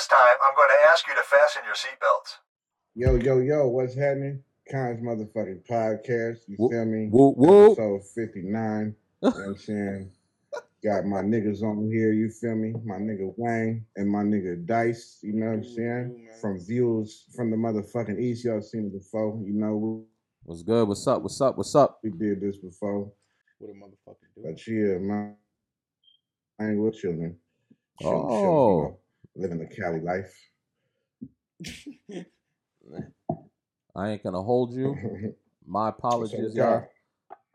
[0.00, 0.18] This time,
[0.48, 2.38] I'm going to ask you to fasten your seatbelts.
[2.94, 4.42] Yo, yo, yo, what's happening?
[4.70, 6.38] Khan's motherfucking podcast.
[6.48, 7.08] You Whoop, feel me?
[7.10, 7.72] whoop, whoop.
[7.72, 8.46] Episode 59.
[9.20, 10.10] You know what I'm saying?
[10.82, 12.72] Got my niggas on here, you feel me?
[12.82, 16.28] My nigga Wayne and my nigga Dice, you know what I'm saying?
[16.40, 19.38] From views from the motherfucking East, y'all seen it before.
[19.44, 20.02] You know,
[20.44, 20.88] What's good?
[20.88, 21.20] What's up?
[21.20, 21.58] What's up?
[21.58, 21.98] What's up?
[22.02, 23.12] we did this before.
[23.58, 24.44] What a motherfucker do.
[24.44, 25.36] But yeah, man,
[26.58, 27.36] I ain't with children.
[28.00, 28.99] Chill, chill, you Oh.
[29.36, 30.50] Know, living the Cali life.
[33.96, 35.34] I ain't gonna hold you.
[35.66, 36.86] My apologies, y'all.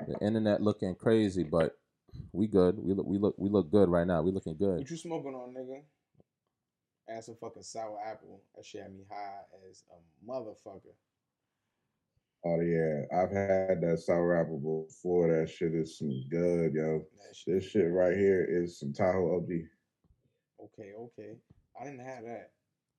[0.08, 1.78] The internet looking crazy, but
[2.32, 2.78] we good.
[2.80, 4.22] We look we look we look good right now.
[4.22, 4.80] We looking good.
[4.80, 5.82] What you smoking on, nigga?
[7.08, 8.42] Ass some fucking sour apple.
[8.56, 10.94] That shit had me high as a motherfucker.
[12.46, 15.28] Oh yeah, I've had that sour apple before.
[15.28, 17.02] That shit is some good, yo.
[17.34, 17.56] Shit.
[17.56, 19.50] This shit right here is some Tahoe OG.
[20.64, 21.38] Okay, okay.
[21.80, 22.52] I didn't have that.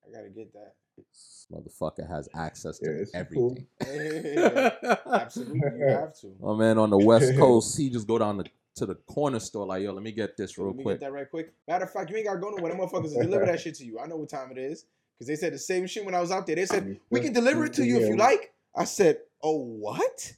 [0.07, 0.75] I gotta get that.
[0.97, 3.57] This motherfucker has access Yeah, to it's cool.
[3.59, 3.67] everything.
[4.83, 6.35] Yeah, absolutely, you have to.
[6.41, 8.45] My man on the West Coast, he just go down the,
[8.77, 11.01] to the corner store like, yo, let me get this real Let me quick.
[11.01, 11.53] get that right quick.
[11.69, 12.73] Matter of fact, you ain't gotta go nowhere.
[12.73, 13.99] Them motherfuckers deliver that shit to you.
[13.99, 14.87] I know what time it is.
[15.19, 16.57] Cause they said the same shit when I was out there.
[16.57, 18.53] They said, we can deliver it to you if you like.
[18.77, 20.33] I said, oh what?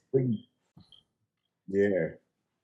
[1.68, 2.08] Yeah.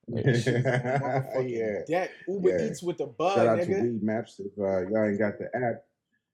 [0.11, 1.81] Motherfucking yeah.
[1.89, 2.67] That Uber Yeah.
[2.67, 3.67] Eats with the bug, Shout out to.
[3.67, 4.41] Weedmaps.
[4.41, 5.85] If uh, y'all ain't got the app,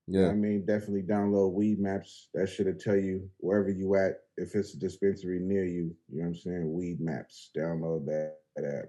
[0.07, 0.29] you know Yeah.
[0.31, 2.27] I mean, definitely download Weedmaps.
[2.35, 4.21] That should tell you wherever you at.
[4.37, 6.65] If it's a dispensary near you, you know what I'm saying?
[6.65, 7.48] Weedmaps.
[7.57, 8.89] Download that, that app.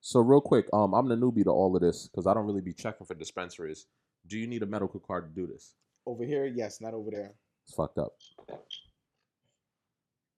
[0.00, 2.60] So real quick, um, I'm the newbie to all of this because I don't really
[2.60, 3.86] be checking for dispensaries.
[4.26, 5.74] Do you need a medical card to do this?
[6.06, 7.34] Over here, yes, not over there.
[7.66, 8.12] It's fucked up.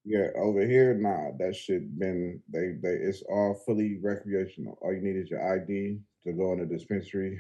[0.05, 4.79] Yeah, over here, nah, that shit been they they it's all fully recreational.
[4.81, 7.39] All you need is your ID to go in the dispensary,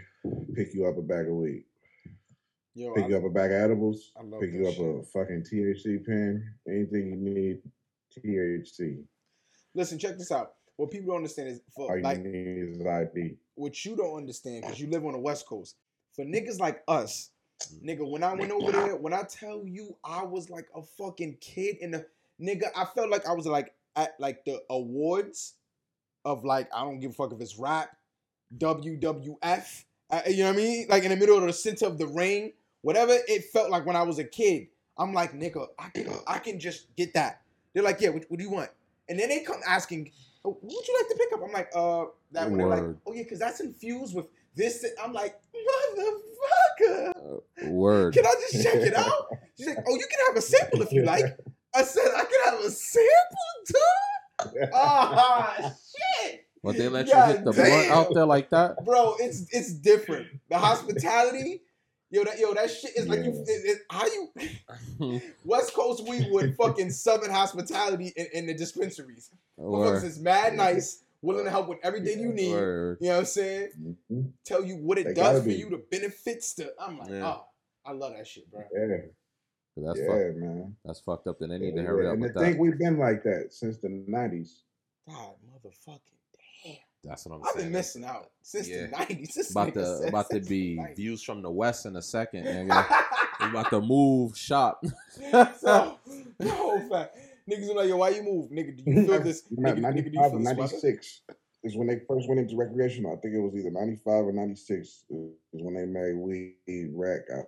[0.54, 1.64] pick you up a bag of weed,
[2.74, 4.84] Yo, pick I, you up a bag of edibles, I love pick you up shit.
[4.84, 7.58] a fucking THC pen, anything you need,
[8.14, 9.04] THC.
[9.74, 10.52] listen, check this out.
[10.76, 13.36] What people don't understand is All you like need is ID.
[13.54, 15.76] what you don't understand because you live on the West Coast.
[16.14, 17.30] For niggas like us,
[17.72, 17.84] mm.
[17.86, 21.38] nigga, when I went over there, when I tell you I was like a fucking
[21.40, 22.06] kid in the
[22.40, 25.54] nigga, I felt like I was like at like the awards
[26.24, 27.90] of like I don't give a fuck if it's rap,
[28.56, 30.86] WWF, uh, you know what I mean?
[30.88, 32.52] Like in the middle of the center of the ring,
[32.82, 34.68] whatever it felt like when I was a kid.
[34.98, 37.40] I'm like, nigga, I can I can just get that.
[37.72, 38.70] They're like, yeah, what, what do you want?
[39.08, 40.10] And then they come asking,
[40.44, 41.40] oh, what would you like to pick up?
[41.42, 42.58] I'm like, uh, that one.
[42.58, 44.84] They're like, oh yeah, because that's infused with this.
[45.02, 47.12] I'm like, motherfucker.
[47.16, 48.14] Uh, word.
[48.14, 49.28] Can I just check it out?
[49.56, 51.38] She's like, oh, you can have a sample if you like.
[51.74, 53.06] I said, I could have a sample,
[53.66, 54.70] dude.
[54.74, 55.54] Ah,
[56.22, 58.82] shit, But they let you hit the blunt out there like that?
[58.84, 59.14] bro.
[59.18, 60.28] It's it's different.
[60.48, 61.62] The hospitality,
[62.10, 63.32] yo, that yo, that shit is like you.
[63.46, 69.30] It, it, how you West Coast weed would fucking southern hospitality in, in the dispensaries.
[69.58, 70.04] Motherfuckers Word.
[70.04, 72.52] is mad nice, willing to help with everything you need.
[72.52, 72.96] Word.
[73.02, 73.96] You know what I'm saying?
[74.10, 74.30] Mhm.
[74.46, 75.54] Tell you what it They does for be.
[75.56, 76.72] you, the benefits to.
[76.80, 77.26] I'm like, Yeah.
[77.26, 77.44] oh,
[77.84, 78.62] I love that shit, bro.
[78.74, 78.96] Yeah,
[79.76, 80.36] That's yeah, fucked.
[80.36, 80.76] man.
[80.84, 81.38] That's fucked up.
[81.38, 82.08] Then they need Yeah, to hurry yeah.
[82.10, 84.62] up And with to think we've been like that since the '90s.
[85.08, 85.98] God, motherfucking
[86.64, 86.74] damn.
[87.02, 87.66] That's what I'm I've saying.
[87.66, 88.86] been missing out since Yeah.
[88.86, 89.50] the 90s.
[89.50, 90.96] About to said about to be 90s.
[90.96, 92.86] views from the west in a second, nigga.
[93.40, 94.84] we about to move shop.
[95.58, 95.98] so,
[96.38, 97.16] the whole fact.
[97.50, 98.50] Niggas are like, yo, why you move?
[98.50, 99.44] Nigga, do you feel this?
[99.50, 101.20] Not Nigga, nigga, do you 95 feel or this 96
[101.64, 103.12] is when they first went into recreational.
[103.16, 105.02] I think it was either 95 or 96 is
[105.52, 107.46] when they made weed rack out.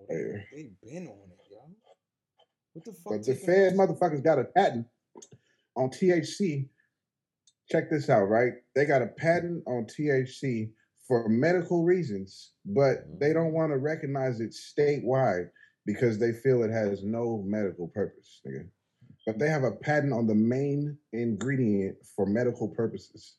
[0.00, 1.58] Oh, they, they been on it, yo.
[2.72, 3.12] What the fuck?
[3.12, 4.86] But the Fed motherfuckers got a patent
[5.76, 6.68] on THC.
[7.70, 8.52] Check this out, right?
[8.74, 10.70] They got a patent on THC
[11.06, 13.18] for medical reasons, but mm-hmm.
[13.20, 15.48] they don't want to recognize it statewide
[15.86, 18.68] because they feel it has no medical purpose, nigga.
[19.26, 23.36] But they have a patent on the main ingredient for medical purposes.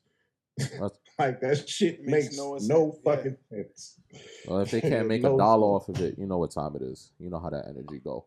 [0.58, 3.14] That's- like that shit Makes makes, no no, sense, yeah.
[3.16, 4.00] fucking sense.
[4.46, 5.88] Well, if they can't make No a dollar sense.
[5.90, 7.12] off of it, you know what time it is.
[7.18, 8.26] You know how that energy go.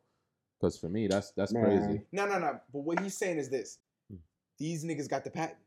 [0.59, 1.63] Because for me, that's that's Man.
[1.63, 2.01] crazy.
[2.11, 2.59] No, no, no.
[2.71, 4.17] But what he's saying is this: Hmm.
[4.59, 5.57] these niggas got the patent.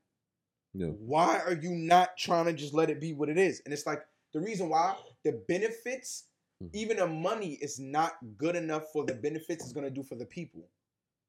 [0.75, 0.89] Yeah.
[0.89, 3.63] Why are you not trying to just let it be what it is?
[3.65, 4.03] And it's like
[4.33, 6.25] the reason why the benefits,
[6.63, 6.71] Mhm.
[6.75, 10.27] even the money, is not good enough for the benefits it's gonna do for the
[10.27, 10.69] people.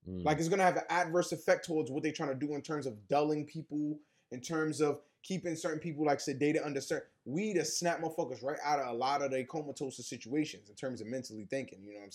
[0.07, 0.23] Mm.
[0.25, 2.85] Like it's gonna have an adverse effect towards what they're trying to do in terms
[2.85, 3.99] of dulling people,
[4.31, 8.57] in terms of keeping certain people like sedated under certain weed to snap motherfuckers right
[8.63, 11.79] out of a lot of their comatose situations in terms of mentally thinking.
[11.83, 12.11] You know what I'm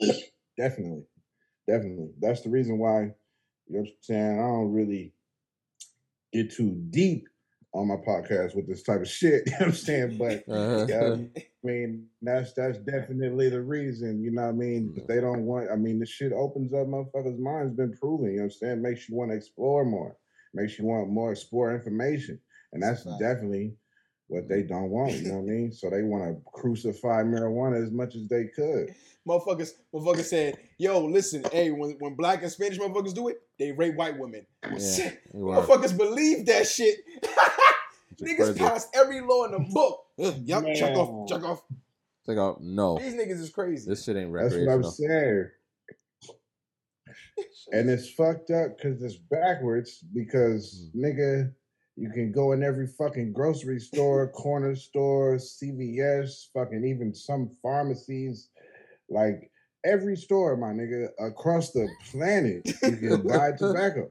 [0.00, 0.22] saying?
[0.56, 1.04] Definitely.
[1.66, 2.10] Definitely.
[2.20, 3.06] That's the reason why, you
[3.68, 5.12] know what I'm saying, I don't really
[6.32, 7.28] get too deep
[7.74, 9.42] on my podcast with this type of shit.
[9.46, 10.18] You know what I'm saying?
[10.18, 10.86] But Uh-huh.
[10.88, 14.94] yeah, I mean, that's that's definitely the reason, you know what I mean?
[14.96, 15.02] Yeah.
[15.08, 18.42] They don't want I mean, this shit opens up motherfuckers' minds, been proven, you know
[18.44, 18.82] what I'm saying?
[18.82, 20.16] Makes you want to explore more,
[20.54, 22.40] makes you want more explore information.
[22.72, 23.74] And That's that's definitely
[24.28, 24.74] what they mm-hmm.
[24.74, 25.72] don't want, you know what I mean?
[25.72, 28.94] So they want to crucify marijuana as much as they could.
[29.26, 33.72] Motherfuckers, motherfuckers said, "Yo, listen, hey, when, when black and Spanish motherfuckers do it, they
[33.72, 35.12] rape white women." Yeah.
[35.34, 37.00] Motherfuckers believe that shit.
[38.22, 38.58] Niggas crazy.
[38.58, 40.06] passed every law in the book.
[40.18, 40.96] Ugh, yep, check Man.
[40.96, 41.62] off, check off.
[42.26, 42.60] Check out.
[42.62, 43.88] No, These niggas is crazy.
[43.88, 45.50] this shit ain't That's what I'm saying.
[47.72, 51.02] And it's fucked up because it's backwards because Mm.
[51.04, 51.52] nigga,
[51.96, 58.48] you can go in every fucking grocery store, corner store, CVS, fucking even some pharmacies,
[59.08, 59.50] like
[59.84, 64.10] every store, my nigga, across the planet, you can buy tobacco.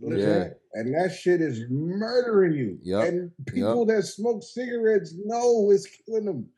[0.00, 0.48] Yeah.
[0.74, 2.78] And that shit is murdering you.
[2.82, 6.48] Yup, And people that smoke cigarettes know it's killing them.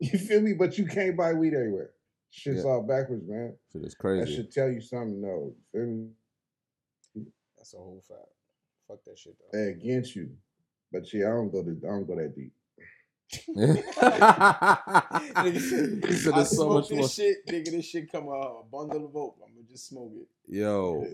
[0.00, 0.52] You feel me?
[0.52, 1.90] But you can't buy weed everywhere.
[2.36, 2.70] Shit's Yeah.
[2.70, 3.54] all backwards, man.
[3.72, 4.34] Shit is That crazy.
[4.36, 5.54] should tell you something, though.
[5.54, 6.10] You feel me?
[7.56, 8.28] That's a whole fact.
[8.86, 9.58] Fuck that shit though.
[9.58, 10.30] They against you.
[10.92, 12.52] But yeah, I don't go to I don't go that deep.
[13.56, 13.82] Nigga
[16.08, 17.08] He said I there's so smoke much this more.
[17.08, 17.70] shit, nigga.
[17.72, 19.36] This shit come out a bundle of oak.
[19.44, 20.28] I'm gonna just smoke it.
[20.46, 21.06] Yo,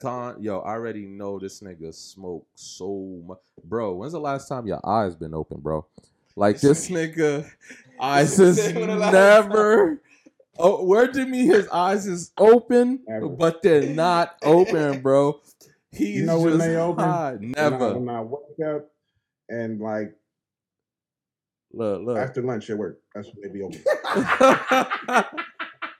[0.00, 3.94] Khan, yo, I already know this nigga smoke so much, bro.
[3.96, 5.84] When's the last time your eyes been open, bro?
[6.36, 7.50] Like this nigga,
[8.00, 10.00] eyes nigga is said when never.
[10.58, 13.28] Oh, where do you mean his eyes is open, Never.
[13.28, 15.40] but they're not open, bro?
[15.92, 17.04] He's know when they open?
[17.04, 17.34] high.
[17.34, 17.94] When I, Never.
[17.98, 18.90] when I wake up
[19.48, 20.14] and like
[21.72, 22.18] Look, look.
[22.18, 23.78] after lunch at work, that's when they be open.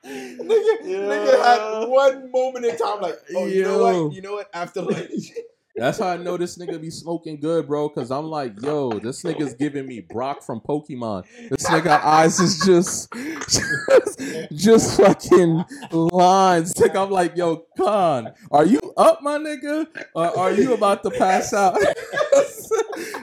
[0.05, 4.14] nigga, nigga had one moment in time, like, oh, you know what?
[4.14, 4.49] You know what?
[4.54, 5.31] After lunch,
[5.78, 7.88] That's how I know this nigga be smoking good, bro.
[7.88, 11.25] Cause I'm like, yo, this nigga's giving me Brock from Pokemon.
[11.50, 13.12] This nigga eyes is just,
[13.48, 14.20] just,
[14.52, 16.72] just fucking lines.
[16.72, 21.10] Think I'm like, yo, Khan, are you up, my nigga, or are you about to
[21.10, 21.78] pass out?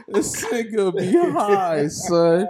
[0.08, 2.48] this nigga be high, son.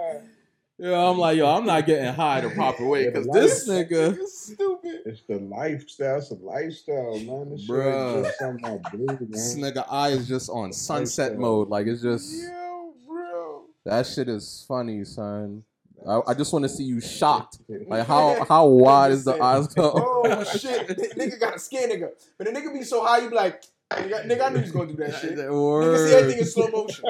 [0.78, 4.12] Yeah, I'm like, yo, I'm not getting high the proper way, cause this nigga.
[4.18, 5.00] nigga stupid.
[5.06, 6.18] It's the lifestyle.
[6.18, 7.50] It's a lifestyle, man.
[7.50, 8.16] This shit Bruh.
[8.16, 11.40] ain't just something I do, This nigga eye is just on sunset Lifestyle.
[11.40, 11.68] mode.
[11.70, 13.62] Like it's just Yo, bro.
[13.86, 15.62] that shit is funny, son.
[16.06, 17.58] I, I just want to see you shocked.
[17.88, 19.92] Like how how wide is the eyes go?
[20.28, 22.08] Oh shit, nigga got a scared nigga.
[22.36, 23.62] But the nigga be so high, you be like,
[23.92, 25.36] nigga, nigga I knew he was gonna do that shit.
[25.38, 27.04] Nigga see everything in slow motion.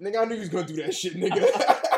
[0.00, 1.95] nigga, I knew he was gonna do that shit, nigga.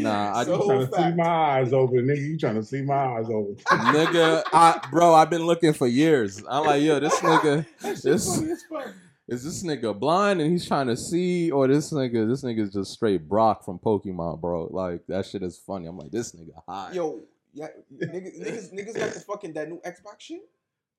[0.00, 2.18] Nah, I So- just, trying to see my eyes open, nigga.
[2.28, 3.56] You trying to see my eyes open?
[3.56, 6.42] nigga, I bro, I've been looking for years.
[6.48, 7.66] I'm like, yo, this nigga,
[8.02, 8.88] this funny as fuck.
[9.28, 12.92] is this nigga blind and he's trying to see, or this nigga, this nigga's just
[12.92, 14.68] straight Brock from Pokemon, bro.
[14.70, 15.86] Like that shit is funny.
[15.86, 16.92] I'm like, this nigga high.
[16.92, 17.20] Yo,
[17.54, 20.40] yeah, niggas, niggas, niggas got the fucking that new Xbox shit.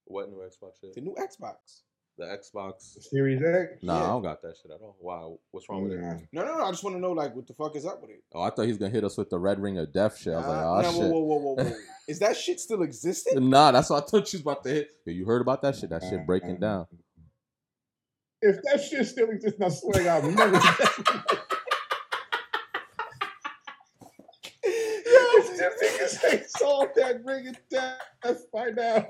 [0.06, 0.94] what new Xbox shit?
[0.94, 1.82] The new Xbox.
[2.18, 3.02] The Xbox.
[3.02, 3.82] Series X.
[3.82, 4.04] Nah, Yeah.
[4.04, 4.96] I don't got that shit at all.
[5.00, 6.00] Wow, what's wrong with it?
[6.32, 6.64] No, no, no.
[6.66, 8.24] I just want to know like what the fuck is up with it.
[8.34, 10.34] Oh, I thought he was gonna hit us with the red ring of death shit.
[10.34, 11.02] I was like, oh nah, ah, shit.
[11.02, 11.76] whoa, whoa, whoa, whoa, whoa.
[12.08, 13.50] Is that shit still existing?
[13.50, 14.92] Nah, that's what I thought you was about to hit.
[15.06, 15.90] Yo, you heard about that shit?
[15.90, 16.86] That shit breaking down.
[18.42, 20.60] If that shit still exists, I swear God, never.
[24.66, 29.08] If them niggas ain't sold that ring of death by now,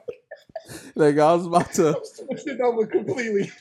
[0.95, 1.89] Like I was about to.
[1.89, 3.51] I'm switching over completely.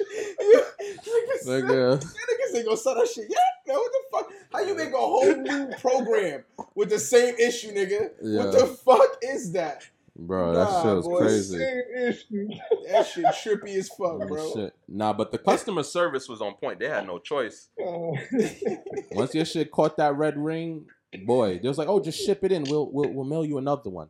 [0.40, 3.26] niggas, Like, uh, niggas ain't gonna sell that shit.
[3.28, 3.36] Yeah,
[3.66, 4.32] man, what the fuck?
[4.52, 8.10] How you make a whole new program with the same issue, nigga?
[8.22, 8.44] Yeah.
[8.44, 9.82] What the fuck is that?
[10.14, 11.18] bro, that Nah, shit was boy.
[11.20, 11.58] crazy.
[11.58, 12.48] Same issue.
[12.90, 14.52] That shit trippy as fuck, bro.
[14.54, 14.74] Shit.
[14.86, 16.78] Nah, but the customer service was on point.
[16.78, 17.68] They had no choice.
[17.80, 18.16] Oh.
[19.12, 20.86] Once your shit caught that red ring,
[21.24, 22.64] boy, they was like, "Oh, just ship it in.
[22.64, 24.08] We'll we'll, we'll mail you another one."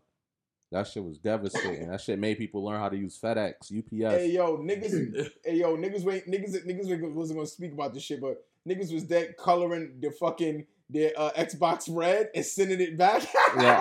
[0.72, 1.88] That shit was devastating.
[1.90, 4.16] That shit made people learn how to use FedEx, UPS.
[4.16, 8.20] Hey yo, niggas, hey yo, niggas, wait, niggas, niggas wasn't gonna speak about this shit,
[8.22, 13.22] but niggas was dead coloring the fucking their uh, Xbox red and sending it back.
[13.56, 13.78] Yeah,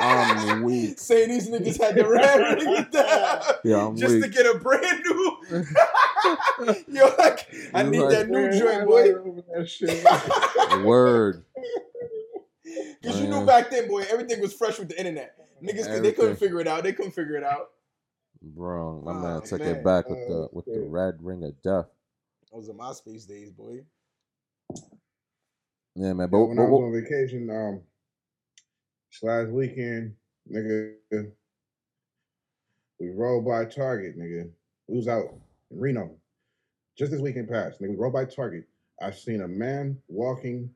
[0.47, 0.99] I'm weak.
[0.99, 2.87] Saying these niggas had the red ring
[3.63, 5.65] Yeah, I'm just to get a brand new.
[6.89, 9.13] yo, like I need like- that new joint, boy.
[9.13, 10.03] remember that shit.
[10.85, 11.45] Word.
[13.01, 15.35] Because you knew back then, boy, everything was fresh with the internet.
[15.61, 16.83] Niggas, they couldn't figure it out.
[16.83, 17.69] They couldn't figure it out.
[18.41, 19.75] Bro, my Oh, man took man.
[19.75, 21.85] it back with the with the red ring of death.
[22.51, 23.81] Those are MySpace days, boy.
[25.95, 26.29] Yeah, man.
[26.29, 27.81] But, But when but I was on vacation, um,
[29.21, 30.15] last weekend,
[30.51, 30.95] nigga,
[32.99, 34.49] we rolled by Target, nigga.
[34.87, 35.25] We was out
[35.69, 36.11] in Reno.
[36.97, 37.89] Just this weekend passed, nigga.
[37.91, 38.65] We rolled by Target.
[39.01, 40.73] I seen a man walking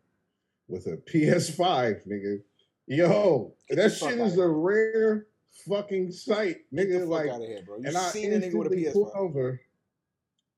[0.68, 2.42] with a PS5, nigga.
[2.88, 5.28] Yo, Get that shit is a rare
[5.68, 7.00] fucking sight, nigga.
[7.02, 7.78] fuck Like, out of here, bro.
[7.78, 9.16] You and I seen a nigga with a instantly PS5.
[9.16, 9.62] over.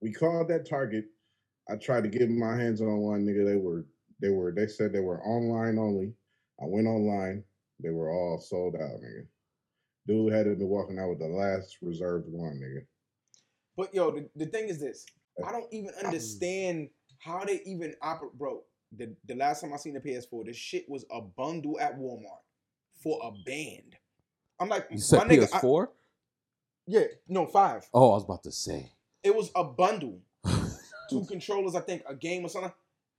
[0.01, 1.05] We called that Target.
[1.69, 3.45] I tried to get my hands on one, nigga.
[3.45, 3.85] They were,
[4.21, 6.13] they were, they said they were online only.
[6.61, 7.43] I went online.
[7.81, 9.25] They were all sold out, nigga.
[10.07, 12.85] Dude had to be walking out with the last reserved one, nigga.
[13.75, 15.05] But yo, the, the thing is this.
[15.41, 18.63] Uh, I don't even understand how they even operate, bro.
[18.95, 22.41] The, the last time I seen the PS4, this shit was a bundle at Walmart
[23.03, 23.95] for a band.
[24.59, 25.87] I'm like, You said my nigga, I- PS4?
[26.87, 27.87] yeah, no, five.
[27.93, 28.91] oh, I was about to say.
[29.23, 30.19] It was a bundle.
[31.09, 32.71] Two controllers, I think, a game or something.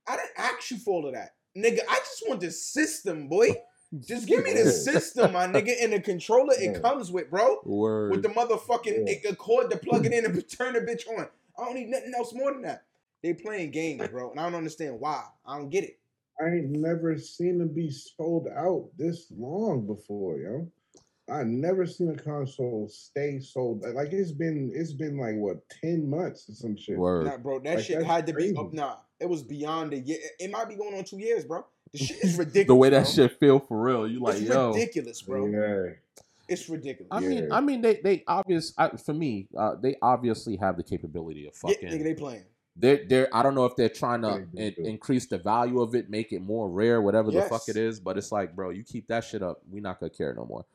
[0.07, 1.35] I didn't ask you for all of that.
[1.57, 3.55] Nigga, I just want the system, boy.
[3.99, 6.79] Just give me the system, my nigga, and the controller it Yeah.
[6.79, 7.57] comes with, bro.
[7.63, 8.11] Word.
[8.11, 9.31] With the motherfucking Yeah.
[9.33, 11.27] cord to plug it in and turn the bitch on.
[11.57, 12.83] I don't need nothing else more than that.
[13.23, 15.23] They playing games, bro, and I don't understand why.
[15.45, 15.99] I don't get it.
[16.41, 20.67] I ain't never seen them be sold out this long before, yo.
[21.29, 23.83] I never seen a console stay sold.
[23.93, 26.97] Like it's been, it's been like what ten months or some shit.
[26.97, 27.25] Word.
[27.25, 28.53] Nah, bro, that Like, shit had to crazy.
[28.53, 28.73] be up.
[28.73, 30.17] Nah, it was beyond a year.
[30.39, 31.65] It might be going on two years, bro.
[31.91, 32.67] The shit is ridiculous.
[32.67, 33.11] the way that bro.
[33.11, 34.07] shit feel for real.
[34.07, 34.71] You like, it's yo.
[34.73, 35.45] ridiculous, bro.
[35.47, 35.91] Yeah,
[36.47, 37.09] It's ridiculous.
[37.11, 37.47] I mean, Yeah.
[37.51, 39.49] I mean, they they obvious I, for me.
[39.55, 41.89] Uh, they obviously have the capability of yeah, fucking.
[41.89, 42.45] nigga, they playing.
[42.79, 43.35] They're they're.
[43.35, 46.41] I don't know if they're trying to in, increase the value of it, make it
[46.41, 47.99] more rare, whatever the fuck it is.
[47.99, 50.65] But it's like, bro, you keep that shit up, we not gonna care no more.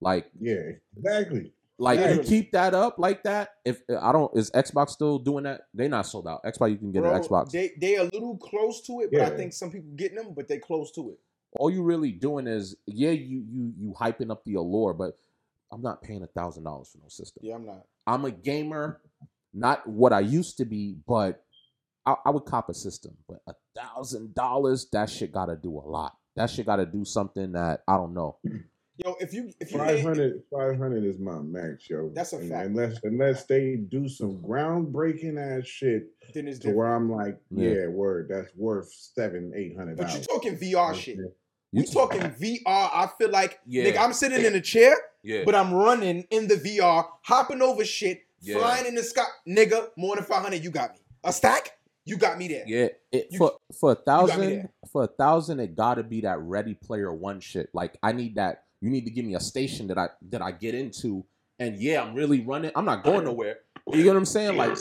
[0.00, 1.52] Like, yeah, exactly.
[1.78, 3.50] like you keep that up like that.
[3.64, 5.62] If I don't, is Xbox still doing that?
[5.74, 6.42] They not sold out.
[6.44, 7.50] Xbox, you can get Bro, an Xbox.
[7.50, 10.48] They they a little close to it, but I think some people getting them, but
[10.48, 11.18] they close to it.
[11.56, 15.18] All you really doing is, yeah, you you you hyping up the allure, but
[15.70, 17.42] I'm not paying a thousand dollars for no system.
[17.44, 17.84] Yeah, I'm not.
[18.06, 19.00] I'm a gamer,
[19.54, 21.42] not what I used to be, but
[22.04, 23.16] I, I would cop a system.
[23.28, 26.16] But a thousand dollars, that shit gotta do a lot.
[26.36, 28.36] That shit gotta do something that I don't know.
[29.04, 32.10] Yo, if you if you 500, 500 is my max, yo.
[32.14, 32.66] That's a And fact.
[32.68, 36.76] Unless unless they do some groundbreaking ass shit then it's to different.
[36.78, 37.70] where I'm like, Yeah.
[37.70, 40.26] yeah, word, that's worth seven, eight hundred But you dollars.
[40.28, 41.16] talking VR shit.
[41.72, 42.60] You We talking VR.
[42.66, 43.84] I feel like Yeah.
[43.84, 44.46] nigga, I'm sitting eh.
[44.46, 44.94] in a chair,
[45.24, 48.58] yeah, but I'm running in the VR, hopping over shit, Yeah.
[48.58, 49.24] flying in the sky.
[49.48, 50.98] Nigga, more than 500, you got me.
[51.24, 51.72] A stack,
[52.04, 52.64] you got me there.
[52.66, 52.88] yeah.
[53.10, 57.12] It, You- for for a thousand, for a thousand, it gotta be that Ready Player
[57.12, 57.70] One shit.
[57.72, 58.64] Like I need that.
[58.80, 61.24] You need to give me a station that I that I get into,
[61.58, 62.70] and yeah, I'm really running.
[62.76, 63.60] I'm not going nowhere.
[63.90, 64.56] You get what I'm saying?
[64.58, 64.76] Like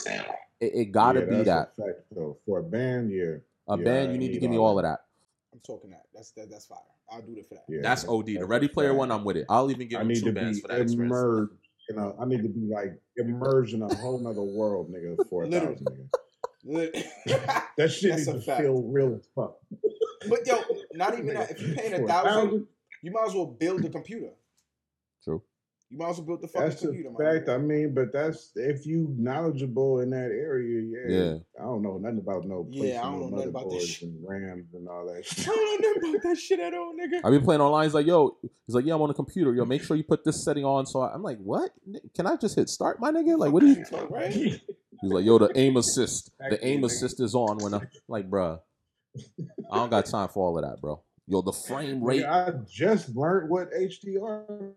[0.60, 1.75] it, it gotta Yeah, be that.
[1.77, 2.38] fact, though.
[2.46, 3.36] For a band, yeah.
[3.70, 5.00] A Yeah, band, you need to need give me all all of that.
[5.00, 5.53] that.
[5.53, 6.03] I'm talking that.
[6.13, 6.79] That's that, that's fire.
[7.10, 7.63] I'll do it for that.
[7.70, 8.25] yeah That's OD.
[8.25, 8.98] The Ready Player fact.
[9.00, 9.46] One, I'm with it.
[9.48, 11.13] I'll even give I them need two to bands be for that experience.
[11.15, 11.51] immersed.
[11.90, 15.18] You know, I need to be like immersed in a whole nother world, nigga.
[15.30, 15.75] For a Literally.
[15.75, 16.10] thousand,
[16.66, 17.04] nigga.
[17.78, 18.62] That shit That's needs to fact.
[18.62, 19.58] feel real as fuck.
[20.30, 20.60] but yo,
[20.94, 21.52] not even that.
[21.52, 22.68] If you're paying a thousand,
[23.02, 24.30] you might as well build a computer.
[25.24, 25.42] True.
[25.94, 27.48] You might as well build the fucking That's computer, my fact.
[27.48, 27.54] nigga.
[27.54, 30.82] I mean, but that's if you knowledgeable in that area.
[30.82, 31.16] Yeah.
[31.16, 31.34] Yeah.
[31.60, 32.68] I don't know nothing about no.
[32.72, 34.10] Yeah, I placing don't know nothing about this shit.
[34.10, 35.18] and RAMs and all that.
[35.18, 35.46] I shit.
[35.46, 37.22] don't know nothing about that shit at all, nigga.
[37.24, 37.84] I be playing online.
[37.84, 39.54] He's like, yo, he's like, yeah, I'm on the computer.
[39.54, 40.88] Yo, make sure you put this setting on.
[40.88, 41.70] So I, I'm like, what?
[42.16, 43.38] Can I just hit start, my nigga?
[43.38, 43.86] Like, what do you?
[44.10, 44.34] right?
[44.34, 44.62] He's
[45.12, 46.32] like, yo, the aim assist.
[46.40, 48.60] The aim assist is on when I'm like, bruh.
[49.72, 51.04] I don't got time for all of that, bro.
[51.28, 52.24] Yo, the frame rate.
[52.24, 54.74] Nigga, I just learned what HDR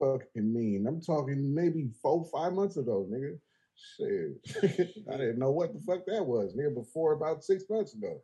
[0.00, 0.86] fucking mean.
[0.88, 3.38] I'm talking maybe four, five months ago, nigga.
[3.96, 4.94] Shit.
[5.12, 8.20] I didn't know what the fuck that was, nigga, before about six months ago.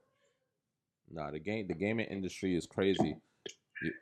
[1.11, 3.17] Nah, the game, the gaming industry is crazy.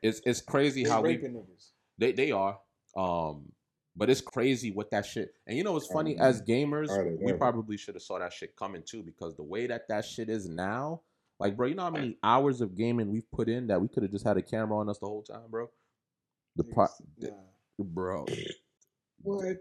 [0.02, 1.71] It's it's crazy They how we niggas.
[1.99, 2.59] they they are.
[2.97, 3.52] Um,
[3.97, 5.35] but it's crazy what that shit.
[5.47, 6.16] And you know what's funny?
[6.19, 9.66] As gamers, Are we probably should have saw that shit coming too, because the way
[9.66, 11.02] that that shit is now,
[11.38, 14.02] like, bro, you know how many hours of gaming we've put in that we could
[14.02, 15.69] have just had a camera on us the whole time, bro.
[16.57, 16.88] The pro-
[17.19, 17.31] nah.
[17.78, 18.26] Bro.
[19.23, 19.57] What?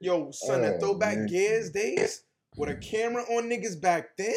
[0.00, 1.26] Yo, son, the Oh, throwback man.
[1.26, 2.24] Gears days
[2.56, 4.34] with a camera on niggas back then,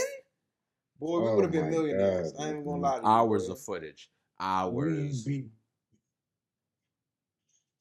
[1.00, 2.34] boy, we Oh would have been millionaires.
[2.34, 3.08] God, I ain't gonna lie to you.
[3.08, 3.54] Hours boy.
[3.54, 4.10] of footage.
[4.40, 5.24] We Hours.
[5.24, 5.46] be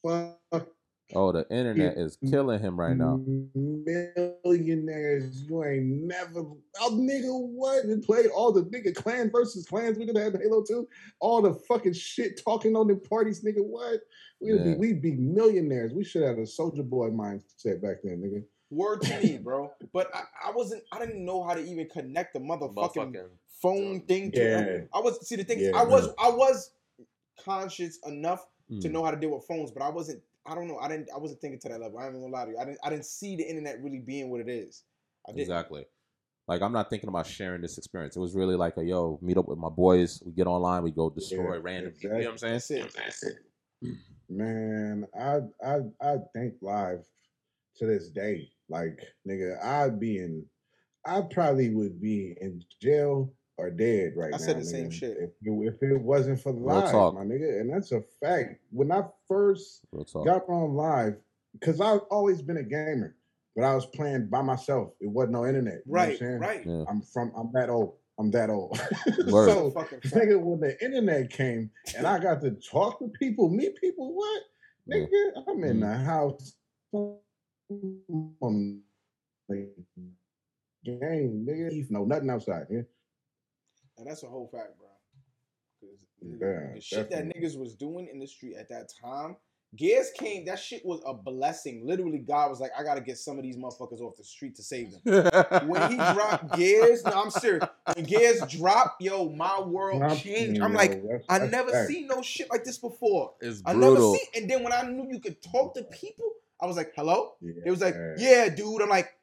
[0.03, 0.69] fuck
[1.15, 3.21] Oh, the internet is killing him right now.
[3.55, 5.43] millionaires.
[5.49, 6.41] You ain't never,
[6.81, 7.87] oh nigga, what?
[7.87, 9.99] We played all the nigga clan versus clans.
[9.99, 10.89] We did have Halo 2.
[11.21, 13.63] All the fucking shit talking on the parties, nigga.
[13.65, 14.01] What?
[14.41, 14.65] We'd Yeah.
[14.65, 15.93] be we'd be millionaires.
[15.93, 18.43] We should have a soldier boy mindset back then, nigga.
[18.71, 19.71] Word to me, bro.
[19.93, 20.83] But I, I wasn't.
[20.93, 23.29] I didn't know how to even connect the motherfucking Motherfucking
[23.61, 24.41] phone thing to.
[24.41, 24.79] Yeah.
[24.95, 25.59] I was see the thing.
[25.59, 26.15] is, Yeah, I was man.
[26.19, 26.71] I was
[27.45, 28.47] conscious enough
[28.81, 28.93] to Mm.
[28.93, 30.23] know how to deal with phones, but I wasn't.
[30.47, 30.79] I don't know.
[30.79, 31.09] I didn't.
[31.15, 31.99] I wasn't thinking to that level.
[31.99, 32.59] I ain't even gonna lie to you.
[32.59, 32.79] I didn't.
[32.85, 34.83] I didn't see the internet really being what it is.
[35.29, 35.33] I.
[35.37, 35.85] Exactly.
[36.49, 38.17] Like I'm not thinking about sharing this experience.
[38.17, 40.21] It was really like a yo, meet up with my boys.
[40.27, 40.83] We get online.
[40.83, 42.19] We go destroy Yeah, random people.
[42.19, 42.89] You know what I'm That's saying?
[43.83, 43.95] it.
[44.29, 47.07] Man, I I I think live
[47.77, 48.49] to this day.
[48.69, 50.45] Like, nigga, I'd be in
[51.07, 54.39] I probably would be in jail or dead right I now.
[54.39, 55.17] said the same shit.
[55.19, 57.15] If it, if it wasn't for Real live, talk.
[57.15, 57.61] my nigga.
[57.61, 58.61] And that's a fact.
[58.71, 59.83] When I first
[60.25, 61.17] got on live,
[61.59, 63.15] because I've always been a gamer,
[63.55, 64.93] but I was playing by myself.
[65.01, 65.83] It wasn't no internet.
[65.87, 66.67] You know what I'm Right, right.
[66.67, 66.85] Yeah.
[66.89, 67.95] I'm from I'm that old.
[68.19, 68.79] I'm that old.
[69.31, 74.15] So nigga, when the internet came and I got to talk to people, meet people,
[74.15, 74.43] what?
[74.87, 74.97] Yeah.
[75.07, 75.81] Nigga, I'm in Mhm.
[75.81, 76.55] the house.
[80.85, 82.67] Game, nigga, Eve, no nothing outside.
[82.71, 82.83] Yeah,
[84.03, 84.89] And that's a whole fact, bro.
[85.81, 89.37] 'Cause, nigga, Yeah, the shit that niggas was doing in the street at that time,
[89.77, 90.45] Gears came.
[90.45, 91.87] That shit was a blessing.
[91.87, 94.63] Literally, God was like, I gotta get some of these motherfuckers off the street to
[94.65, 95.69] save them.
[95.69, 97.65] When he dropped Gears, no, I'm serious.
[97.95, 100.57] When Gears dropped, yo, my world I'm- changed.
[100.57, 101.89] you I'm know, like, that's- I that's never fact.
[101.89, 103.35] seen no shit like this before.
[103.41, 104.15] it's I never brutal.
[104.15, 104.27] seen.
[104.35, 107.35] And then when I knew you could talk to people, I was like, hello.
[107.41, 108.83] Yeah, It was like, yeah, dude.
[108.83, 109.17] I'm like,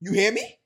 [0.00, 0.58] you hear me?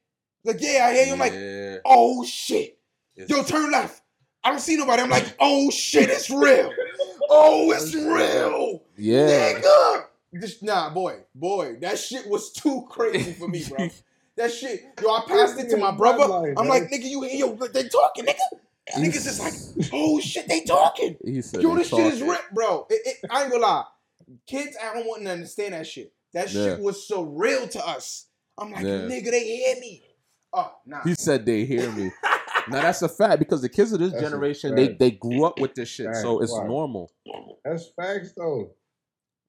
[0.44, 1.12] Like, yeah, I hear you.
[1.12, 2.78] I'm like, oh shit.
[3.22, 4.02] It's- Yo, turn left.
[4.42, 5.02] I don't see nobody.
[5.02, 6.72] I'm like, oh shit, it's real.
[7.28, 8.82] Oh, it's real.
[8.96, 9.60] yeah.
[9.60, 10.04] Nigga.
[10.40, 13.88] Just, nah, boy, boy, that shit was too crazy for me, bro.
[14.36, 16.54] That shit, yo, I passed it to my brother.
[16.56, 18.38] I'm like, nigga, you hear, yo, they talking, nigga.
[18.96, 21.16] Niggas is like, oh shit, they talking.
[21.22, 22.28] He said Yo, they this shit is talking.
[22.30, 22.86] rip, bro.
[22.88, 23.84] It, it, I ain't gonna lie.
[24.46, 26.12] Kids at home wouldn't understand that shit.
[26.32, 28.28] That shit was so real to us.
[28.56, 29.00] I'm like, Yeah.
[29.00, 30.04] nigga, they hear me.
[30.54, 31.02] Oh, nah.
[31.02, 32.10] He said they hear me.
[32.68, 35.58] now that's a fact because the kids of this That's generation they they grew up
[35.60, 36.66] with this shit, so it's why?
[36.66, 37.10] normal.
[37.64, 38.72] That's facts though.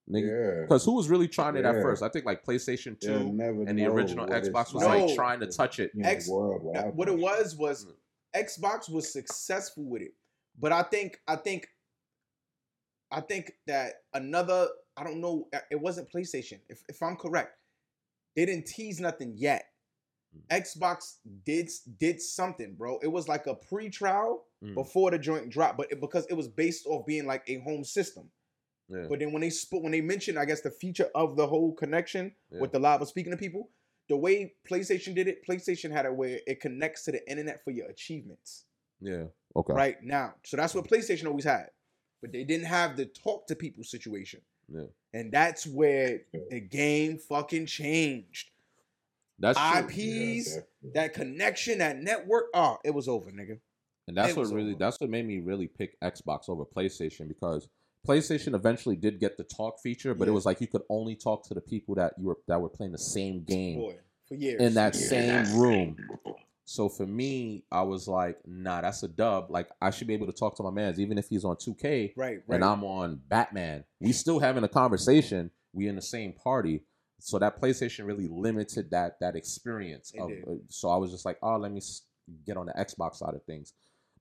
[0.09, 0.55] Nigga.
[0.57, 0.61] Yeah.
[0.63, 1.81] Because who was really trying it at Yeah.
[1.81, 2.03] first?
[2.03, 4.83] I think like PlayStation You'll Two never and the know original what it's Xbox was
[4.83, 5.91] like like trying to touch it.
[5.95, 6.61] in X- the world.
[6.73, 7.21] Now, what it them.
[7.21, 7.93] was was mm.
[8.35, 10.13] Xbox was successful with it,
[10.59, 11.67] but I think I think
[13.11, 17.57] I think that another I don't know it wasn't PlayStation if if I'm correct,
[18.35, 19.65] they didn't tease nothing yet.
[20.49, 22.99] Xbox did did something, bro.
[22.99, 24.75] It was like a pre-trial Mm.
[24.75, 27.83] before the joint drop, but it, because it was based off being like a home
[27.83, 28.29] system.
[28.89, 29.07] Yeah.
[29.09, 31.73] But then when they spoke, when they mentioned, I guess the feature of the whole
[31.73, 32.59] connection Yeah.
[32.59, 33.71] with the live of speaking to people,
[34.07, 37.71] the way PlayStation did it, PlayStation had it where it connects to the internet for
[37.71, 38.65] your achievements
[38.99, 39.25] Yeah.
[39.55, 39.73] Okay.
[39.73, 40.35] right now.
[40.43, 41.71] So that's what PlayStation always had,
[42.21, 44.41] but they didn't have the talk to people situation,
[44.71, 44.85] Yeah.
[45.13, 48.51] and that's where the game fucking changed.
[49.41, 49.79] That's true.
[49.89, 53.59] IPs, Yeah, that connection, that network, oh, it was over, nigga.
[54.07, 54.79] And that's It what really over.
[54.79, 57.67] that's what made me really pick Xbox over PlayStation because
[58.07, 61.47] PlayStation eventually did get the talk feature, but it was like you could only talk
[61.47, 63.95] to the people that you were that were playing the same game Boy,
[64.27, 65.43] for years in that Yeah.
[65.45, 65.97] same room.
[66.65, 69.51] So for me, I was like, nah, that's a dub.
[69.51, 72.13] Like I should be able to talk to my man's even if he's on 2K
[72.15, 72.55] Right, right.
[72.55, 73.83] and I'm on Batman.
[73.99, 75.51] We still having a conversation.
[75.73, 76.81] We in the same party.
[77.21, 80.11] So that PlayStation really limited that that experience.
[80.19, 81.81] Of, uh, so I was just like, oh, let me
[82.45, 83.73] get on the Xbox side of things.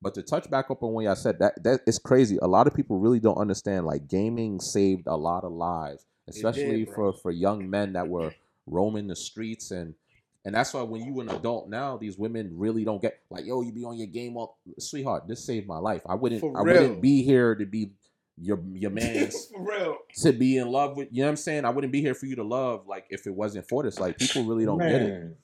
[0.03, 2.39] But to touch back up on what I said, that that is crazy.
[2.43, 3.87] A lot of people really don't understand.
[3.87, 7.13] Like gaming saved a lot of lives, especially bro.
[7.13, 8.35] for for young men that were
[8.67, 9.95] roaming the streets and.
[10.43, 13.61] And that's why when you an adult now, these women really don't get like, yo,
[13.61, 16.01] you be on your game all sweetheart, this saved my life.
[16.09, 17.91] I wouldn't I wouldn't be here to be
[18.41, 19.97] your your man's for real.
[20.23, 21.65] to be in love with you know what I'm saying?
[21.65, 23.99] I wouldn't be here for you to love like if it wasn't for this.
[24.01, 25.37] Like people really don't get it.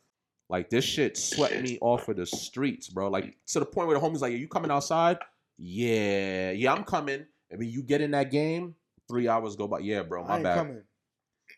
[0.48, 3.08] Like this shit swept me off of the streets, bro.
[3.08, 5.18] Like to the point where the homies like, Are you coming outside?
[5.58, 7.26] Yeah, yeah, I'm coming.
[7.52, 8.74] I mean, you get in that game,
[9.08, 9.80] three hours go by.
[9.80, 10.56] Yeah, bro, I my ain't bad.
[10.58, 10.82] coming.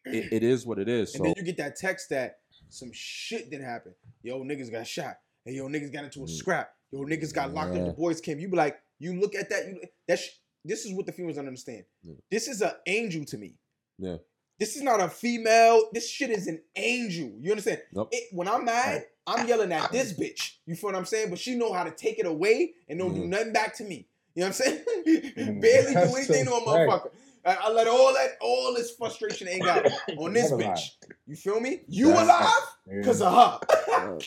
[0.07, 1.15] It, it is what it is.
[1.15, 2.39] And So then you get that text that
[2.71, 3.95] some shit didn't happen.
[4.23, 5.19] Yo, niggas got shot.
[5.45, 6.31] Hey, yo, niggas got into a Mm.
[6.31, 6.71] scrap.
[6.91, 8.39] Yo, niggas got locked up the boys came.
[8.39, 9.67] You be like, you look at that.
[9.69, 10.31] You that sh-
[10.69, 11.85] this is what the females don't understand.
[12.03, 12.15] Yeah.
[12.31, 13.57] This is an angel to me.
[13.99, 14.19] Yeah.
[14.59, 15.89] This is not a female.
[15.93, 17.33] This shit is an angel.
[17.41, 17.81] You understand?
[17.93, 18.09] Nope.
[18.13, 20.55] It, when I'm mad, I'm yelling at this bitch.
[20.67, 21.31] You feel what I'm saying?
[21.31, 23.29] But she know how to take it away and don't do Mhm.
[23.29, 24.09] nothing back to me.
[24.35, 24.85] You know what I'm saying?
[25.39, 27.03] Mm, Barely that's do anything to a motherfucker.
[27.03, 27.15] fact.
[27.49, 27.59] Motherfucker.
[27.65, 29.87] I, I let all that, all this frustration ain't got
[30.19, 30.65] on this bitch.
[30.65, 30.81] lie.
[31.27, 31.83] You feel me?
[31.89, 32.63] You That's- alive
[32.97, 34.19] because of her.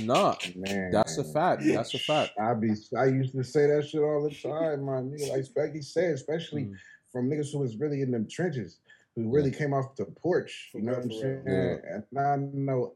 [0.02, 1.62] nah, man, that's a fact.
[1.64, 2.32] That's a fact.
[2.40, 5.30] I be I used to say that shit all the time, my nigga.
[5.30, 6.74] Like Specky said, especially Mm.
[7.12, 8.78] from niggas who was really in them trenches,
[9.16, 10.70] who really came off the porch.
[10.74, 11.42] You know what I'm for real.
[11.44, 11.80] saying?
[12.12, 12.94] And I know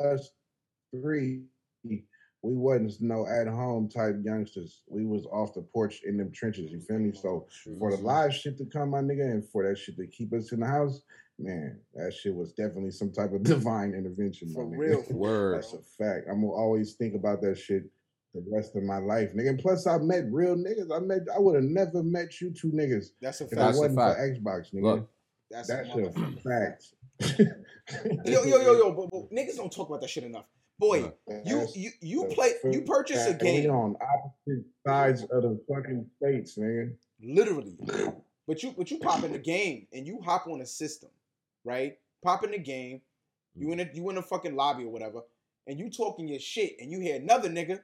[0.00, 0.30] us
[0.94, 1.42] three,
[2.42, 4.82] we wasn't no at home type youngsters.
[4.88, 6.70] We was off the porch in them trenches.
[6.70, 7.12] You feel me?
[7.12, 7.46] So
[7.78, 10.52] for the live shit to come, my nigga, and for that shit to keep us
[10.52, 11.02] in the house,
[11.38, 14.52] man, that shit was definitely some type of divine intervention.
[14.54, 14.78] For my nigga.
[14.78, 15.04] real.
[15.10, 15.56] Word.
[15.56, 16.26] That's a fact.
[16.30, 17.84] I'm gonna always think about that shit
[18.34, 19.50] the rest of my life, nigga.
[19.50, 20.94] And plus, I met real niggas.
[20.94, 21.22] I met.
[21.34, 23.76] I would have never met you two niggas That's a if it fact.
[23.76, 24.18] a wasn't fact.
[24.18, 24.82] for Xbox, nigga.
[24.82, 25.10] Look,
[25.50, 26.84] That's, That's a a fact.
[28.24, 30.46] Yo, yo, yo, yo, but, but niggas don't talk about that shit enough.
[30.80, 31.12] Boy,
[31.44, 33.42] you you you play you purchase a fact.
[33.42, 36.96] We game on opposite sides of the fucking states, man.
[37.22, 37.76] literally,
[38.48, 41.10] but you but you pop in the game and you hop on a system,
[41.64, 41.98] right?
[42.24, 43.02] Pop in the game,
[43.54, 43.72] you mm.
[43.74, 45.20] in a you in a fucking lobby or whatever,
[45.66, 47.80] and you talking your shit, and you hear another nigga,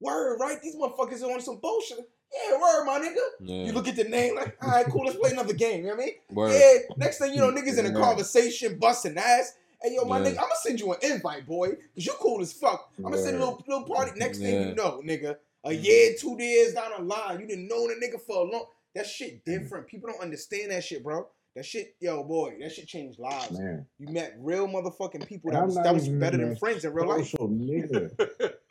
[0.00, 0.60] word, right?
[0.60, 2.10] These motherfuckers are on some bullshit.
[2.34, 3.20] Yeah, word, my nigga.
[3.40, 3.66] yeah.
[3.66, 5.82] You look at the name like, all right, cool, let's play another game.
[5.84, 6.14] You know what I mean?
[6.30, 6.52] Word.
[6.52, 9.52] Yeah, next thing you know, niggas in a conversation, busting ass.
[9.82, 10.26] Hey, yo, my Yeah.
[10.26, 12.92] nigga, I'm gonna send you an invite, boy, because you cool as fuck.
[12.98, 14.12] I'm gonna send a little, little party.
[14.16, 15.84] Next thing you know, nigga, a mm-hmm.
[15.84, 18.66] year, two years down the line, you didn't know the nigga for a long.
[18.94, 19.62] That shit mm-hmm.
[19.62, 19.86] different.
[19.88, 21.26] People don't understand that shit, bro.
[21.56, 23.58] That shit, yo, boy, that shit changed lives.
[23.58, 26.94] Man, You met real motherfucking people And that was that was better than friends in
[26.94, 27.28] real life.
[27.28, 28.10] social nigga,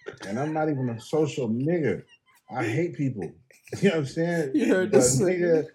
[0.28, 2.04] and I'm not even a social nigga.
[2.50, 3.32] I hate people.
[3.82, 4.52] You know what I'm saying?
[4.54, 5.66] You heard But this nigga.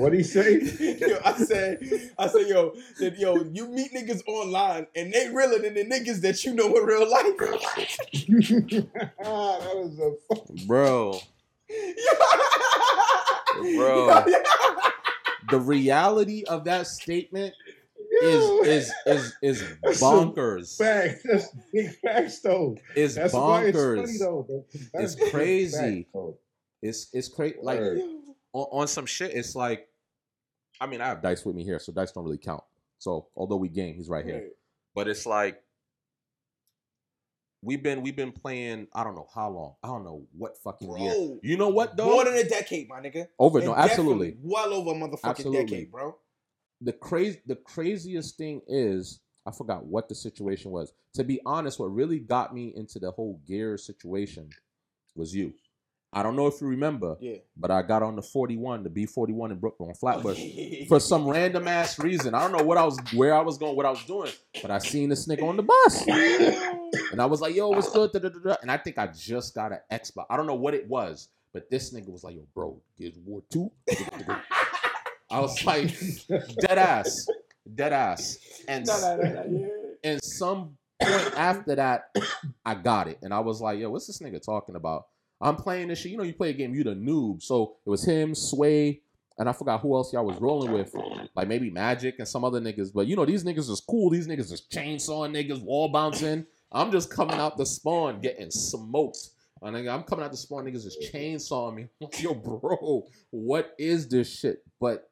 [0.00, 0.60] What he say?
[1.00, 1.78] yo, I said,
[2.18, 6.20] I said, yo, that, yo, you meet niggas online and they realer than the niggas
[6.22, 7.26] that you know in real life.
[9.24, 10.66] Ah, that was a fuck.
[10.66, 11.20] Bro,
[13.76, 14.24] Bro.
[15.50, 17.52] the reality of that statement
[18.22, 20.76] is is is is That's bonkers.
[20.78, 21.20] fact.
[21.24, 22.76] That's big facts though.
[22.96, 24.18] It's That's why it's funny bonkers.
[24.18, 24.46] though.
[24.48, 25.76] That's- that's It's crazy.
[26.02, 26.38] facts, though.
[26.82, 27.58] It's it's crazy.
[27.62, 27.80] Like
[28.52, 29.86] on, on some shit, it's like,
[30.80, 32.64] I mean, I have Dice with me here, so Dice don't really count.
[32.98, 34.48] So although we game, he's right here.
[34.94, 35.62] But it's like
[37.62, 38.88] we've been we've been playing.
[38.94, 39.74] I don't know how long.
[39.82, 41.38] I don't know what fucking year.
[41.42, 42.06] You know what though?
[42.06, 43.28] more than a decade, my nigga.
[43.38, 44.36] Over And no, absolutely.
[44.42, 45.64] well over a motherfucking Absolutely.
[45.64, 46.16] decade, bro.
[46.80, 50.92] the crazy the craziest thing is I forgot what the situation was.
[51.14, 54.50] To be honest, what really got me into the whole gear situation
[55.14, 55.54] was you.
[56.12, 57.36] I don't know if you remember, Yeah.
[57.56, 60.40] but I got on the 41, the B41 in Brooklyn on Flatbush
[60.88, 62.34] for some random ass reason.
[62.34, 64.70] I don't know what I was where I was going, what I was doing, but
[64.72, 66.04] I seen this nigga on the bus.
[67.12, 68.10] And I was like, yo, what's good?
[68.62, 70.26] And I think I just got an Xbox.
[70.30, 73.42] I don't know what it was, but this nigga was like, yo, bro, Gears War
[73.50, 73.70] 2.
[75.30, 75.96] I was like,
[76.60, 77.26] dead ass.
[77.72, 78.38] Dead ass.
[78.68, 79.70] And, No, no, no, no,
[80.02, 82.14] and some point after that,
[82.64, 83.18] I got it.
[83.22, 85.06] And I was like, yo, what's this nigga talking about?
[85.40, 86.12] I'm playing this shit.
[86.12, 87.42] You know, you play a game, you the noob.
[87.42, 89.00] So it was him, Sway,
[89.38, 90.94] and I forgot who else y'all was rolling with.
[91.34, 92.92] Like maybe Magic and some other niggas.
[92.92, 94.10] But you know, these niggas is cool.
[94.10, 96.46] These niggas is chainsawing niggas, wall bouncing.
[96.72, 99.18] I'm just coming out the spawn getting smoked.
[99.62, 101.88] My nigga, I'm coming out the spawn, niggas is chainsawing me.
[102.18, 104.62] Yo, bro, what is this shit?
[104.80, 105.10] But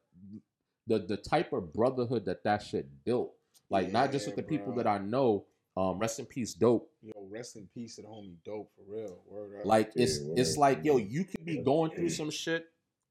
[0.87, 3.33] the the type of brotherhood that that shit built,
[3.69, 4.83] like not just with the Yeah, people bro.
[4.83, 5.45] that I know.
[5.79, 6.91] Um, rest in peace, dope.
[7.01, 9.17] Yo, rest in peace to the homie dope for real.
[9.29, 9.65] Word up.
[9.65, 12.65] Like Yeah, it's it's like yo, you could be going through some shit,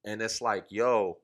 [0.05, 1.17] and it's like yo,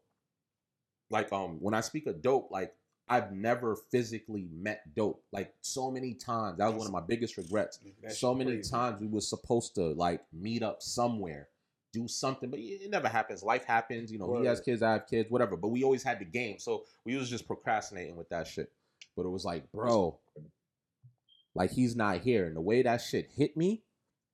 [1.10, 2.72] like um when I speak of dope, like
[3.10, 5.22] I've never physically met dope.
[5.32, 7.78] Like so many times, that was one of my biggest regrets.
[8.02, 8.70] That so many crazy.
[8.70, 11.48] times we were supposed to like meet up somewhere,
[11.92, 13.42] do something, but it never happens.
[13.42, 14.40] Life happens, you know.
[14.40, 15.58] He has kids, I have kids, whatever.
[15.58, 18.72] But we always had the game, so we was just procrastinating with that shit.
[19.14, 20.18] But it was like, bro,
[21.54, 23.82] like he's not here, and the way that shit hit me,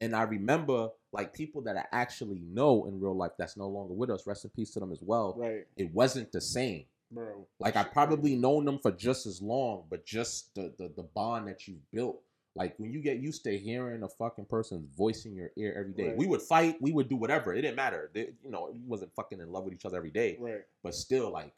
[0.00, 3.94] and I remember like people that I actually know in real life that's no longer
[3.94, 4.26] with us.
[4.26, 5.34] Rest in peace to them as well.
[5.36, 6.84] Right, It wasn't the same.
[7.10, 7.46] bro.
[7.58, 11.48] Like I probably known them for just as long, but just the, the the bond
[11.48, 12.20] that you built.
[12.56, 15.92] Like when you get used to hearing a fucking person's voice in your ear every
[15.92, 16.08] day.
[16.08, 16.16] Right.
[16.16, 17.52] We would fight, we would do whatever.
[17.54, 18.10] It didn't matter.
[18.12, 20.36] They- you know, we wasn't fucking in love with each other every day.
[20.40, 20.62] Right.
[20.82, 21.52] But still, like,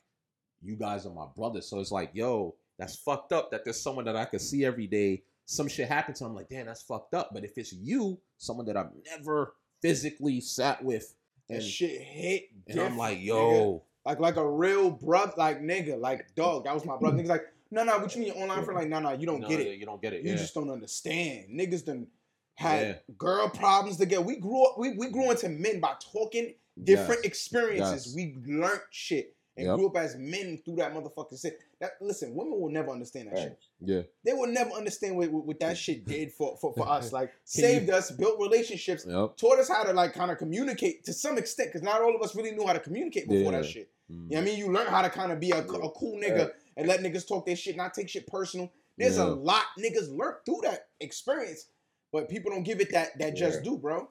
[0.62, 1.66] you guys are my brothers.
[1.68, 4.86] So it's like, yo, that's fucked up that there's someone that I could see every
[4.86, 5.22] day.
[5.46, 7.30] Some shit happens them, I'm like, damn, that's fucked up.
[7.32, 11.14] But if it's you, someone that I've never physically sat with,
[11.48, 12.44] That and, shit hit.
[12.68, 13.24] and I'm like, nigga.
[13.26, 16.64] yo, like like a real brother, like nigga, like dog.
[16.64, 17.18] That was my brother.
[17.18, 18.74] Niggas like, no, no, what you mean online for?
[18.74, 19.78] Like, no, no, you don't no, get it.
[19.78, 20.22] You don't get it.
[20.24, 20.36] You yeah.
[20.36, 21.46] just don't understand.
[21.50, 22.06] Niggas done
[22.54, 23.14] had Yeah.
[23.16, 24.22] girl problems together.
[24.22, 24.78] We grew up.
[24.78, 27.28] We, we grew into men by talking different Yes.
[27.30, 28.06] experiences.
[28.06, 28.14] Yes.
[28.14, 29.76] We learned shit and Yep.
[29.76, 31.58] grew up as men through that motherfucking shit.
[31.80, 33.58] That listen, women will never understand that shit.
[33.80, 34.02] Yeah.
[34.24, 37.12] They will never understand what, what, what that shit did for for, for us.
[37.18, 39.36] Like saved us, built relationships, Yep.
[39.36, 41.68] taught us how to like kind of communicate to some extent.
[41.70, 43.90] Because not all of us really knew how to communicate before that shit.
[44.10, 44.14] Mm.
[44.14, 44.58] You know what I mean?
[44.58, 47.44] You learn how to kind of be a, a cool nigga and let niggas talk
[47.46, 48.70] their shit, not take shit personal.
[48.96, 49.24] There's Yeah.
[49.24, 51.66] a lot niggas learned through that experience,
[52.12, 53.70] but people don't give it that that just Yeah.
[53.70, 54.08] do, bro.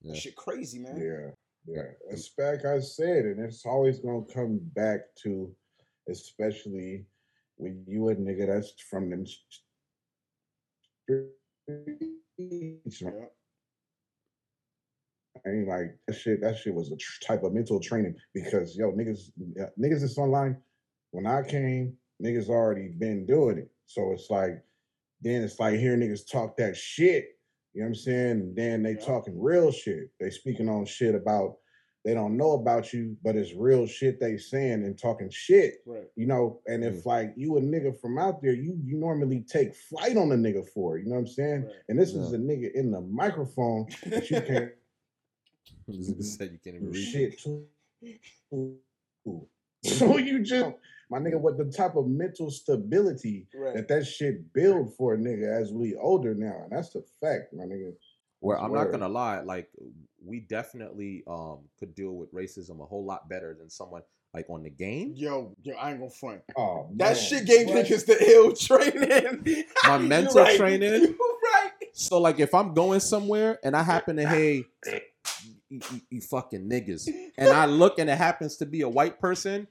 [0.00, 0.12] Yeah.
[0.12, 0.96] That shit crazy, man.
[1.00, 1.30] Yeah,
[1.66, 1.82] yeah.
[2.10, 2.64] It's back.
[2.64, 5.54] I said, and it's always gonna come back to
[6.08, 7.06] especially
[7.56, 9.72] when you a nigga that's from them streets.
[15.46, 16.40] I ain't like that shit.
[16.40, 16.96] That shit was a
[17.26, 19.30] type of mental training because yo niggas,
[19.78, 20.56] niggas that's online.
[21.10, 23.70] When I came, niggas already been doing it.
[23.86, 24.62] So it's like,
[25.20, 27.33] then it's like hearing niggas talk that shit.
[27.74, 28.30] You know what I'm saying?
[28.30, 29.04] And then they Yeah.
[29.04, 30.10] talking real shit.
[30.20, 31.58] They speaking on shit about
[32.04, 35.76] they don't know about you, but it's real shit they saying and talking shit.
[35.86, 36.06] Right.
[36.16, 37.06] You know, and if mm.
[37.06, 40.68] like you a nigga from out there, you you normally take flight on a nigga
[40.68, 41.04] for it.
[41.04, 41.64] You know what I'm saying?
[41.64, 41.74] Right.
[41.88, 44.72] And this is a nigga in the microphone that you can't
[46.22, 47.04] said you can't even read.
[47.04, 47.66] shit too.
[49.84, 50.76] So you just
[51.10, 53.74] my nigga, what the type of mental stability Right.
[53.74, 57.52] that that shit build for a nigga as we older now, and that's the fact,
[57.52, 57.92] my nigga.
[58.40, 59.70] Where That's I'm not gonna lie, like
[60.22, 64.02] we definitely um could deal with racism a whole lot better than someone
[64.34, 65.12] like on the game.
[65.16, 66.42] Yo, yo, I ain't gonna front.
[66.56, 67.16] Oh, That man.
[67.16, 67.86] shit gave What?
[67.86, 69.64] niggas the ill training.
[69.86, 70.56] My mental right.
[70.58, 71.14] training?
[71.16, 71.70] You right.
[71.92, 74.64] So like if I'm going somewhere and I happen to hey
[75.68, 79.20] you, you- you fucking niggas and I look and it happens to be a white
[79.20, 79.66] person,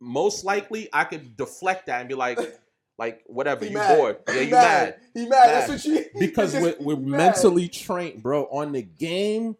[0.00, 2.38] most likely I could deflect that and be like
[2.98, 3.96] like whatever He you mad.
[3.96, 5.48] bored yeah He you mad He mad.
[5.48, 6.04] That's what you.
[6.18, 8.44] because we're, we're mentally trained, bro.
[8.44, 9.56] On the game,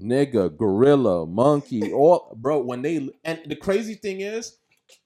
[0.00, 2.58] nigga, gorilla, monkey, all bro.
[2.60, 4.56] When they and the crazy thing is,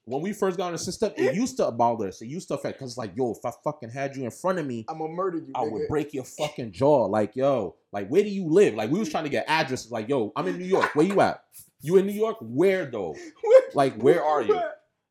[0.05, 2.21] when we first got on the system, it used to bother us.
[2.21, 4.59] It used to affect because it's like, yo, if I fucking had you in front
[4.59, 5.51] of me, I'm gonna murder you.
[5.55, 5.71] I nigga.
[5.71, 7.05] would break your fucking jaw.
[7.05, 8.75] Like, yo, like where do you live?
[8.75, 9.91] Like we was trying to get addresses.
[9.91, 10.95] Like, yo, I'm in New York.
[10.95, 11.43] Where you at?
[11.85, 12.37] You in New York?
[12.41, 13.15] Where though?
[13.73, 14.61] Like, where are you?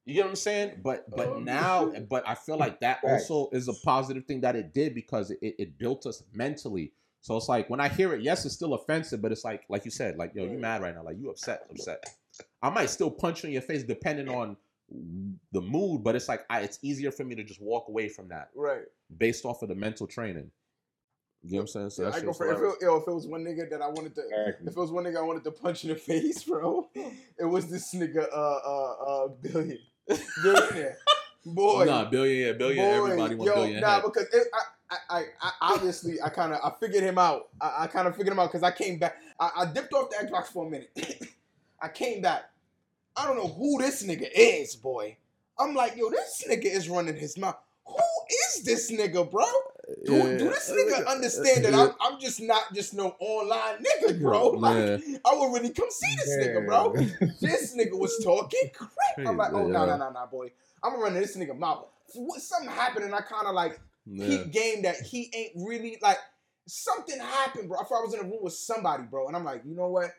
[0.06, 0.80] You get what I'm saying?
[0.82, 2.08] But but Oh, now, shit.
[2.08, 3.12] but I feel like that Right.
[3.12, 6.92] also is a positive thing that it did because it, it built us mentally.
[7.20, 9.84] So it's like when I hear it, yes, it's still offensive, but it's like like
[9.84, 12.04] you said, like yo, you mad right now, like you upset, upset.
[12.62, 14.56] I might still punch you in your face depending on
[15.52, 18.28] the mood, but it's like I, it's easier for me to just walk away from
[18.28, 18.84] that Right.
[19.18, 20.50] based off of the mental training.
[21.46, 21.90] You know what I'm saying?
[21.90, 23.68] So Yeah, that I go shit's for if it, yo, if it was one nigga
[23.70, 24.66] that I wanted to, Exactly.
[24.66, 26.88] if it was one nigga I wanted to punch in the face, bro,
[27.38, 28.92] it was this nigga, uh, uh,
[29.24, 29.78] uh, billion,
[30.42, 30.96] billionaire,
[31.44, 32.84] boy, Nah, billion, yeah, billion.
[32.84, 33.80] boy, everybody wants yo, billion.
[33.80, 34.02] nah, head.
[34.04, 37.48] because it, I, I, I, I obviously I kind of I figured him out.
[37.60, 39.16] I, I kind of figured him out because I came back.
[39.38, 40.90] I, I dipped off the Xbox for a minute.
[41.80, 42.44] I came back.
[43.16, 45.16] I don't know who this nigga is, boy.
[45.58, 47.56] I'm like, yo, this nigga is running his mouth.
[47.86, 47.96] Who
[48.46, 49.44] is this nigga, bro?
[50.06, 54.52] Do, do this nigga understand that I'm, I'm just not just no online nigga, bro?
[54.58, 55.18] Like, Yeah.
[55.24, 56.92] I would really come see this nigga, bro.
[57.40, 58.90] This nigga was talking crap.
[59.18, 60.50] I'm like, oh, no, no, no, no, boy.
[60.82, 61.86] I'm gonna run this nigga mouth.
[62.14, 64.26] What, something happened, and I kind of like Yeah.
[64.26, 66.18] peep game that he ain't really like.
[66.66, 67.78] Something happened, bro.
[67.78, 69.88] I thought I was in a room with somebody, bro, and I'm like, you know
[69.88, 70.10] what?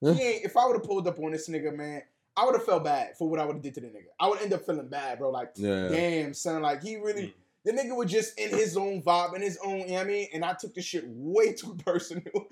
[0.00, 0.14] Yeah.
[0.14, 0.44] He ain't.
[0.46, 2.02] If I would have pulled up on this nigga, man,
[2.36, 4.06] I would have felt bad for what I would have did to the nigga.
[4.18, 5.30] I would end up feeling bad, bro.
[5.30, 5.88] Like, Yeah.
[5.88, 7.22] damn, son, like he really.
[7.24, 7.32] Mm.
[7.64, 10.08] The nigga was just in his own vibe, in his own, you know what I
[10.08, 10.28] mean?
[10.32, 12.46] And I took the shit way too personal.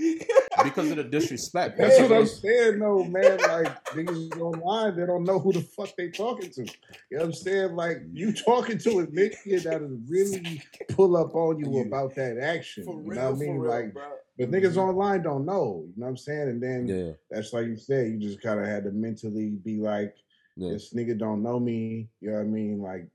[0.63, 1.79] because of the disrespect.
[1.79, 3.39] That's what I'm saying, though, man.
[3.39, 6.63] Like niggas online, they don't know who the fuck they talking to.
[6.63, 6.69] You
[7.13, 7.77] know what I'm saying?
[7.77, 12.85] Like you talking to a nigga that'll really pull up on you about that action.
[12.85, 13.57] for you real, know what I mean?
[13.57, 14.03] for real, like, bro.
[14.39, 15.85] but niggas online don't know.
[15.87, 16.49] You know what I'm saying?
[16.49, 19.79] And then yeah, that's like you said, you just kind of had to mentally be
[19.79, 20.15] like,
[20.57, 20.73] yeah.
[20.73, 22.09] this nigga don't know me.
[22.21, 22.83] You know what I mean?
[22.83, 23.09] Like,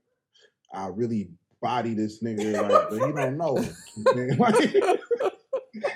[0.72, 1.30] I really
[1.64, 3.54] body this nigga, like, but he don't know.
[4.38, 4.98] like, you know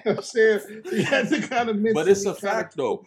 [0.05, 0.61] what I'm saying?
[0.91, 3.05] You had to kind of But it's a fact, though.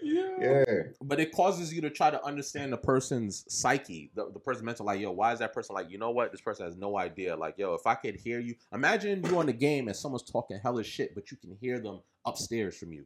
[0.00, 0.22] Yeah.
[0.40, 0.64] Yeah.
[1.02, 4.86] but it causes you to try to understand the person's psyche, the, the person's mental.
[4.86, 5.90] Like, yo, why is that person like?
[5.90, 6.30] You know what?
[6.32, 7.36] This person has no idea.
[7.36, 10.58] Like, yo, if I could hear you, imagine you on the game and someone's talking
[10.62, 13.04] hella shit, but you can hear them upstairs from you.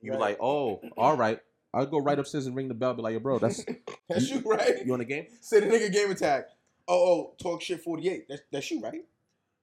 [0.00, 0.20] You Right.
[0.20, 1.40] like, oh, all right.
[1.74, 2.94] I'll go right upstairs and ring the bell.
[2.94, 3.64] Be like, yo, bro, that's
[4.08, 4.86] That's you, right?
[4.86, 5.26] you on the game.
[5.42, 6.44] Say the nigga game attack.
[6.88, 8.26] Oh, oh, talk shit 48.
[8.28, 9.04] That's, that's you, right?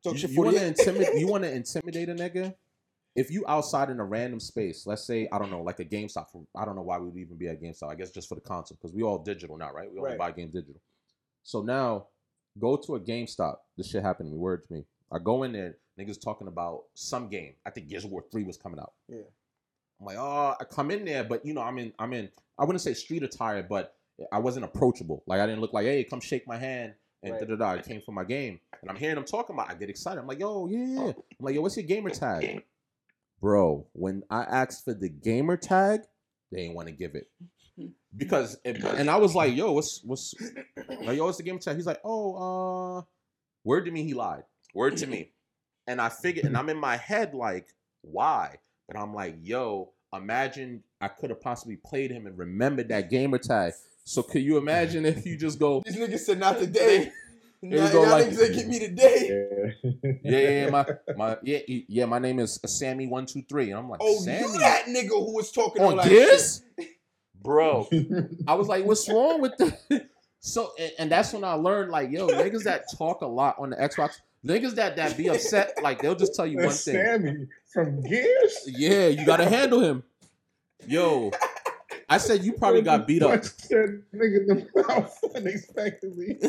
[0.04, 0.80] Talk You, shit you want to 48.
[0.80, 1.20] intimidate?
[1.20, 2.54] You want to intimidate a nigga?
[3.16, 6.30] If you outside in a random space, let's say I don't know, like a GameStop.
[6.32, 7.90] From, I don't know why we would even be at GameStop.
[7.90, 9.90] I guess just for the console because we all digital now, right?
[9.92, 10.20] We only Right.
[10.20, 10.82] buy games digital.
[11.44, 12.08] So now,
[12.60, 13.56] go to a GameStop.
[13.78, 14.38] This shit happened to me.
[14.38, 14.86] Word to me.
[15.12, 17.54] I go in there, niggas talking about some game.
[17.66, 18.94] I think Gears of War Three was coming out.
[19.08, 19.20] Yeah.
[20.00, 22.30] I'm like, oh, I come in there, but you know, I'm in, I'm in.
[22.60, 23.96] I wouldn't say street attire, but
[24.32, 25.24] I wasn't approachable.
[25.26, 27.42] Like I didn't look like, hey, come shake my hand and Right.
[27.42, 27.72] da da da.
[27.80, 29.70] It came from my game, and I'm hearing them talking about.
[29.70, 30.20] I get excited.
[30.20, 31.08] I'm like, yo, yeah.
[31.10, 32.64] I'm like, yo, what's your gamer tag,
[33.42, 33.88] bro?
[33.94, 36.02] When I asked for the gamer tag,
[36.52, 37.30] they didn't want to give it
[38.18, 40.34] because, it, and I was like, yo, what's what's,
[41.02, 41.76] like, yo, what's the gamer tag?
[41.76, 43.02] He's like, oh, uh,
[43.64, 44.44] word to me, he lied.
[44.74, 45.32] Word to me,
[45.88, 48.58] and I figured, and I'm in my head like, why?
[48.88, 50.84] But I'm like, yo, imagine.
[51.02, 53.74] I could have possibly played him and remembered that gamer tag.
[54.06, 57.12] So can you imagine if you just go, These niggas said not today.
[57.62, 59.72] Here Nah, you go, y'all like- niggas said get me today.
[59.84, 59.92] Yeah.
[60.04, 60.86] yeah, yeah, yeah, my,
[61.18, 64.54] my, yeah, yeah, my name is Sammy one two three, and I'm like, Oh, Sammy
[64.54, 66.62] you that nigga who was talking on that Gears,
[67.42, 67.88] bro.
[68.48, 70.06] I was like, what's wrong with the?
[70.42, 73.72] So, and, and that's when I learned, like, yo, niggas that talk a lot on
[73.72, 76.94] the Xbox, niggas that that be upset, like, they'll just tell you one That's thing.
[77.04, 78.60] Sammy from Gears.
[78.68, 80.04] Yeah, you gotta handle him.
[80.86, 81.32] Yo,
[82.08, 83.32] I said you probably got beat up.
[83.32, 86.40] Punched That nigga in the mouth unexpectedly.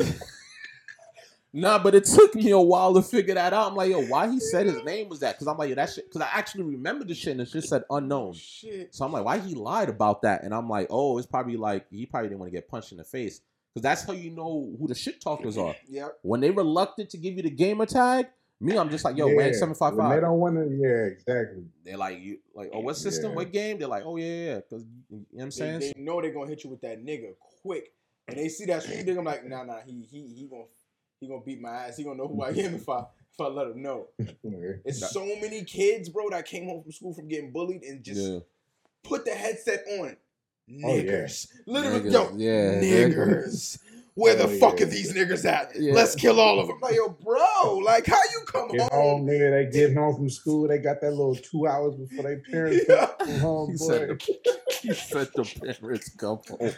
[1.53, 3.71] Nah, but it took me a while to figure that out.
[3.71, 5.37] I'm like, yo, why he said his name was that?
[5.37, 6.05] Because I'm like, yo, that shit.
[6.07, 8.35] Because I actually remember the shit and it just said unknown.
[8.35, 8.95] Shit.
[8.95, 10.45] So I'm like, why he lied about that?
[10.45, 12.99] And I'm like, oh, it's probably like he probably didn't want to get punched in
[12.99, 13.40] the face.
[13.73, 15.75] Because that's how you know who the shit talkers are.
[15.88, 16.19] Yep.
[16.21, 18.27] When they reluctant to give you the gamer tag,
[18.61, 21.64] me, I'm just like, yo, rank seven five When they don't want to, yeah, exactly.
[21.85, 23.31] They're like, you like, oh, what system?
[23.31, 23.37] Yeah.
[23.37, 23.79] What game?
[23.79, 24.55] They're like, oh yeah, yeah.
[24.57, 25.81] Because you know what I'm saying.
[25.81, 27.92] they know they're gonna hit you with that nigga quick,
[28.29, 29.19] and they see that sweet nigga.
[29.19, 30.64] I'm like, nah, nah, he he he gonna
[31.21, 31.99] he gonna beat my ass.
[31.99, 34.09] He gonna know who I am if I if I let him know.
[34.85, 38.21] It's so many kids, bro, that came home from school from getting bullied and just
[38.21, 38.38] yeah.
[39.03, 40.16] put the headset on.
[40.83, 41.03] Oh, yeah.
[41.03, 43.79] Niggers, literally, Niggas, yo, yeah, niggers.
[44.16, 45.79] Where the Oh, fuck are these niggers at?
[45.79, 45.92] Yeah.
[45.92, 46.79] Let's kill all of them.
[46.81, 49.18] Like, yo, bro, like, how you come Get home?
[49.20, 49.70] home, nigga.
[49.70, 50.66] They get home from school.
[50.66, 53.11] They got that little two hours before they parents Yeah.
[53.20, 53.70] come home.
[53.72, 53.87] He boy.
[53.87, 54.22] said,
[54.83, 55.44] he said the
[55.79, 56.59] parents come home.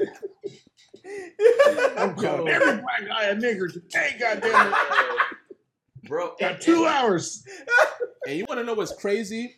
[1.97, 4.17] I'm calling every black guy a nigger today.
[4.19, 6.09] Goddamn it!
[6.09, 7.45] Bro, Got two hours.
[8.27, 9.57] And you want to know what's crazy?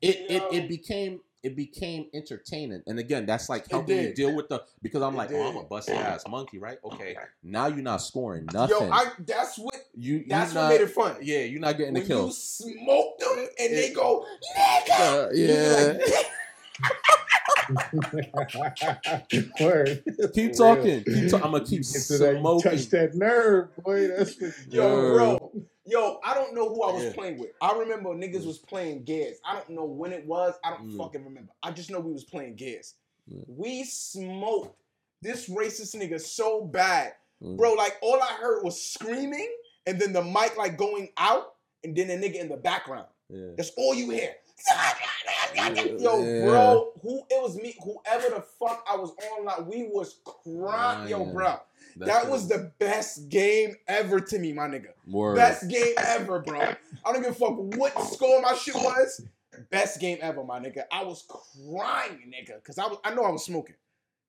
[0.00, 4.48] It, it it became it became entertaining, and again, that's like helping you deal with
[4.48, 6.78] the because I'm It like, oh, I'm a bust ass monkey, right?
[6.84, 8.88] Okay, now you're not scoring nothing.
[8.88, 11.16] Yo, I that's what you you that's not, what made it fun.
[11.22, 12.26] Yeah, you're not getting when the kill.
[12.26, 14.24] you smoke them and they go,
[14.56, 15.00] nigga.
[15.00, 15.98] Uh, yeah,
[19.60, 20.02] Word.
[20.34, 21.04] keep talking.
[21.04, 21.44] Keep talking.
[21.44, 22.70] I'm gonna keep Get that, smoking.
[22.70, 24.08] touch that nerve, boy.
[24.08, 24.52] That's what.
[24.70, 25.52] Yo, bro.
[25.88, 27.12] Yo, I don't know who I was Yeah.
[27.14, 27.50] playing with.
[27.62, 29.38] I remember niggas was playing Gears.
[29.44, 30.54] I don't know when it was.
[30.62, 30.98] I don't Mm.
[30.98, 31.52] fucking remember.
[31.62, 32.94] I just know we was playing Gears.
[33.26, 33.40] Yeah.
[33.48, 34.78] We smoked
[35.22, 37.14] this racist nigga so bad.
[37.42, 37.56] Mm.
[37.56, 39.50] Bro, like all I heard was screaming
[39.86, 43.06] and then the mic like going out and then a nigga in the background.
[43.30, 43.52] Yeah.
[43.56, 44.34] That's all you hear.
[45.98, 46.44] Yo, Yeah.
[46.46, 51.08] bro, who it was me, whoever the fuck I was on, like we was crying.
[51.08, 51.60] Yo, Lying.
[52.06, 54.92] That was the best game ever to me, my nigga.
[55.06, 55.36] word.
[55.36, 56.60] Best game ever, bro.
[56.60, 59.22] I don't give a fuck what score my shit was.
[59.70, 60.82] Best game ever, my nigga.
[60.92, 63.74] I was crying, nigga, cause I was I know I was smoking.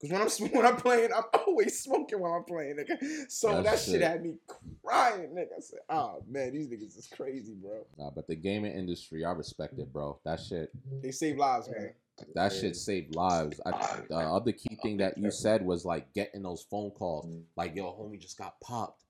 [0.01, 3.29] Cause when I'm when I'm playing, I'm always smoking while I'm playing, nigga.
[3.29, 3.95] So That that, shit.
[3.95, 4.01] shit.
[4.01, 4.35] had me
[4.83, 5.57] crying, nigga.
[5.57, 7.85] I said, oh man, these niggas is crazy, bro.
[7.97, 10.17] Nah, but the gaming industry, I respect it, bro.
[10.25, 10.71] That shit,
[11.03, 11.91] They save lives, man.
[12.35, 13.59] That shit saved lives.
[13.65, 17.27] I, the other key thing that you said was like getting those phone calls.
[17.55, 19.03] Like, yo, homie just got popped.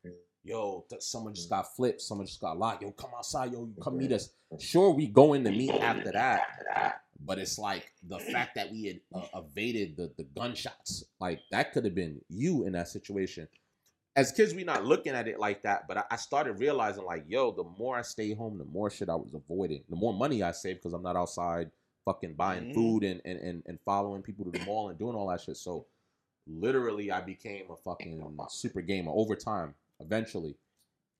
[0.43, 2.01] Yo, th- someone just got flipped.
[2.01, 2.81] Someone just got locked.
[2.81, 3.51] Yo, come outside.
[3.51, 4.29] Yo, you come meet us.
[4.57, 7.01] Sure, we go in to meet after that.
[7.25, 11.03] But it's like the fact that we had uh, evaded the, the gunshots.
[11.19, 13.47] Like, that could have been you in that situation.
[14.15, 15.87] As kids, we not looking at it like that.
[15.87, 19.09] But I, I started realizing, like, yo, the more I stay home, the more shit
[19.09, 19.83] I was avoiding.
[19.89, 21.69] The more money I save because I'm not outside
[22.09, 22.73] fucking buying Mhm.
[22.73, 25.57] food and, and, and, and following people to the mall and doing all that shit.
[25.57, 25.85] So
[26.47, 30.55] literally I became a fucking super gamer over time, eventually,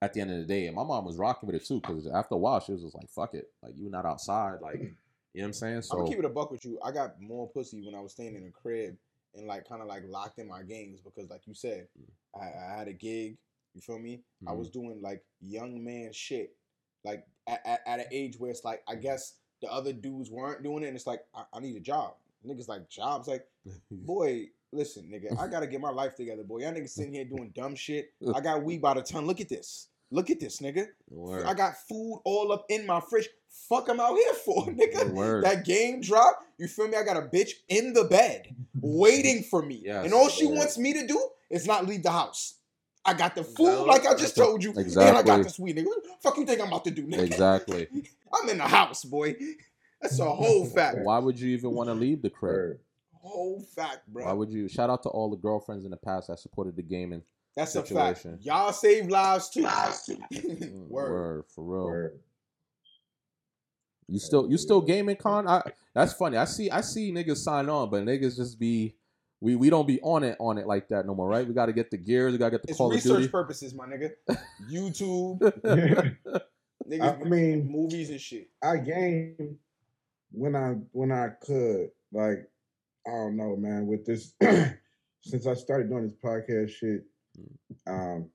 [0.02, 0.66] at the end of the day.
[0.66, 2.96] And my mom was rocking with it too, because after a while she was just
[2.96, 3.52] like, fuck it.
[3.62, 4.62] Like you not outside.
[4.62, 5.76] Like, you know what I'm saying?
[5.78, 6.80] I'm So gonna keep it a buck with you.
[6.84, 8.98] I got more pussy when I was staying in a crib
[9.36, 11.88] and like kind of like locked in my games because, like you said,
[12.36, 13.38] I, I had a gig.
[13.76, 14.22] You feel me?
[14.48, 14.58] I Mhm.
[14.58, 16.56] was doing like young man shit,
[17.04, 20.64] like at, at, at an age where it's like I guess the other dudes weren't
[20.64, 22.14] doing it, and it's like I, I need a job.
[22.48, 23.46] Niggas like jobs, like
[23.92, 24.48] boy.
[24.72, 26.60] Listen, nigga, I gotta get my life together, boy.
[26.60, 28.14] Y'all niggas sitting here doing dumb shit.
[28.36, 29.26] I got weed by the ton.
[29.26, 29.88] Look at this.
[30.12, 30.86] Look at this, nigga.
[31.10, 31.46] Word.
[31.48, 33.30] I got food all up in my fridge.
[33.50, 35.12] Fuck, I'm out here for, nigga.
[35.12, 35.44] Word.
[35.44, 36.96] That game drop, you feel me?
[36.98, 39.82] I got a bitch in the bed waiting for me.
[39.86, 40.06] Yes.
[40.06, 40.52] And all she Yeah.
[40.56, 41.20] wants me to do
[41.50, 42.59] is not leave the house.
[43.10, 43.86] I got the food Exactly.
[43.88, 44.74] like I just told you.
[44.76, 45.86] And I got the sweet nigga.
[45.86, 47.24] What the fuck you think I'm about to do, nigga?
[47.24, 47.88] exactly.
[48.34, 49.36] I'm in the house, boy.
[50.02, 51.00] That's a whole fact.
[51.00, 52.78] Why would you even want to leave the crib?
[53.14, 54.26] Whole fact, bro.
[54.26, 54.70] Why would you?
[54.70, 57.22] Shout out to all the girlfriends in the past that supported the gaming.
[57.56, 58.32] That's a situation.
[58.34, 58.46] fact.
[58.46, 59.64] Y'all save lives too.
[60.32, 61.12] Mm, Word.
[61.12, 61.86] Word for real.
[61.86, 62.20] Word.
[64.08, 65.48] You still you still gaming Khan?
[65.48, 65.62] I
[65.94, 66.38] that's funny.
[66.38, 68.96] I see I see niggas sign on, but niggas just be
[69.42, 71.48] we we don't be on it on it like that no more, right?
[71.48, 73.18] We got to get the gears, we got to get the It's Call of research
[73.20, 73.28] Duty.
[73.30, 74.12] purposes, my nigga.
[74.72, 75.40] YouTube,
[77.02, 78.50] I mean, movies and shit.
[78.64, 79.58] I game
[80.32, 81.92] when I when I could.
[82.12, 82.50] Like
[83.08, 83.88] I don't know, man.
[83.88, 84.34] With this,
[85.22, 87.06] since I started doing this podcast shit,
[87.88, 88.30] um,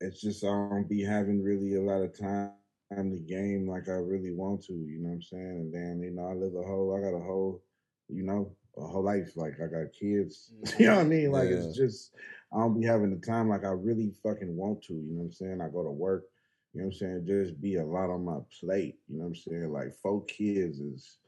[0.00, 2.52] it's just I don't be having really a lot of time
[2.90, 4.72] to game like I really want to.
[4.74, 5.72] You know what I'm saying?
[5.72, 7.62] And then you know I live a whole, I got a whole,
[8.08, 9.32] you know, a whole life.
[9.36, 10.52] Like I got kids.
[10.78, 11.32] you know what I mean?
[11.32, 11.56] Like Yeah.
[11.56, 12.12] it's just
[12.52, 14.94] I don't be having the time like I really fucking want to.
[14.94, 15.60] You know what I'm saying?
[15.60, 16.24] I go to work.
[16.72, 17.26] You know what I'm saying?
[17.26, 18.96] Just be a lot on my plate.
[19.08, 19.72] You know what I'm saying?
[19.72, 21.18] Like four kids is,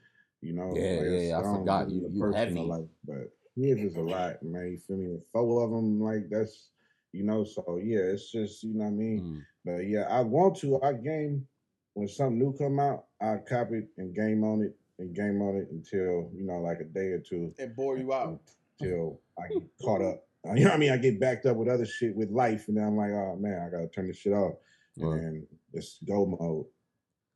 [0.40, 0.72] you know.
[0.74, 1.90] Yeah, like, yeah, I forgot.
[1.90, 2.60] You- you heavy.
[2.60, 4.70] life, but kids is a lot, man.
[4.72, 5.18] You feel me?
[5.32, 6.70] Four of them, like that's,
[7.12, 7.44] you know.
[7.44, 9.20] So yeah, it's just you know what I mean.
[9.20, 9.42] Mm.
[9.64, 10.80] But yeah, I want to.
[10.82, 11.46] I game
[11.94, 13.06] when something new come out.
[13.20, 16.78] I copy it and game on it and game on it until you know, like
[16.80, 18.38] a day or two, It bore you out.
[18.80, 20.24] until I get caught up.
[20.54, 20.90] You know what I mean?
[20.92, 23.60] I get backed up with other shit with life, and then I'm like, oh man,
[23.60, 24.54] I gotta turn this shit off,
[24.96, 25.20] and Right.
[25.20, 26.66] then it's go mode.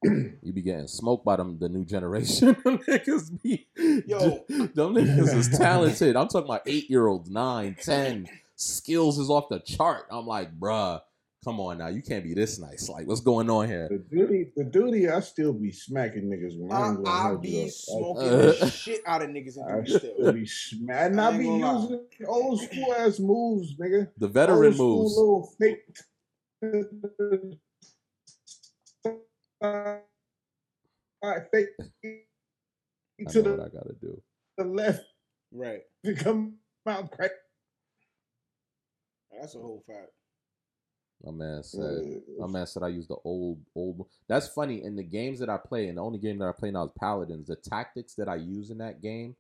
[0.43, 2.49] You be getting smoked by them the new generation.
[2.65, 3.67] them niggas be
[4.07, 4.45] Yo.
[4.49, 6.17] them niggas is talented.
[6.17, 8.27] I'm talking about eight year olds, nine, ten.
[8.57, 10.07] Skills is off the chart.
[10.11, 11.01] I'm like, bruh,
[11.45, 11.89] come on now.
[11.89, 12.89] You can't be this nice.
[12.89, 13.89] Like, what's going on here?
[13.89, 16.59] The duty, the duty, I still be smacking niggas.
[16.59, 18.37] When I, I, ain't gonna I hold you be smoking Uh.
[18.61, 20.33] the shit out of niggas I and still still.
[20.33, 21.83] be smack, and I I be gonna lie.
[21.83, 24.11] using old school ass moves, nigga.
[24.19, 25.17] The veteran Old school moves.
[25.17, 25.97] Little fake.
[29.63, 30.03] Alright,
[31.53, 31.69] fake
[33.27, 34.23] I to know what the, I gotta do.
[34.59, 35.05] the left
[35.53, 35.83] Right.
[36.05, 36.55] to come
[36.87, 37.31] out right.
[39.41, 40.11] That's a whole fact.
[41.25, 42.21] My man said.
[42.39, 44.07] My man said I use the old old.
[44.29, 44.83] That's funny.
[44.85, 46.91] In the games that I play, and the only game that I play now is
[46.99, 47.47] Paladins.
[47.47, 49.35] The tactics that I use in that game,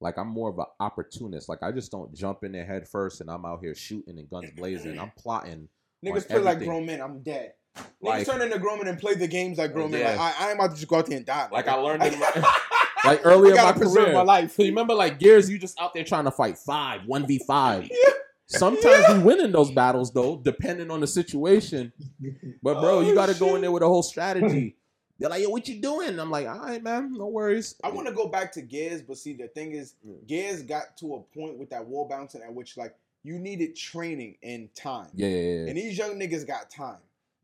[0.00, 1.48] like I'm more of an opportunist.
[1.48, 4.28] Like I just don't jump in there head first, and I'm out here shooting and
[4.28, 4.98] guns blazing.
[4.98, 5.68] I'm plotting.
[6.04, 7.00] Niggas play like grown men.
[7.00, 7.52] I'm dead.
[7.76, 10.16] Niggas Like- turn into grown men and play the games like grown men.
[10.16, 11.48] Like I, I ain't about to just go out there and die.
[11.52, 11.72] Like nigga.
[11.72, 12.56] I learned in my-
[13.04, 14.52] Like earlier in my career, my life.
[14.52, 17.38] So you remember, like Gears, you just out there trying to fight five, one v
[17.46, 17.88] five.
[18.50, 21.92] Sometimes we win in those battles though, depending on the situation.
[22.62, 24.76] But bro, you Oh, got to go in there with a whole strategy.
[25.18, 28.08] They're like, "Yo, what you doing?" I'm like, "All right, man, no worries." I want
[28.08, 29.94] to go back to Gears, but see, the thing is,
[30.26, 34.36] Gears got to a point with that wall bouncing at which, like, you needed training
[34.42, 35.10] and time.
[35.14, 35.68] Yeah, yeah, yeah.
[35.68, 36.98] And these young niggas got time.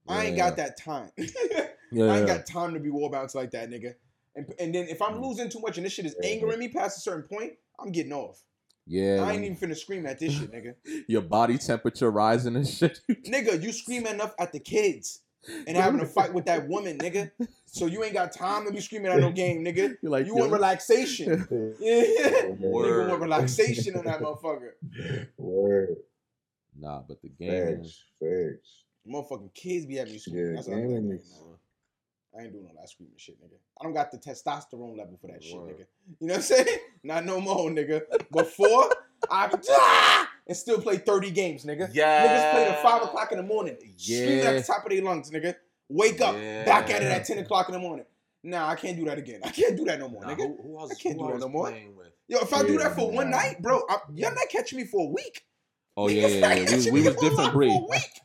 [0.09, 0.49] I ain't Yeah.
[0.49, 1.11] got that time.
[1.19, 2.37] yeah, I ain't yeah.
[2.39, 3.95] got time to be wall bouncing like that, nigga.
[4.35, 5.23] And, and then if I'm Mm.
[5.29, 8.13] losing too much and this shit is angering me past a certain point, I'm getting
[8.13, 8.43] off.
[8.87, 9.25] Yeah.
[9.25, 10.75] I ain't even finna scream at this shit, nigga.
[11.09, 13.01] your body temperature rising and shit.
[13.11, 15.21] nigga, you screaming enough at the kids
[15.67, 17.31] and having a fight with that woman, nigga.
[17.67, 19.97] So you ain't got time to be screaming at no game, nigga.
[20.03, 21.47] You're like, You want relaxation.
[21.81, 22.03] Yeah.
[22.03, 24.71] Nigga want relaxation on that motherfucker.
[25.37, 25.97] Word,
[26.79, 27.79] nah, but the game.
[27.79, 28.83] facts, facts.
[29.09, 30.47] Motherfucking kids be having me screaming.
[30.47, 31.57] Yeah, That's what I'm gaming like, is- nah.
[32.39, 33.57] I ain't doing all that screaming shit, nigga.
[33.81, 35.87] I don't got the testosterone level for that shit, nigga.
[36.21, 36.79] You know what I'm saying?
[37.03, 38.03] Not no more, nigga.
[38.33, 38.91] Before,
[39.31, 40.29] I ah!
[40.47, 41.89] and still play 30 games, nigga.
[41.93, 42.27] Yeah.
[42.27, 43.77] Niggas play at 5 o'clock in the morning.
[43.97, 44.45] Screaming Yeah.
[44.45, 45.55] at the top of their lungs, nigga.
[45.89, 48.07] Wake up, back at it at 10 o'clock in the morning.
[48.43, 49.41] Nah, I can't do that again.
[49.45, 50.39] I can't do that no more, Nah, nigga.
[50.39, 51.71] who, who else, I can't do that no more.
[51.71, 52.07] with?
[52.29, 55.07] Yo, if I do that for one night, bro, I, y'all not catching me for
[55.07, 55.43] a week.
[55.97, 56.77] Oh yeah, yeah, yeah.
[56.77, 57.71] We, we was different breed.
[57.71, 58.21] For a week.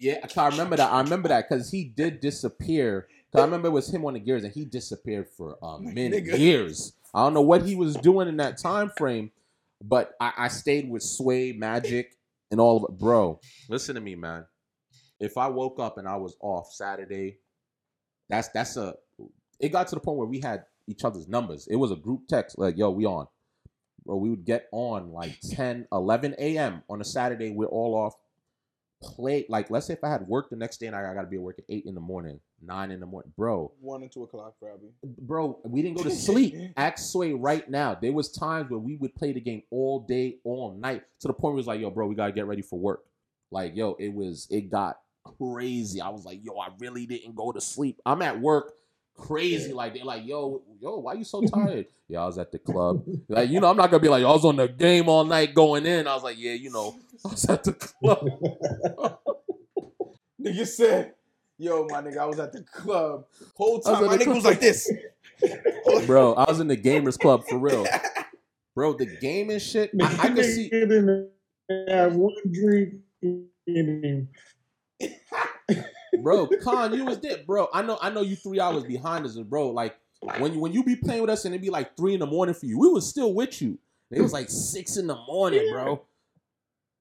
[0.00, 0.92] Yeah, I remember that.
[0.92, 3.06] I remember that because he did disappear.
[3.34, 6.24] I remember it was him on the gears, and he disappeared for uh, a minute,
[6.24, 6.38] Nigga.
[6.38, 6.92] years.
[7.12, 9.30] I don't know what he was doing in that time frame,
[9.82, 12.16] but I, I stayed with Sway, Magic,
[12.50, 12.98] and all of it.
[12.98, 14.46] Bro, listen to me, man.
[15.20, 17.38] If I woke up and I was off Saturday,
[18.28, 18.94] that's that's a.
[19.60, 21.66] It got to the point where we had each other's numbers.
[21.68, 23.26] It was a group text like, "Yo, we on."
[24.04, 26.82] Bro, we would get on like 10, 11 a.m.
[26.90, 27.50] on a Saturday.
[27.50, 28.14] We're all off
[29.04, 31.36] play like let's say if I had work the next day and I gotta be
[31.36, 34.22] at work at eight in the morning, nine in the morning, bro, One and two
[34.24, 34.90] o'clock, probably.
[35.02, 36.54] bro, we didn't go to sleep.
[36.76, 37.94] Ask Sway right now.
[37.94, 41.34] There was times where we would play the game all day, all night, to the
[41.34, 43.04] point where it was like, yo, bro, we gotta get ready for work.
[43.50, 44.98] Like, yo, it was it got
[45.38, 46.00] crazy.
[46.00, 48.00] I was like, yo, I really didn't go to sleep.
[48.04, 48.72] I'm at work.
[49.16, 51.86] Crazy, like they're like, yo, yo, why you so tired?
[52.08, 53.04] yeah, I was at the club.
[53.28, 55.54] Like, you know, I'm not gonna be like, I was on the game all night
[55.54, 56.06] going in.
[56.06, 56.94] I was like, yeah, you know,
[57.24, 58.28] I was at the club.
[60.40, 61.14] Nigga said,
[61.56, 63.24] yo, my nigga, I was at the club.
[63.56, 64.90] Whole time, my the nigga was like this.
[66.06, 66.34] bro.
[66.34, 67.86] I was in the gamers club for real,
[68.74, 68.92] bro.
[68.92, 70.68] The gaming shit, I, I can see.
[70.70, 71.28] Nigga
[71.88, 74.28] have one drink in him.
[76.22, 76.48] Bro.
[76.62, 77.68] Khan, you was dead, bro.
[77.72, 79.70] I know, I know you three hours behind us, bro.
[79.70, 79.96] Like
[80.38, 82.26] when you when you be playing with us and it be like three in the
[82.26, 83.78] morning for you, we was still with you.
[84.10, 86.02] It was like six in the morning, bro.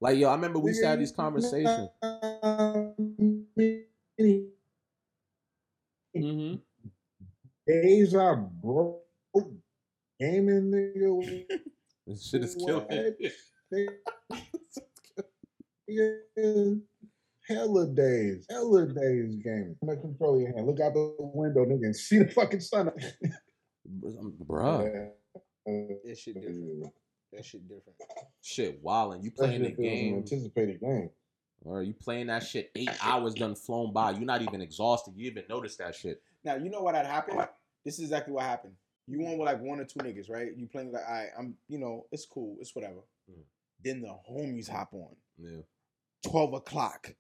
[0.01, 1.89] Like yo, I remember we used to have these conversations.
[6.15, 6.55] hmm
[7.65, 9.03] Days are broke.
[10.19, 11.45] gaming, nigga.
[12.05, 13.15] This shit is killing.
[17.49, 17.55] me.
[17.55, 19.75] Nigga, Hella days, hella days gaming.
[19.81, 20.65] Let control your hand.
[20.67, 22.91] Look out the window, nigga, and see the fucking sun.
[23.87, 25.09] Bruh,
[25.65, 26.85] That shit different.
[27.31, 27.97] That shit different.
[28.41, 29.23] shit wildin'.
[29.23, 30.15] You playing the game.
[30.15, 31.09] Anticipated game.
[31.65, 34.11] Or you playing that shit eight hours done flown by.
[34.11, 35.13] You're not even exhausted.
[35.15, 36.21] You even notice that shit.
[36.43, 37.47] Now you know what had happened.
[37.85, 38.73] This is exactly what happened.
[39.07, 40.55] You won with like one or two niggas, right?
[40.55, 42.99] You playing like, I, I'm, you know, it's cool, it's whatever.
[43.29, 43.43] Mm.
[43.83, 45.61] Then the homies hop on, Yeah.
[46.25, 47.13] twelve o'clock,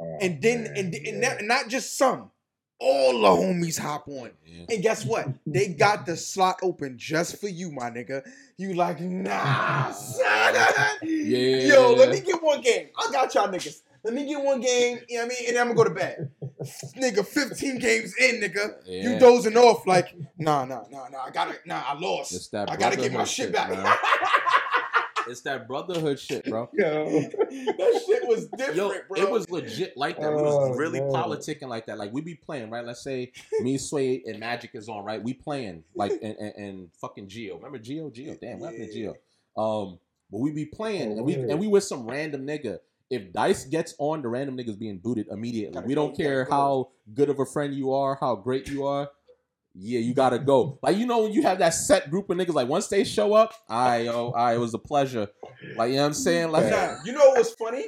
[0.00, 1.28] Oh, and then man, and, and yeah.
[1.28, 2.30] not, not just some,
[2.80, 4.30] all the homies hop on.
[4.46, 4.64] Yeah.
[4.70, 5.28] And guess what?
[5.46, 8.22] They got the slot open just for you, my nigga.
[8.56, 10.54] You like, nah, son.
[11.02, 11.74] Yeah.
[11.74, 12.88] Yo, let me get one game.
[12.96, 13.80] I got y'all niggas.
[14.04, 15.48] Let me get one game, you know what I mean?
[15.48, 16.30] And then I'm gonna go to bed.
[16.96, 18.76] nigga, 15 games in, nigga.
[18.86, 21.24] You dozing off like, nah, nah, nah, nah.
[21.26, 22.54] I gotta, nah, I lost.
[22.54, 23.70] I gotta get my shit, back.
[25.28, 25.32] man.
[25.32, 26.68] It's that brotherhood shit, bro.
[26.78, 27.04] Yo.
[27.20, 29.16] that shit was different, Yo, bro.
[29.22, 30.30] it was legit like that.
[30.32, 31.10] We Oh, was really man.
[31.10, 31.98] politicking like that.
[31.98, 32.84] Like we be playing, right?
[32.84, 35.22] Let's say me, Sway, and Magic is on, right?
[35.22, 37.56] We playing like and, and, and fucking Geo.
[37.56, 38.10] Remember Geo?
[38.10, 39.14] Geo, damn, what happened to Geo?
[39.56, 39.98] Um,
[40.30, 41.50] but we be playing, Oh, and we weird.
[41.50, 42.78] and we with some random nigga.
[43.10, 45.72] If Dice gets on, the random niggas being booted immediately.
[45.72, 46.50] Gotta We don't care go.
[46.50, 49.08] how good of a friend you are, how great you are.
[49.74, 50.78] Yeah, you gotta go.
[50.82, 53.34] Like you know when you have that set group of niggas, like once they show
[53.34, 55.28] up, I yo, I it was a pleasure.
[55.76, 56.50] Like you know what I'm saying?
[56.50, 57.84] Like Nah, you know what was funny?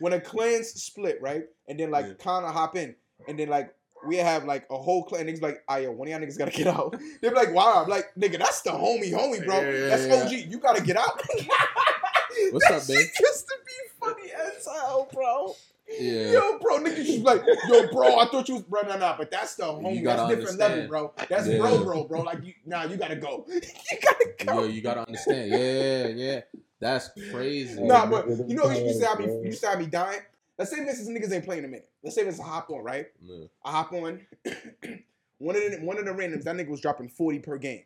[0.00, 1.44] when a clans split, right?
[1.68, 2.14] And then like Yeah.
[2.14, 2.96] Connor hop in,
[3.28, 3.72] and then like
[4.04, 5.26] we have like a whole clan.
[5.26, 6.96] Niggas like, ah, yo, one of y'all niggas gotta get out.
[7.20, 9.60] They be like, wow, I'm like, nigga, that's the homie, homie, bro.
[9.60, 10.24] Yeah, yeah, that's yeah.
[10.24, 10.52] OG.
[10.52, 11.22] You gotta get out.
[12.50, 12.98] What's that up, man?
[12.98, 15.54] shit used to be funny as hell, bro.
[16.00, 16.32] Yeah.
[16.32, 19.30] Yo, bro, niggas just like, yo, bro, I thought you was, bro, nah, nah, but
[19.30, 20.02] that's the homie.
[20.02, 21.12] That's gotta different level, bro.
[21.28, 21.58] That's Yeah.
[21.58, 22.22] bro, bro, bro.
[22.22, 23.46] Like, you, nah, you gotta go.
[23.48, 23.60] you
[24.02, 24.60] gotta go.
[24.60, 25.50] Yo, you gotta understand.
[25.50, 26.40] Yeah, yeah.
[26.80, 27.80] That's crazy.
[27.80, 30.20] Nah, but you know, you to have me, you to have me dying.
[30.58, 31.88] Let's say this is niggas ain't playing a minute.
[32.02, 33.06] Let's say this is a hop on, right?
[33.20, 33.46] Yeah.
[33.64, 34.20] I hop on.
[35.38, 37.84] one of the one of the randoms, that nigga was dropping 40 per game.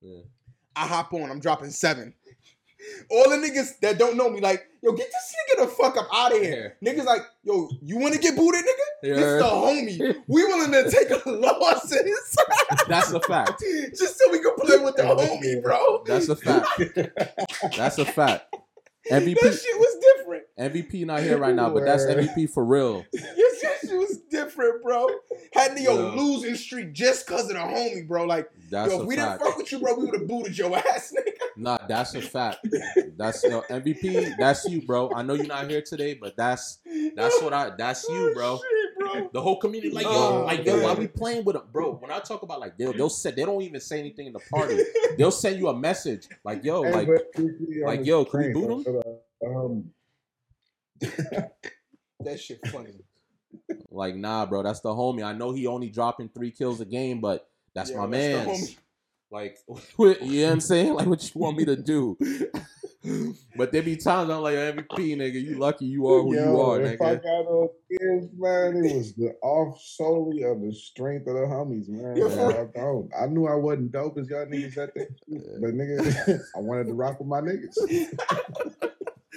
[0.00, 0.20] Yeah.
[0.76, 2.14] I hop on, I'm dropping seven.
[3.10, 6.08] All the niggas that don't know me, like, yo, get this nigga the fuck up
[6.12, 6.76] out of here.
[6.84, 9.14] Niggas like, yo, you wanna get booted, nigga?
[9.14, 10.14] This the homie.
[10.26, 12.36] We willing to take a losses
[12.88, 13.62] That's a fact.
[13.98, 16.02] just so we can play with the homie, bro.
[16.06, 16.80] That's a fact.
[17.76, 18.54] That's a fact.
[19.08, 20.44] That shit was different.
[20.58, 22.04] MVP not here right now, but that's.
[22.04, 23.04] MVP for real.
[23.12, 23.59] Yes,
[23.90, 25.08] that shit was different, bro.
[25.52, 28.24] Had the yo losing streak just cause of the homie, bro.
[28.24, 29.40] Like, That's yo, if we fact.
[29.40, 31.32] didn't fuck with you, bro, we would have booted your ass, nigga.
[31.56, 32.66] Nah, that's a fact.
[33.16, 34.36] That's yo, MVP.
[34.38, 35.10] That's you, bro.
[35.14, 36.78] I know you're not here today, but that's
[37.14, 37.70] that's what I.
[37.76, 38.58] That's you, bro.
[38.58, 39.30] Oh, shit, bro.
[39.32, 40.98] The whole community, like yo, Oh, like yo, why man.
[40.98, 41.94] we playing with them, bro?
[41.96, 44.38] When I talk about like they'll they'll say they don't even say anything in the
[44.50, 44.78] party.
[45.18, 48.40] They'll send you a message like yo, Hey, like but briefly on like, yo, can
[48.40, 48.82] we boot him?
[48.84, 49.06] but,
[49.46, 49.90] uh, Um,
[52.22, 52.92] That shit funny.
[53.90, 54.62] Like nah, bro.
[54.62, 55.24] That's the homie.
[55.24, 58.56] I know he only dropping three kills a game, but that's Yeah, my man.
[59.30, 59.58] Like,
[59.96, 60.94] what, you know what I'm saying?
[60.94, 62.16] Like, what you want me to do?
[63.56, 66.70] but there be times I'm like, MVP, nigga, you lucky you are who you yo,
[66.72, 67.22] are, if I nigga.
[67.22, 71.88] got on kids, man, it was the off solely of the strength of the homies,
[71.88, 72.16] man.
[72.16, 72.64] Yeah.
[72.76, 75.08] I, I knew I wasn't dope as y'all niggas at that,
[75.60, 78.89] but nigga, I wanted to rock with my niggas.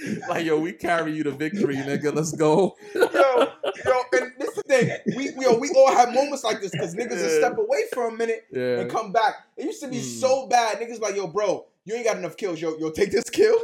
[0.30, 2.14] Like, yo, we carry you to victory, nigga.
[2.14, 2.76] Let's go.
[2.96, 4.90] yo, yo, and this is the thing.
[5.16, 7.38] We, yo, we all have moments like this because niggas will Yeah.
[7.40, 8.80] step away for a minute Yeah.
[8.82, 9.36] and come back.
[9.58, 10.20] It used to be Mm.
[10.20, 10.80] so bad.
[10.80, 12.60] Niggas like, yo, bro, you ain't got enough kills.
[12.62, 13.58] Yo, yo, take this kill.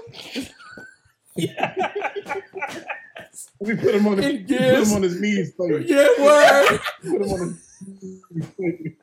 [3.62, 5.78] We put him on his, we put him on his knees, for you.
[5.80, 6.80] Yeah, word.
[7.02, 8.94] Put him on his knees.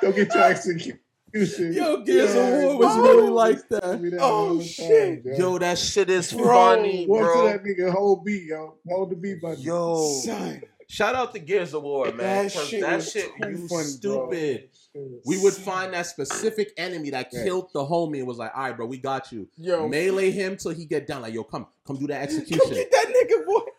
[0.00, 0.98] Go get your execution.
[1.46, 3.02] Yo, Gears Yeah, of War was oh.
[3.02, 4.00] really like that.
[4.00, 5.24] We done Oh, shit.
[5.24, 7.42] time, Yo, that shit is Bro, funny, Go bro.
[7.42, 8.76] to that nigga whole beat, yo.
[8.88, 9.60] Hold the beat button.
[9.62, 10.62] Yo, Son.
[10.88, 12.46] shout out to Gears of War, man.
[12.46, 13.84] That 'cause shit that was shit, too you funny, bro.
[14.30, 14.68] stupid.
[15.24, 17.44] We would find that specific enemy that Yeah.
[17.44, 19.48] killed the homie and was like, all right, bro, we got you.
[19.56, 21.22] Yo, Melee him till he get down.
[21.22, 22.70] Like, yo, come, come do that Come execution.
[22.74, 23.60] get that nigga, boy.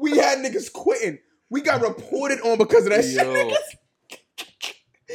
[0.00, 1.18] We had niggas quitting.
[1.50, 3.14] We got reported on because of that shit.
[3.24, 3.50] Yo.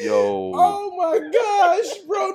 [0.01, 2.33] Yo, Oh my gosh, bro.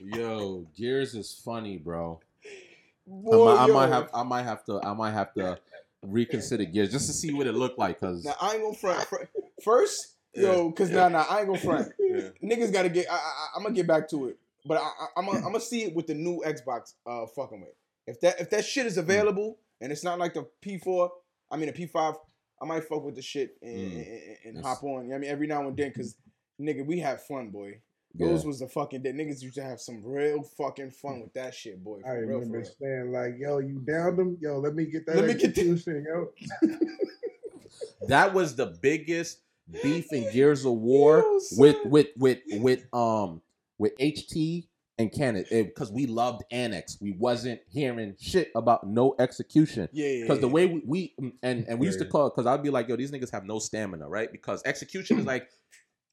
[0.00, 2.20] Yo, Gears is funny, bro.
[2.46, 5.58] I Boy, might, I might have, I might have to, I might have to
[6.02, 7.98] reconsider Gears just to see what it looked like.
[8.00, 9.08] Cause Now I ain't gonna front.
[9.08, 9.24] fr-
[9.64, 11.92] First, yo, cause nah, nah, I ain't gonna front.
[11.98, 12.28] Yeah.
[12.42, 13.06] Niggas gotta get.
[13.10, 15.60] I, I, I'm gonna get back to it, but I, I, I'm gonna, I'm gonna
[15.60, 16.92] see it with the new Xbox.
[17.06, 17.70] Uh, fucking with.
[18.06, 21.08] If that if that shit is available and it's not like the P4,
[21.50, 22.16] I mean the P5,
[22.60, 24.06] I might fuck with the shit and, Mm.
[24.44, 25.04] and, and hop on.
[25.04, 26.14] You know I mean, every now and then, cause
[26.60, 27.80] nigga, we had fun, boy.
[28.14, 28.28] Yeah.
[28.28, 31.54] Those was the fucking that Niggas used to have some real fucking fun with that
[31.54, 32.00] shit, boy.
[32.04, 32.70] I For real, for remember real.
[32.80, 34.38] saying like, "Yo, you downed them?
[34.40, 36.32] Yo, let me get that Let me get the- execution, yo."
[38.08, 39.40] that was the biggest
[39.82, 43.42] beef in Gears of War Yo, with with with with um
[43.76, 44.66] with HT
[44.98, 46.98] and Cannon because we loved Annex.
[47.00, 49.88] We wasn't hearing shit about no execution.
[49.92, 50.22] Yeah, yeah.
[50.22, 50.52] Because the yeah.
[50.52, 53.12] way we, we and and we used to call because I'd be like, yo, these
[53.12, 54.32] niggas have no stamina, right?
[54.32, 55.48] Because execution is like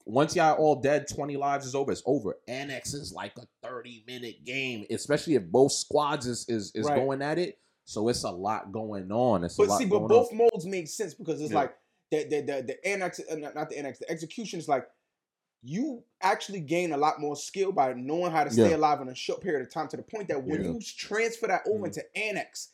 [0.06, 2.38] once y'all all dead, 20 lives is over, it's over.
[2.48, 6.96] Annex is like a 30 minute game, especially if both squads is is, is Right.
[6.96, 7.58] going at it.
[7.86, 9.44] So it's a lot going on.
[9.44, 10.38] It's a But see, but both on.
[10.38, 11.58] modes make sense because it's Yeah.
[11.60, 11.76] like
[12.12, 14.88] the the the, the annex, uh, not the annex, the execution is like
[15.64, 18.76] you actually gain a lot more skill by knowing how to stay Yeah.
[18.76, 20.72] alive in a short period of time to the point that when Yeah.
[20.72, 22.70] you transfer that over into annex,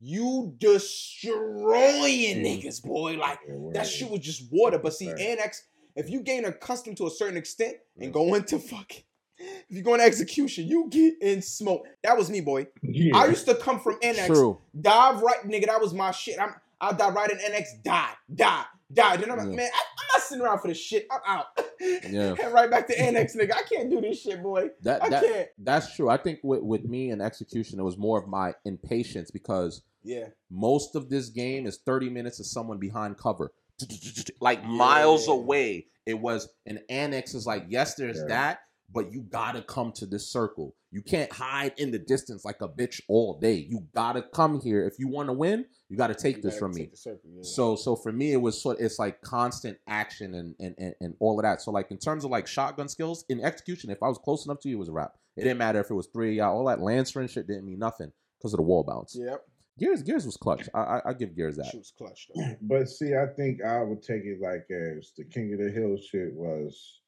[0.00, 2.62] you destroying Mm.
[2.62, 3.16] niggas, boy.
[3.16, 3.40] Like
[3.74, 4.78] that shit was just water.
[4.78, 5.64] But see, annex,
[5.96, 9.02] if you gain accustomed to a certain extent and go into fucking,
[9.38, 11.86] if you go into execution, you get in smoke.
[12.02, 12.66] That was me, boy.
[12.82, 13.16] Yeah.
[13.16, 14.58] I used to come from annex, True.
[14.80, 15.66] dive right, nigga.
[15.66, 16.40] That was my shit.
[16.40, 19.16] I'm I'll dive right in annex, die, die, die.
[19.16, 19.54] Then I'm like, Yeah.
[19.56, 21.06] man, I, I'm not sitting around for this shit.
[21.10, 21.46] I'm out.
[21.80, 22.34] Yeah.
[22.42, 23.52] and right back to annex, nigga.
[23.54, 24.70] I can't do this shit, boy.
[24.82, 25.48] That I that can't.
[25.58, 26.08] that's true.
[26.08, 30.26] I think with, with me and execution, it was more of my impatience because Yeah.
[30.50, 33.52] most of this game is 30 minutes of someone behind cover.
[34.40, 35.34] Like miles Yeah.
[35.34, 35.86] away.
[36.06, 38.60] It was an annex is like, yes, there's that,
[38.90, 40.74] but you gotta come to this circle.
[40.90, 43.52] You can't hide in the distance like a bitch all day.
[43.68, 44.86] You gotta come here.
[44.86, 46.96] If you want to win, you gotta take You this gotta from take me.
[46.96, 47.42] circle, yeah.
[47.42, 51.14] So so for me it was sort it's like constant action and, and and and
[51.20, 51.60] all of that.
[51.60, 54.60] So like in terms of like shotgun skills in execution, if I was close enough
[54.60, 55.12] to you, it was a wrap.
[55.36, 56.40] It didn't matter if it was three.
[56.40, 59.14] All that lancer and shit didn't mean nothing because of the wall bounce.
[59.14, 59.44] Yep.
[59.78, 60.68] Gears Gears was clutch.
[60.74, 61.66] I I, I give Gears that.
[61.66, 62.42] She was clutch though.
[62.62, 65.96] But see, I think I would take it like as the King of the Hill
[65.98, 67.00] shit was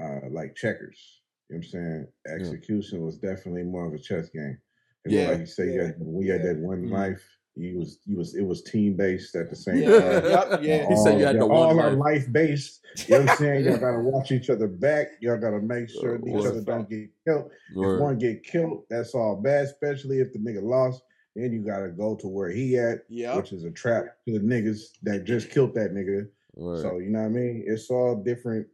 [0.00, 1.20] uh like checkers.
[1.50, 2.06] You know what I'm saying?
[2.40, 4.58] Execution was definitely more of a chess game.
[5.04, 5.28] It's Yeah.
[5.30, 5.82] Like you say, you Yeah.
[5.86, 6.90] had, we had that one Mhm.
[6.90, 7.22] life.
[7.56, 10.00] You was you was it was team based at the same Yeah.
[10.00, 10.24] time.
[10.30, 10.88] Yep, yeah.
[10.88, 12.22] He said you had All- the all one our life.
[12.24, 12.80] life based.
[13.06, 13.64] You know what I'm saying?
[13.64, 15.06] Y'all gotta watch each other back.
[15.20, 17.50] Y'all gotta make sure Uh, each other don't get killed.
[17.76, 17.94] Word.
[17.94, 21.02] If one get killed, that's all bad, especially if the nigga lost.
[21.36, 23.36] Then you gotta go to where he at, Yep.
[23.36, 26.28] which is a trap to the niggas that just killed that nigga.
[26.54, 26.82] Word.
[26.82, 27.64] So you know what I mean?
[27.66, 28.66] It's all different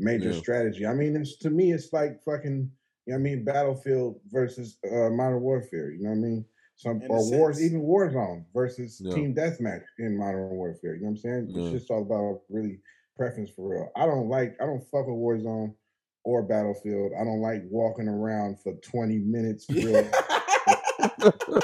[0.00, 0.38] major Yeah.
[0.40, 0.86] strategy.
[0.86, 2.52] I mean, it's to me, it's like fucking,
[3.06, 5.90] you know what I mean, Battlefield versus uh, Modern Warfare.
[5.92, 6.44] You know what I mean?
[6.76, 7.66] Some In a or wars, sense.
[7.72, 9.14] even Warzone versus Yeah.
[9.14, 10.94] Team Deathmatch in Modern Warfare.
[10.94, 11.50] You know what I'm saying?
[11.50, 11.62] Yeah.
[11.62, 12.80] It's just all about really
[13.16, 13.90] preference for real.
[13.96, 15.74] I don't like, I don't fuck with Warzone
[16.24, 17.12] or Battlefield.
[17.18, 19.66] I don't like walking around for 20 minutes.
[19.70, 20.08] Real.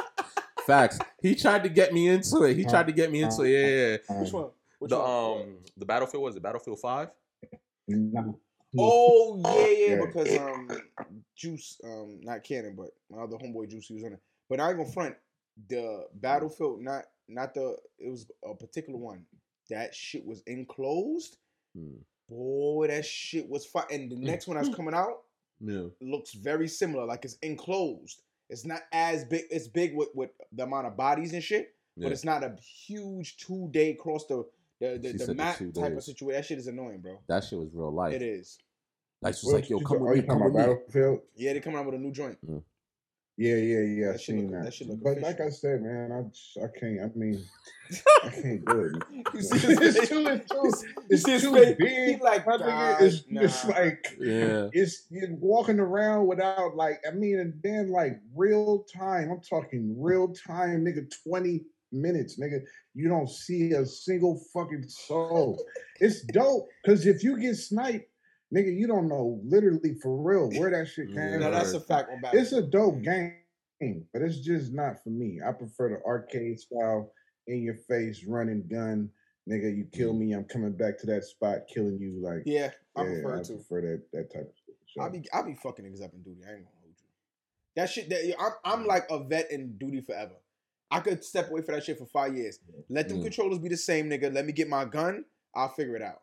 [0.66, 0.98] Facts.
[1.20, 2.56] He tried to get me into it.
[2.56, 3.50] He tried to get me into it.
[3.50, 4.20] Yeah, yeah, yeah.
[4.22, 4.50] Which one?
[4.78, 5.40] Which The one?
[5.42, 7.08] um the battlefield was it Battlefield Five?
[7.88, 8.32] Nah.
[8.78, 10.06] Oh yeah, yeah, Yeah.
[10.06, 10.68] because um,
[11.36, 14.20] Juice, um, not Cannon, but my other homeboy Juice, he was on it.
[14.48, 15.14] But I ain't gonna front
[15.68, 17.76] the Battlefield, not not the.
[17.98, 19.24] It was a particular one.
[19.70, 21.36] That shit was enclosed.
[21.76, 21.96] Hmm.
[22.28, 23.84] Boy, that shit was fire.
[23.90, 25.20] And the next one that's coming out
[25.60, 25.84] Yeah.
[26.00, 27.04] looks very similar.
[27.04, 28.22] Like it's enclosed.
[28.49, 29.45] It's not as big.
[29.51, 32.05] It's big with with the amount of bodies and shit, yeah.
[32.05, 34.45] but it's not a huge two day cross the
[34.80, 36.36] the the, the said the map two type of situation.
[36.36, 37.20] That shit is annoying, bro.
[37.26, 38.14] that shit was real life.
[38.14, 38.59] It is.
[39.22, 40.61] Like she was What like, yo, come ta- with me, come talking with me.
[40.74, 41.20] Battlefield?
[41.36, 42.38] Yeah, they coming out with a new joint.
[43.37, 44.09] Yeah, yeah, yeah.
[44.09, 44.78] I That shit seen look- that.
[44.78, 45.41] that look but like.
[45.41, 47.01] I said, man, I I can't.
[47.01, 47.45] I mean,
[48.22, 49.03] I can't do it.
[49.35, 49.97] You see his face?
[49.97, 50.87] it's too, it's too,
[51.32, 51.80] You it's too big.
[51.80, 53.01] He like, my nah, nigga.
[53.01, 54.68] It's, it's like Yeah.
[54.72, 59.30] it's you're walking around without like I mean, and then like real time.
[59.32, 61.11] I'm talking real time, nigga.
[61.26, 62.61] Twenty minutes, nigga.
[62.95, 65.61] You don't see a single fucking soul.
[66.01, 68.07] it's dope because if you get sniped,
[68.55, 71.32] nigga, you don't know literally for real where that shit came Yeah.
[71.32, 71.40] from.
[71.40, 72.42] No, that's a fact on Battlefield.
[72.42, 73.38] It's a dope mm.
[73.80, 75.40] game, but it's just not for me.
[75.46, 77.12] I prefer the arcade style,
[77.46, 79.11] in your face, running gun.
[79.48, 80.18] Nigga, you kill mm.
[80.18, 82.12] me, I'm coming back to that spot, killing you.
[82.22, 83.55] Like, Yeah, I yeah, prefer I it too.
[83.57, 84.76] prefer that that type of shit.
[84.94, 86.40] So, I be I be fucking niggas up in duty.
[86.46, 87.09] I ain't gonna hold you.
[87.76, 88.09] That shit.
[88.09, 88.86] That I'm I'm mm.
[88.86, 90.36] like a vet in duty forever.
[90.90, 92.59] I could step away for that shit for five years.
[92.88, 93.24] Let them Mm.
[93.24, 94.32] controllers be the same, nigga.
[94.32, 95.24] Let me get my gun.
[95.55, 96.22] I'll figure it out.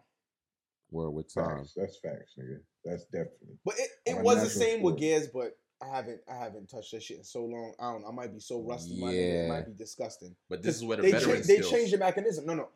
[0.92, 1.60] Word with time.
[1.60, 1.74] facts.
[1.76, 2.60] That's facts, nigga.
[2.86, 3.58] That's definitely.
[3.66, 5.00] But it, it On a was the national same with sport.
[5.00, 7.74] Gears, but I haven't I haven't touched that shit in so long.
[7.80, 8.10] I don't know.
[8.10, 9.00] I might be so rusty.
[9.00, 10.36] My nigga, it might be disgusting.
[10.50, 12.46] But this is where the they veteran cha- they changed the mechanism.
[12.46, 12.70] No, no,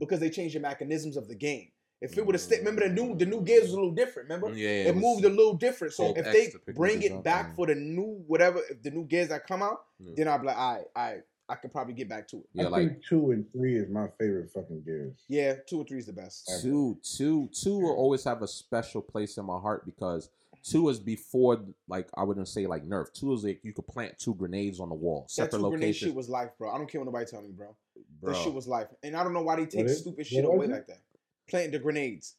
[0.00, 1.68] because they changed the mechanisms of the game.
[2.00, 4.28] If it would have stayed, remember the new the new Gears was a little different.
[4.28, 5.94] Remember, mm, Yeah, it, was- moved a little different.
[5.94, 8.90] So if X they bring it up back and- for the new whatever, if the
[8.92, 10.12] new Gears that come out, Yeah.
[10.16, 11.16] then I'll be like, I I
[11.48, 12.42] I could probably get back to it.
[12.52, 15.14] Yeah, I like think two and three is my favorite fucking gears.
[15.28, 16.50] Yeah, two or three is the best.
[16.62, 20.28] Two, two, two will always have a special place in my heart because
[20.62, 23.12] two is before, like I wouldn't say like Nerf.
[23.12, 25.80] Two is like you could plant two grenades on the wall, That separate two grenade
[25.86, 26.08] locations.
[26.10, 26.70] shit was life, bro.
[26.70, 27.74] I don't care what nobody tell me, bro.
[28.20, 28.32] bro.
[28.34, 30.44] That shit was life, and I don't know why they take What is- stupid shit
[30.44, 30.70] what away it?
[30.72, 31.00] like that.
[31.48, 32.36] Planting the grenades,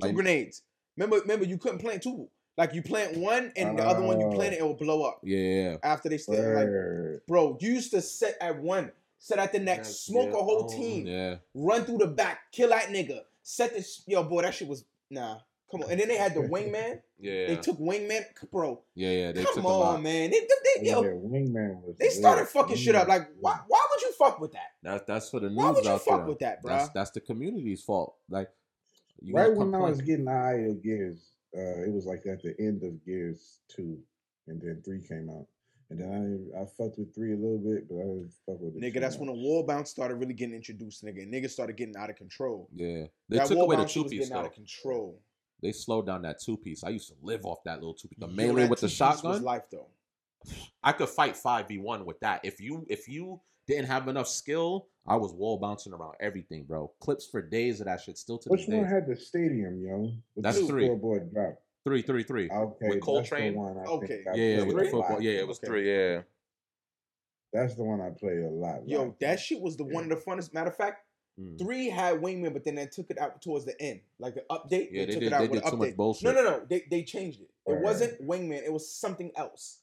[0.00, 0.62] two Like- grenades.
[0.96, 2.28] Remember, remember, you couldn't plant two.
[2.56, 4.32] Like you plant one, and the other one you Oh.
[4.32, 5.76] plant it, it will blow up yeah, yeah.
[5.82, 6.38] after they stay.
[6.40, 10.38] Like, bro, you used to sit at one, sit at the next, That's smoke your
[10.38, 14.02] a whole own- team, Yeah, run through the back, kill that nigga, set this.
[14.06, 15.38] Yo, boy, that shit was nah.
[15.70, 17.00] Come on, and then they had the wingman.
[17.18, 18.80] yeah, They took wingman, bro.
[18.94, 19.32] yeah, yeah.
[19.32, 20.02] They come took a on, lot.
[20.02, 20.30] man.
[20.30, 20.46] They, they,
[20.80, 21.96] they- Yeah, yo, Wingman was.
[21.98, 22.50] they started lit.
[22.50, 23.08] fucking shit up.
[23.08, 23.58] Like, why?
[23.66, 24.74] Why would you fuck with that?
[24.82, 26.26] That's that's for the news Why would you out fuck there.
[26.28, 26.72] with that, bro?
[26.76, 28.14] That's that's the community's fault.
[28.28, 28.50] Like,
[29.20, 29.90] you right gotta when I complain.
[29.90, 31.18] was getting eye of Gears,
[31.56, 33.98] uh, it was like at the end of Gears two,
[34.46, 35.46] and then three came out,
[35.90, 38.76] and then I I fucked with three a little bit, but I didn't fuck with
[38.76, 38.82] it.
[38.82, 41.22] Nigga, too that's when the wall bounce started really getting introduced, nigga.
[41.22, 42.68] And niggas started getting out of control.
[42.74, 45.20] Yeah, they that took wall away the two was piece getting out of control.
[45.62, 46.84] They slowed down that two piece.
[46.84, 48.18] I used to live off that little two piece.
[48.18, 49.42] The Yo, melee with the two-piece was shotgun.
[49.42, 49.88] life though.
[50.82, 52.40] I could fight five v one with that.
[52.44, 56.90] If you if you didn't have enough skill, I was wall bouncing around everything, bro.
[57.00, 60.10] Clips for days of that shit still to Which this one had the stadium, yo?
[60.34, 60.84] With That's the three.
[60.86, 61.60] Scoreboard drop.
[61.84, 62.50] Three, three, three.
[62.50, 63.54] Okay, With Cole Train?
[63.54, 64.06] That's the one I Okay.
[64.06, 65.20] think I yeah, yeah, with the football.
[65.20, 65.66] Yeah, it was Okay.
[65.66, 65.92] three.
[65.94, 66.22] Yeah.
[67.52, 68.88] That's the one I played a lot.
[68.88, 69.20] Yo, lot.
[69.20, 70.52] that shit was the one of the funnest.
[70.54, 71.06] Matter of fact,
[71.38, 71.58] Mm.
[71.58, 74.88] three had wingman, but then they took it out towards the end, like the update.
[74.92, 75.22] Yeah, they took did.
[75.24, 75.96] it out They with did too much update.
[75.96, 76.24] bullshit.
[76.24, 76.64] No, no, no.
[76.64, 77.50] They they changed it.
[77.66, 77.82] It Right.
[77.82, 78.62] wasn't wingman.
[78.64, 79.80] It was something else.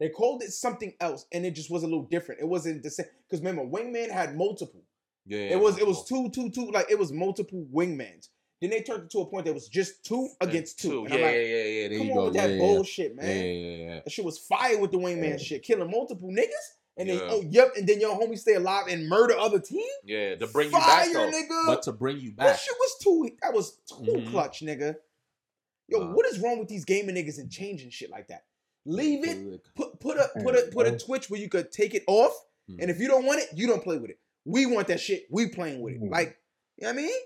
[0.00, 2.40] They called it something else, and it just was a little different.
[2.40, 3.06] It wasn't the same.
[3.28, 4.82] Because remember, wingman had multiple.
[5.26, 5.38] Yeah.
[5.50, 6.70] It was it was two, two, two.
[6.70, 8.28] Like it was multiple wingmans.
[8.60, 11.04] Then they turned it to a point that was just two against two.
[11.04, 11.88] And Yeah, I'm yeah, like, yeah, yeah.
[11.88, 12.24] There come you on go.
[12.26, 13.26] with yeah, that yeah, bullshit, man.
[13.26, 14.00] Yeah, yeah, yeah, yeah.
[14.04, 15.36] That shit was fire with the wingman Yeah.
[15.36, 19.08] shit, killing multiple niggas, and then oh yep, and then your homie stay alive and
[19.08, 19.86] murder other team.
[20.04, 21.30] Yeah, to bring you back though.
[21.30, 21.66] nigga.
[21.66, 23.30] But to bring you back, that shit was too.
[23.42, 24.30] That was too Mhm.
[24.30, 24.96] clutch, nigga.
[25.88, 26.12] Yo, Nah.
[26.14, 28.44] what is wrong with these gaming niggas and changing shit like that?
[28.88, 29.60] Leave it.
[29.74, 30.98] Put put a put a put a.
[30.98, 32.32] Twitch where you could take it off,
[32.70, 32.76] mm.
[32.80, 34.18] and if you don't want it, you don't play with it.
[34.46, 35.26] We want that shit.
[35.30, 36.02] We playing with it.
[36.02, 36.10] Mhm.
[36.10, 36.38] Like,
[36.78, 37.20] you know what I mean?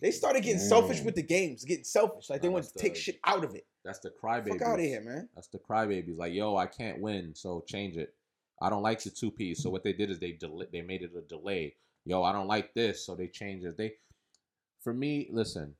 [0.00, 0.68] They started getting Man.
[0.68, 2.30] selfish with the games, getting selfish.
[2.30, 3.66] Like they want to take shit out of it.
[3.84, 4.48] That's the crybaby.
[4.48, 5.28] Fuck out of here, man.
[5.34, 6.16] That's the crybabies.
[6.16, 8.14] Like, yo, I can't win, so change it.
[8.62, 9.62] I don't like the two piece.
[9.62, 11.74] So what they did is they del- they made it a delay.
[12.06, 13.76] Yo, I don't like this, so they changed it.
[13.76, 13.94] They,
[14.82, 15.74] for me, listen.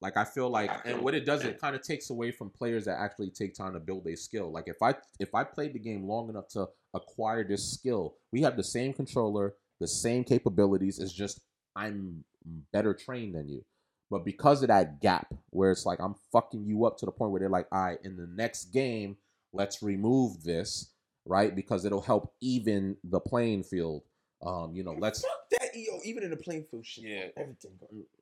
[0.00, 2.86] Like I feel like, and what it does, it kind of takes away from players
[2.86, 4.50] that actually take time to build a skill.
[4.50, 8.40] Like if I if I played the game long enough to acquire this skill, we
[8.42, 10.98] have the same controller, the same capabilities.
[10.98, 11.40] It's just
[11.76, 12.24] I'm
[12.72, 13.64] better trained than you.
[14.10, 17.30] But because of that gap, where it's like I'm fucking you up to the point
[17.30, 19.16] where they're like, all right, in the next game,
[19.52, 20.92] let's remove this,
[21.26, 21.54] right?
[21.54, 24.02] Because it'll help even the playing field.
[24.42, 25.98] Um, you know, let's Fuck that, yo.
[26.04, 27.26] Even in the playing field shit, Yeah.
[27.26, 27.72] fuck everything.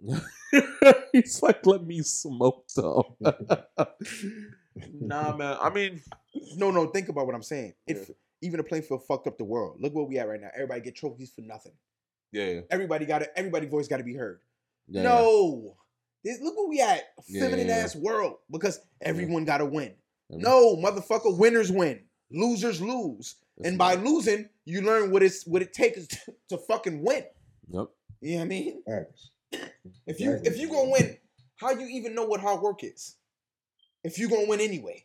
[0.00, 0.92] Bro.
[1.12, 3.16] He's like, let me smoke though.
[5.00, 5.56] nah, man.
[5.60, 6.00] I mean,
[6.56, 6.86] No, no.
[6.86, 7.74] Think about what I'm saying.
[7.86, 8.14] If Yeah.
[8.42, 9.80] even the playing field fucked up the world.
[9.80, 10.50] Look where we at right now.
[10.54, 11.72] Everybody get trophies for nothing.
[12.32, 14.40] yeah, Everybody got to Everybody voice got to be heard.
[14.88, 15.02] yeah.
[15.02, 15.76] no,
[16.24, 17.04] This- look where we at.
[17.32, 17.84] Feminine yeah, yeah.
[17.84, 19.94] ass world because everyone got to win.
[20.30, 21.36] Every- No, motherfucker.
[21.38, 22.00] Winners win.
[22.30, 23.36] Losers lose.
[23.58, 27.24] That's and by losing, you learn what it's what it takes to, to fucking win.
[27.70, 27.88] Yep.
[28.20, 28.82] You know what I mean?
[28.86, 29.30] Facts.
[30.06, 30.50] If you Exactly.
[30.50, 31.16] if you gonna win,
[31.56, 33.16] how you even know what hard work is?
[34.04, 35.04] If you gonna win anyway.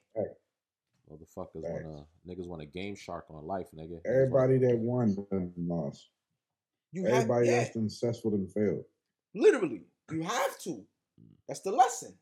[1.11, 1.83] Motherfuckers Facts.
[1.83, 3.99] wanna niggas want a GameShark on life, nigga.
[4.05, 6.09] Everybody that won done lost.
[6.91, 8.83] You have Everybody yeah, that's successful and failed.
[9.35, 9.83] literally.
[10.11, 10.83] You have to.
[11.47, 12.15] That's the lesson.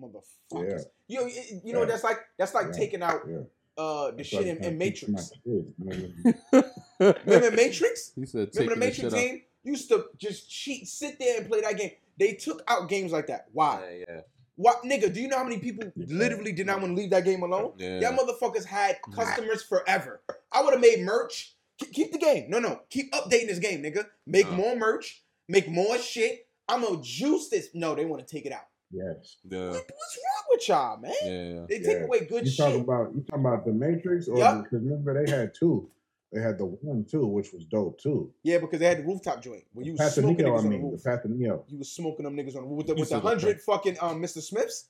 [0.00, 0.84] Motherfuckers.
[1.08, 1.86] You know, you you know Yeah.
[1.86, 2.72] that's like that's like Yeah.
[2.72, 3.42] taking out Yeah.
[3.80, 5.32] Uh the That's shit in, in keep to my Matrix.
[5.44, 6.34] kids, man.
[6.52, 8.12] wanna- Remember Matrix?
[8.14, 9.12] He said, Remember the taking the Matrix shit out.
[9.12, 9.42] game?
[9.62, 11.90] Used to just cheat, sit there and play that game.
[12.18, 13.46] They took out games like that.
[13.52, 13.80] Why?
[14.00, 14.20] Yeah, yeah,
[14.56, 15.12] Why, nigga?
[15.12, 17.72] Do you know how many people literally did not want to leave that game alone?
[17.78, 18.00] yeah.
[18.00, 20.20] Y'all motherfuckers had customers forever.
[20.52, 21.54] I would have made merch.
[21.78, 22.50] Keep, keep the game.
[22.50, 22.80] No, no.
[22.90, 24.04] Keep updating this game, nigga.
[24.26, 24.56] Make Nah.
[24.56, 25.22] more merch.
[25.48, 26.46] Make more shit.
[26.68, 27.68] I'm gonna juice this.
[27.74, 28.66] No, they want to take it out.
[28.92, 29.36] Yes.
[29.48, 31.12] yeah, What- What's wrong with y'all, man?
[31.24, 31.66] yeah.
[31.68, 32.04] They take Yeah.
[32.04, 32.58] away good You shit.
[32.66, 34.64] talking about you talking about the Matrix or Yup.
[34.64, 35.88] because remember they had two.
[36.32, 38.32] They had the one too, which was dope too.
[38.42, 40.64] yeah, because they had the rooftop joint where you was smoking Neo, niggas I on
[40.64, 41.24] the mean, the roof.
[41.38, 41.64] Neo.
[41.68, 43.60] You was smoking them niggas on the roof with the, with the said the hundred
[43.62, 44.40] fucking um Mr.
[44.42, 44.86] Smiths.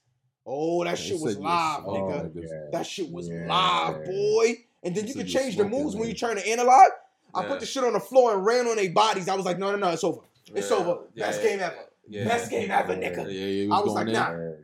[0.46, 1.96] Oh, that They shit was said live, was-
[2.34, 2.46] nigga.
[2.66, 2.70] oh.
[2.72, 3.46] That shit was Yeah.
[3.46, 4.64] live, boy.
[4.82, 6.08] And then You you could change the smoking, moves when nigga.
[6.08, 6.90] you trying to analyze.
[7.34, 7.48] I Yeah.
[7.48, 9.28] put the shit on the floor and ran on their bodies.
[9.28, 10.20] I was like, no, no, no, it's over.
[10.54, 11.04] It's Yeah, over.
[11.14, 11.48] yeah, Best yeah.
[11.50, 11.76] game ever.
[12.08, 12.24] Yeah.
[12.24, 12.98] Best game ever, Yeah.
[13.10, 13.16] nigga.
[13.26, 14.12] Yeah, yeah, he I was was like, in.
[14.14, 14.30] nah.
[14.32, 14.54] Yeah, yeah.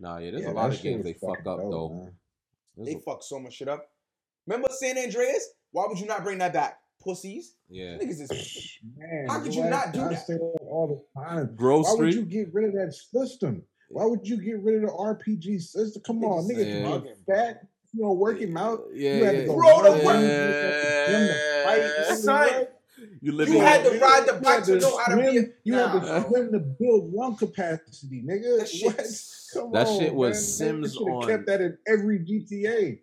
[0.00, 2.10] Nah, yeah, there's Yeah, a lot of games they fuck up dope, though.
[2.84, 3.88] They a- fucked so much shit up.
[4.46, 5.48] Remember San Andreas?
[5.70, 6.80] Why would you not bring that back?
[7.00, 7.54] Pussies.
[7.68, 7.98] Yeah.
[7.98, 10.26] Niggas is Man, How could boy, you not do I that?
[10.26, 11.54] say that all the time.
[11.54, 13.62] Grove Why would you get rid of that system?
[13.90, 16.02] Why would you get rid of the RPG system?
[16.04, 18.80] Come on, Niggas nigga, is you bugging, get fat, you know, work him out.
[18.92, 19.46] Yeah, You had to yeah.
[19.46, 22.73] go Bro, the run, work- you had to fight, Son, know what?
[23.20, 25.22] You live You in had to ride the had bike to know how to be
[25.22, 28.58] a- swim- You had to swim to build lung capacity, nigga.
[28.58, 28.86] that shit.
[28.96, 29.06] What?
[29.54, 30.42] Come That on, shit was man.
[30.82, 32.98] Sims They should've on- kept that in every GTA.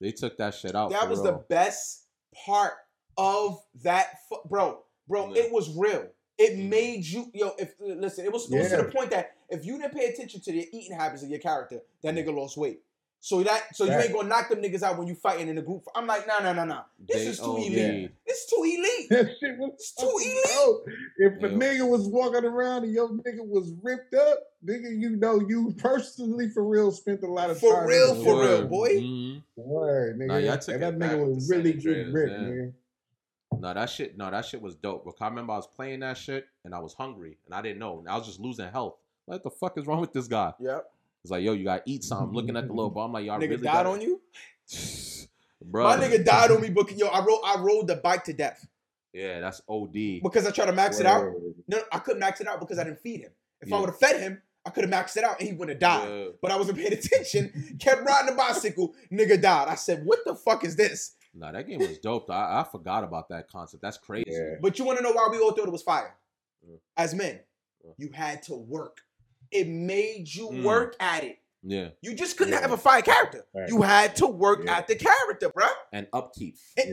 [0.00, 0.90] They took that shit out.
[0.90, 2.04] That for was the best
[2.46, 2.74] part
[3.16, 4.82] of that, fu- bro.
[5.08, 5.42] Bro, Yeah.
[5.44, 6.06] it was real.
[6.36, 7.52] It made you, yo.
[7.58, 10.40] If listen, it was, it was to the point that if you didn't pay attention
[10.42, 12.80] to the eating habits of your character, that nigga lost weight.
[13.20, 15.62] So that, so you ain't gonna knock them niggas out when you fighting in a
[15.62, 15.82] group.
[15.94, 16.82] I'm like, nah, nah, nah, nah.
[17.06, 17.66] This They is too OD'd.
[17.66, 18.10] elite.
[18.26, 19.08] This is too elite.
[19.10, 20.44] That shit was It's too elite.
[20.54, 20.84] dope.
[21.16, 25.40] If a nigga was walking around and your nigga was ripped up, nigga, you know
[25.40, 27.82] you personally for real spent a lot of For time.
[27.82, 28.68] For real, in the for real, gym.
[28.68, 28.88] boy.
[29.00, 29.42] Mhm.
[29.56, 30.26] Word, nigga.
[30.28, 32.48] Nah, y'all took and that nigga was really San good Andreas, ripped, yeah.
[32.48, 32.72] nigga.
[33.60, 34.16] No, that shit.
[34.16, 35.04] No, that shit was dope.
[35.04, 37.80] Because I remember I was playing that shit and I was hungry and I didn't
[37.80, 37.98] know.
[37.98, 38.94] And I was just losing health.
[39.24, 40.52] What the fuck is wrong with this guy?
[40.60, 40.86] Yep.
[41.24, 42.34] It's like, yo, you gotta eat something.
[42.34, 44.20] Looking at the little ball, I'm like, y'all nigga really died gotta- on you.
[45.64, 45.84] bro.
[45.84, 48.66] My nigga died on me, but yo, I rode, I rode the bike to death
[49.12, 50.20] Yeah, that's OD.
[50.22, 51.32] because I tried to max it out.
[51.66, 53.30] No, I couldn't max it out because I didn't feed him.
[53.60, 55.80] If I would have fed him, I could have maxed it out and he wouldn't
[55.82, 56.08] have died.
[56.08, 56.24] Yeah.
[56.40, 57.76] But I wasn't paying attention.
[57.80, 58.94] Kept riding the bicycle.
[59.10, 59.66] Nigga died.
[59.68, 62.30] I said, "What the fuck is this?" Nah, that game was dope.
[62.30, 63.82] I, I forgot about that concept.
[63.82, 64.26] That's crazy.
[64.28, 64.56] Yeah.
[64.60, 66.14] But you want to know why we all thought it was fire?
[66.66, 66.76] Yeah.
[66.96, 67.40] As men,
[67.84, 67.92] Yeah.
[67.96, 68.98] you had to work.
[69.50, 70.62] It made you Mm.
[70.64, 71.38] work at it.
[71.62, 71.88] Yeah.
[72.02, 72.60] You just couldn't Yeah.
[72.60, 73.44] have a fire character.
[73.52, 73.68] Right.
[73.68, 74.78] You had to work Yeah.
[74.78, 75.68] at the character, bruh.
[75.92, 76.56] And upkeep.
[76.76, 76.84] Yeah,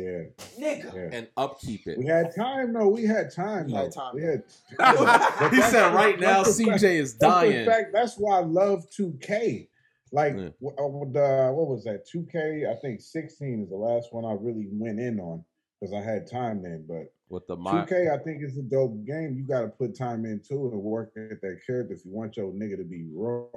[0.60, 0.94] Nigga.
[0.94, 1.10] yeah.
[1.12, 1.98] And upkeep it.
[2.00, 2.88] We had time though.
[2.90, 3.68] We had time.
[3.68, 3.78] We though.
[3.84, 4.16] had time.
[4.16, 4.44] We had.
[5.54, 7.52] he said right now That's the fact- CJ is dying.
[7.52, 7.94] In fact.
[7.94, 9.70] That's why I love 2K.
[10.12, 10.50] Like Yeah.
[10.80, 12.08] uh, what was that?
[12.08, 12.66] 2K.
[12.70, 15.46] I think 16 is the last one I really went in on
[15.80, 16.86] because I had time then.
[16.88, 19.36] But With the my 2K, I think it's a dope game.
[19.36, 22.38] You got to put time into it and work at that character if you want
[22.38, 23.48] your nigga to be raw.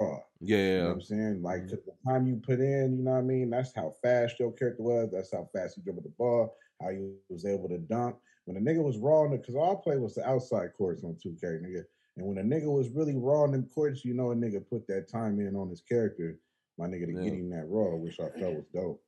[0.41, 0.87] Yeah, You know yeah.
[0.87, 1.41] what I'm saying?
[1.43, 1.69] Like Mhm.
[1.69, 3.51] 'cause the time you put in, you know what I mean?
[3.51, 5.11] That's how fast your character was.
[5.11, 8.15] That's how fast he dribbled the ball, how he was able to dunk.
[8.45, 11.59] When the nigga was raw cause all I played was the outside courts on 2K,
[11.59, 11.85] nigga.
[12.17, 14.87] And when a nigga was really raw in them courts, you know a nigga put
[14.87, 16.39] that time in on his character,
[16.79, 19.03] my nigga to get him that raw, which I felt was dope.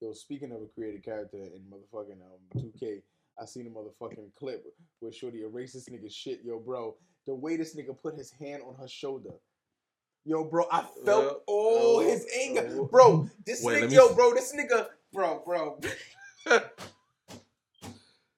[0.00, 3.02] Yo, speaking of a created character in motherfucking um 2K,
[3.40, 4.64] I seen a motherfucking clip
[5.00, 6.40] where Shorty erased this nigga shit.
[6.44, 9.30] Yo, bro, the way this nigga put his hand on her shoulder.
[10.24, 12.66] Yo, bro, I felt Uh, all uh, his anger.
[12.80, 15.78] uh, Bro, this Wait, nigga, yo, bro, this nigga, bro, bro,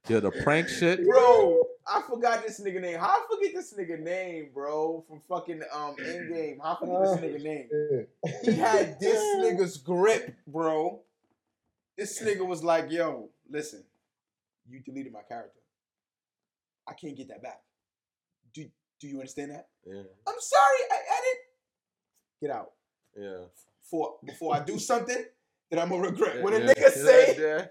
[0.09, 1.07] Yeah, the prank shit.
[1.07, 1.63] bro.
[1.87, 2.99] I forgot this nigga name.
[2.99, 5.05] How I forget this nigga name, bro?
[5.09, 6.59] From fucking um Endgame.
[6.63, 8.07] How I forget this nigga name?
[8.43, 11.01] He had this nigga's grip, bro.
[11.97, 13.85] This nigga was like, yo, listen,
[14.69, 15.61] you deleted my character.
[16.89, 17.61] I can't get that back.
[18.55, 18.64] Do,
[19.01, 19.69] do you understand that?
[19.87, 21.39] Yeah, I'm sorry, I edit.
[22.41, 22.71] Get out.
[23.16, 23.45] yeah.
[23.91, 25.25] For before I do something
[25.71, 26.43] that I'm gonna regret.
[26.43, 27.64] When a Yeah, nigga say, yeah.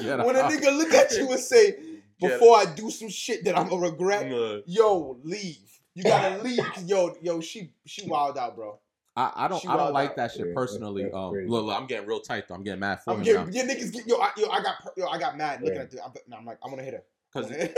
[0.00, 1.76] Yeah, when a nigga look at you and say,
[2.20, 5.80] before I do some shit that I'm gonna regret, Look, yo, leave.
[5.94, 6.60] You gotta leave.
[6.84, 8.78] Yo, yo, she she wild out, bro.
[9.16, 10.16] I, I don't She I don't like out.
[10.16, 11.02] that shit Yeah, that's- personally.
[11.04, 12.54] that's um, look, look, I'm getting real tight though.
[12.54, 13.44] I'm getting mad for I'm him now.
[13.44, 15.82] getting, niggas get yo, I, yo, I got yo, I got mad looking Yeah.
[15.82, 16.04] at the.
[16.04, 17.02] I'm, no, I'm like, I'm gonna hit her.
[17.32, 17.70] Cause I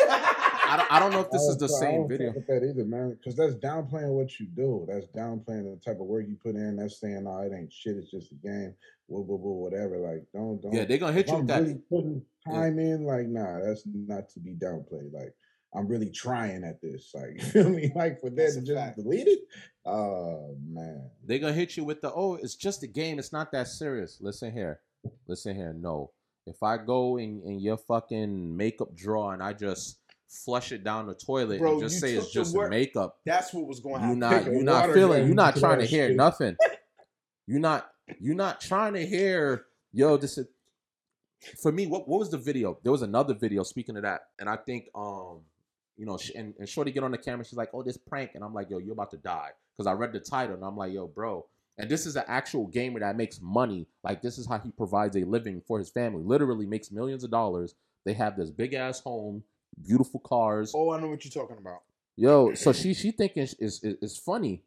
[0.65, 2.33] I don't, I don't know if this is the I same don't video.
[2.33, 3.11] that either, man.
[3.19, 4.87] Because that's downplaying what you do.
[4.89, 6.77] That's downplaying the type of work you put in.
[6.77, 7.97] That's saying, "No, it ain't shit.
[7.97, 8.75] It's just a game."
[9.09, 9.99] Whoa, whoa, whoa, whatever.
[9.99, 10.73] Like, don't, don't.
[10.73, 11.63] Yeah, they're gonna hit you I'm with that.
[11.63, 13.05] really putting time in.
[13.05, 15.13] Like, nah, that's not to be downplayed.
[15.13, 15.35] Like,
[15.75, 17.11] I'm really trying at this.
[17.15, 17.93] Like, you feel me?
[17.95, 18.97] Like for that to just fact.
[18.97, 19.41] delete it.
[19.85, 21.11] Oh man.
[21.25, 23.19] They're gonna hit you with the oh, it's just a game.
[23.19, 24.19] It's not that serious.
[24.21, 24.81] Listen here,
[25.27, 25.73] listen here.
[25.73, 26.11] No,
[26.47, 31.07] if I go in, in your fucking makeup drawer and I just flush it down
[31.07, 34.09] the toilet Bro, and just say it's just word- makeup, That's what was going to
[34.09, 34.21] you happen.
[34.21, 35.21] not Take a you not feeling.
[35.21, 36.17] gun You not trying to hear shit.
[36.17, 36.57] nothing.
[37.47, 39.65] You not you not trying to hear.
[39.93, 40.47] Yo, this is
[41.61, 41.87] for me.
[41.87, 42.79] What what was the video?
[42.85, 43.63] There was another video.
[43.65, 45.41] Speaking of that, and I think um.
[45.97, 47.45] You know, and, and Shorty get on the camera.
[47.45, 49.93] She's like, "Oh, this prank," and I'm like, "Yo, you're about to die," because I
[49.93, 51.47] read the title, and I'm like, "Yo, bro."
[51.79, 53.87] And this is an actual gamer that makes money.
[54.05, 56.23] Like this is how he provides a living for his family.
[56.23, 57.75] Literally makes millions of dollars.
[58.05, 59.43] They have this big ass home,
[59.83, 60.73] beautiful cars.
[60.75, 61.83] Oh, I know what you're talking about.
[62.17, 64.63] Yo, so she she thinking is is is funny.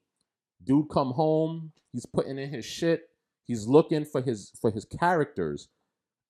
[0.64, 3.10] Dude come home, he's putting in his shit.
[3.46, 5.68] He's looking for his for his characters.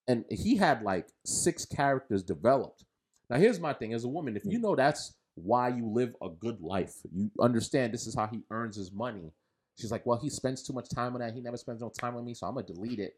[0.07, 2.84] And he had like six characters developed.
[3.29, 4.63] Now here's my thing as a woman, if you mm.
[4.63, 8.77] know that's why you live a good life, you understand this is how he earns
[8.77, 9.31] his money.
[9.77, 11.33] She's like, "Well, he spends too much time on that.
[11.33, 13.15] He never spends no time with me, so I'm going to delete it."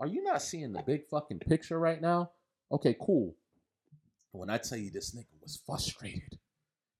[0.00, 2.30] are you not seeing the big fucking picture right now?
[2.72, 3.34] Okay, cool.
[4.32, 6.38] When I tell you this nigga was frustrated,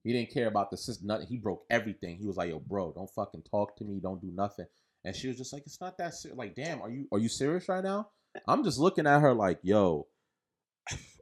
[0.04, 1.08] he didn't care about the system.
[1.08, 1.26] Nothing.
[1.26, 2.16] He broke everything.
[2.16, 3.98] He was like, "Yo, bro, don't fucking talk to me.
[4.00, 4.66] Don't do nothing."
[5.04, 7.28] And she was just like, "It's not that serious." Like, damn, are you are you
[7.28, 8.08] serious right now?
[8.46, 10.06] I'm just looking at her like, "Yo,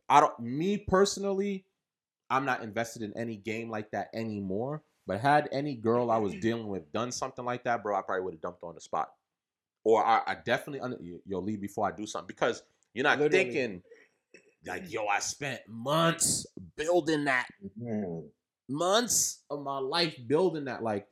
[0.09, 1.66] I don't." Me personally,
[2.30, 4.82] I'm not invested in any game like that anymore.
[5.07, 8.22] But had any girl I was dealing with done something like that, bro, I probably
[8.22, 9.11] would have dumped on the spot.
[9.84, 10.96] Or I, I definitely under,
[11.26, 12.62] yo leave before I do something because
[12.94, 13.44] you're not Literally.
[13.44, 13.82] thinking
[14.64, 16.46] like, yo, I spent months
[16.76, 18.30] building that Man,
[18.68, 20.84] months of my life building that.
[20.84, 21.09] Like,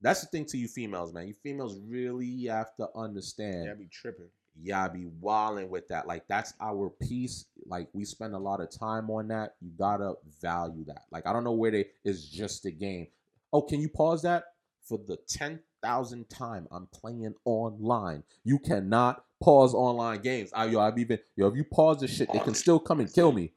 [0.00, 1.26] that's the thing to you females, man.
[1.26, 3.64] You females really have to understand.
[3.66, 4.30] Yeah, be tripping.
[4.62, 6.06] Yeah, I be wilding with that.
[6.06, 7.46] Like, that's our piece.
[7.66, 9.54] Like, we spend a lot of time on that.
[9.60, 11.04] You gotta value that.
[11.10, 13.08] Like, I don't know where they is just a game.
[13.52, 14.44] Oh, can you pause that
[14.82, 18.22] for the ten thousand time I'm playing online?
[18.44, 20.50] You cannot pause online games.
[20.54, 23.12] I, yo, I've even yo, if you pause this shit, they can still come and
[23.12, 23.52] kill me.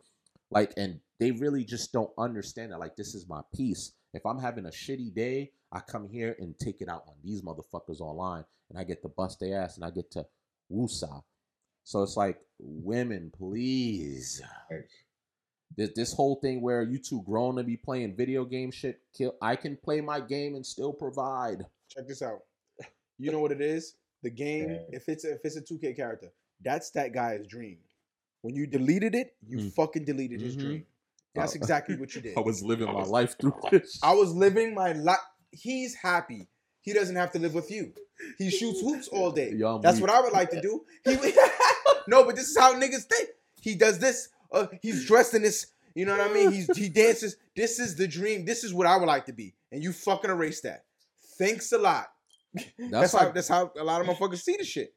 [0.51, 2.79] Like, and they really just don't understand that.
[2.79, 3.91] Like, this is my piece.
[4.13, 7.41] If I'm having a shitty day, I come here and take it out on these
[7.41, 10.25] motherfuckers online, and I get to bust their ass, and I get to
[10.71, 11.21] woosah.
[11.83, 14.41] So it's like, women, please.
[15.75, 19.35] This this whole thing where you two grown to be playing video game shit, kill.
[19.41, 21.65] I can play my game and still provide.
[21.89, 22.39] Check this out.
[23.17, 23.95] You know what it is?
[24.21, 27.79] The game, if it's a, if it's a 2K character, that's that guy's dream.
[28.41, 29.73] When you deleted it, you Mm.
[29.73, 30.59] fucking deleted his Mhm.
[30.59, 30.85] dream.
[31.33, 32.35] That's Uh, exactly what you did.
[32.37, 33.99] I was living my life through this.
[34.03, 35.19] I was living my life.
[35.51, 36.47] He's happy.
[36.83, 37.93] He doesn't have to live with you.
[38.37, 39.51] He shoots hoops all day.
[39.55, 40.07] Yo, That's weak.
[40.07, 40.83] what I would like to do.
[41.03, 41.15] He
[42.07, 43.29] no, but this is how niggas think.
[43.61, 44.29] He does this.
[44.51, 45.67] Uh, he's dressed in this.
[45.95, 46.51] You know what I mean?
[46.51, 47.37] He's he dances.
[47.55, 48.45] This is the dream.
[48.45, 49.55] This is what I would like to be.
[49.71, 50.83] And you fucking erase that.
[51.37, 52.07] Thanks a lot.
[52.53, 54.93] That's, That's how that's how a lot of motherfuckers see the shit.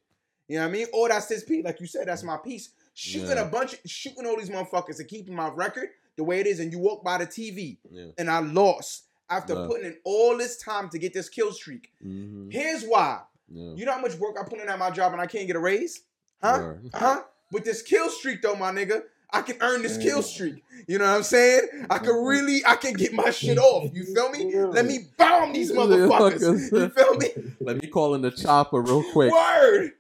[0.49, 0.87] You know what I mean?
[0.93, 1.65] Or that's his piece.
[1.65, 2.71] Like you said, that's my piece.
[2.95, 3.43] Shooting Yeah.
[3.43, 6.61] a bunch of shooting all these motherfuckers and keeping my record the way it is,
[6.61, 8.07] and you walk by the TV yeah.
[8.19, 9.67] and I lost after Yeah.
[9.67, 11.93] putting in all this time to get this kill streak.
[12.05, 13.23] mhm, Here's why.
[13.53, 13.73] yeah.
[13.75, 15.57] You know how much work I put in at my job and I can't get
[15.57, 16.03] a raise?
[16.43, 16.59] Huh?
[16.59, 16.91] Word.
[16.95, 17.23] Huh?
[17.53, 19.03] With this kill streak though, my nigga,
[19.33, 20.63] I can earn this kill streak.
[20.87, 21.63] You know what I'm saying?
[21.91, 22.29] I can Mhm.
[22.29, 23.91] really, I can get my shit off.
[23.93, 24.55] You feel me?
[24.55, 26.71] Let me bomb these motherfuckers.
[26.73, 27.29] You feel me?
[27.61, 29.33] Let me call in the chopper real quick.
[29.33, 29.93] Word.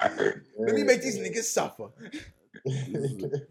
[0.59, 1.89] Let me make these niggas suffer.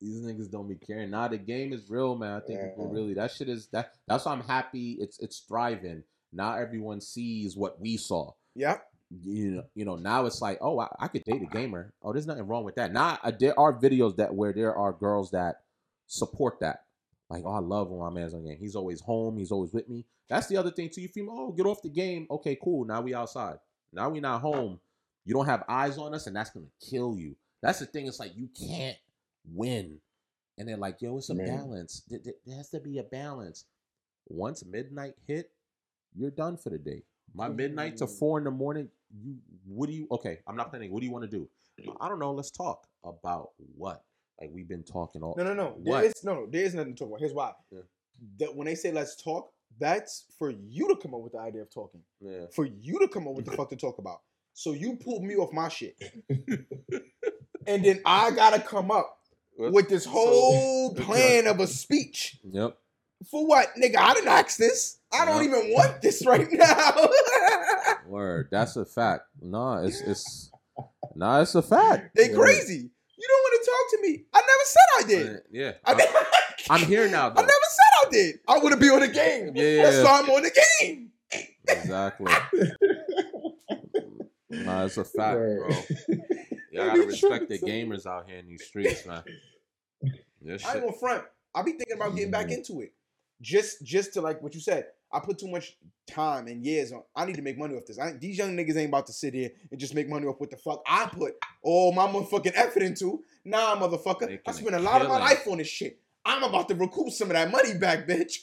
[0.00, 1.10] These niggas don't be caring.
[1.10, 2.32] Nah, the game is real, man.
[2.32, 3.92] I think people really that shit is that.
[4.08, 4.96] That's why I'm happy.
[4.98, 6.02] It's it's thriving.
[6.32, 8.32] Now everyone sees what we saw.
[8.54, 8.82] Yep.
[9.24, 9.96] You know, you know.
[9.96, 11.92] Now it's like, oh, I, I could date a gamer.
[12.02, 12.92] Oh, there's nothing wrong with that.
[12.92, 15.62] Now there are videos that where there are girls that
[16.06, 16.84] support that.
[17.28, 18.58] Like, oh, I love when my man's on game.
[18.58, 19.38] He's always home.
[19.38, 20.04] He's always with me.
[20.28, 21.02] That's the other thing too.
[21.02, 22.26] You female, oh, get off the game.
[22.30, 22.84] Okay, cool.
[22.84, 23.58] Now we outside.
[23.92, 24.80] Now we not home.
[25.24, 27.36] You don't have eyes on us, and that's gonna kill you.
[27.62, 28.06] That's the thing.
[28.06, 28.96] It's like you can't
[29.44, 29.98] win.
[30.58, 31.46] And they're like, yo, it's a Man.
[31.46, 32.02] balance.
[32.08, 33.64] There, there- there has to be a balance.
[34.28, 35.50] Once midnight hit,
[36.14, 37.02] you're done for the day.
[37.34, 38.14] My midnight to mm-hmm.
[38.18, 38.88] four in the morning,
[39.22, 39.36] you
[39.66, 40.92] what do you okay, I'm not planning.
[40.92, 41.48] What do you want to do?
[41.80, 41.96] Mm.
[42.00, 42.32] I don't know.
[42.32, 44.02] Let's talk about what?
[44.40, 45.76] Like we've been talking all No, no, no.
[45.82, 46.04] There What?
[46.04, 46.46] is no, no.
[46.46, 47.20] There is nothing to talk about.
[47.20, 47.52] Here's why.
[47.70, 47.80] Yeah.
[48.38, 51.62] That when they say let's talk, that's for you to come up with the idea
[51.62, 52.00] of talking.
[52.20, 52.46] yeah.
[52.54, 54.20] For you to come up with the fuck to talk about.
[54.52, 55.96] So you pulled me off my shit,
[57.66, 59.19] and then I gotta come up
[59.72, 62.38] with this whole plan of a speech.
[62.50, 62.76] Yep.
[63.30, 63.96] For what, nigga?
[63.98, 64.98] I didn't ask this.
[65.12, 65.58] I don't Yeah.
[65.58, 67.08] even want this right now.
[68.06, 68.48] Word.
[68.50, 69.24] That's a fact.
[69.42, 70.50] Nah, it's it's
[71.14, 72.16] nah, it's a fact.
[72.16, 72.36] they Yeah.
[72.36, 72.90] crazy.
[73.18, 74.24] You don't want to talk to me.
[74.32, 75.36] I never said I did.
[75.36, 75.72] Uh, Yeah.
[75.84, 76.80] I, I'm.
[76.82, 78.34] I'm here now I never said I did.
[78.46, 79.52] I want to be on the game.
[79.56, 81.10] Yeah, yeah, That's why I'm on the game.
[81.68, 82.32] Exactly.
[84.50, 85.58] Nah, it's a fact, Word.
[85.58, 86.16] bro.
[86.72, 89.22] Y'all gotta respect the gamers out here in these streets, man.
[90.40, 90.82] This I ain't shit.
[90.82, 91.24] gonna front.
[91.54, 92.92] I'll be thinking about getting back into it.
[93.40, 94.86] Just just to like what you said.
[95.12, 95.76] I put too much
[96.06, 97.02] time and years on.
[97.16, 97.98] I need to make money off this.
[97.98, 100.50] I, these young niggas ain't about to sit here and just make money off what
[100.50, 103.24] the fuck I put all my motherfucking effort into.
[103.44, 104.38] Nah, motherfucker.
[104.46, 105.98] I spent a lot of my life on this shit.
[106.24, 108.34] I'm about to recoup some of that money back, bitch.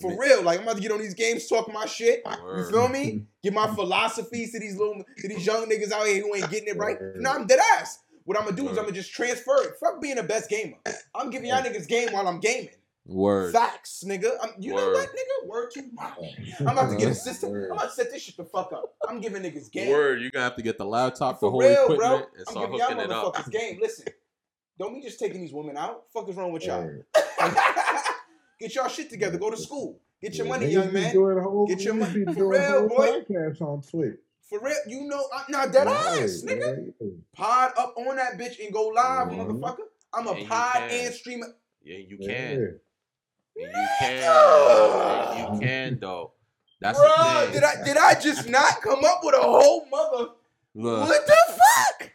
[0.00, 0.42] For real.
[0.42, 2.22] Like I'm about to get on these games, talk my shit.
[2.24, 3.24] You feel me?
[3.42, 6.68] Give my philosophies to these little to these young niggas out here who ain't getting
[6.68, 7.00] it right.
[7.00, 7.16] Word.
[7.20, 8.00] No, I'm dead ass.
[8.26, 9.76] What I'm gonna do is I'm gonna just transfer it.
[9.80, 10.76] Fuck being the best gamer.
[11.14, 12.68] I'm giving y'all niggas game while I'm gaming.
[13.06, 13.52] Word.
[13.52, 14.32] Facts, nigga.
[14.42, 15.48] I'm, you know what, nigga?
[15.48, 16.18] Word to mouth.
[16.60, 17.52] I'm about to get a system.
[17.52, 17.70] Word.
[17.70, 18.94] I'm about to set this shit the fuck up.
[19.08, 19.90] I'm giving niggas game.
[19.90, 20.20] Word.
[20.20, 22.14] You're gonna have to get the laptop, the For whole real, equipment, bro.
[22.16, 23.34] and I'm start giving y'all hooking it up.
[23.34, 23.78] motherfuckers game.
[23.80, 24.06] Listen,
[24.76, 26.04] don't be just taking these women out.
[26.12, 26.90] Fuck is wrong with y'all?
[28.58, 29.38] Get y'all shit together.
[29.38, 30.00] Go to school.
[30.20, 31.14] Get your Yeah, money, young man.
[31.14, 32.12] whole- Get your money.
[32.12, 33.20] be For doing real, boy.
[33.20, 34.18] podcasts on Twitch.
[34.48, 36.76] For real, you know, I'm not dead ass, Right, nigga.
[37.00, 37.12] right.
[37.34, 39.60] Pod up on that bitch and go live, Mhm.
[39.60, 39.86] motherfucker.
[40.12, 41.48] I'm a And pod and streamer.
[41.82, 42.28] Yeah, you can.
[42.28, 42.78] And
[43.56, 44.22] you can.
[44.22, 45.52] Nigga!
[45.54, 46.32] You can though.
[46.80, 47.52] That's Bruh, the thing.
[47.54, 50.28] did I did I just not come up with a whole mother?
[50.74, 52.10] Look, What the fuck?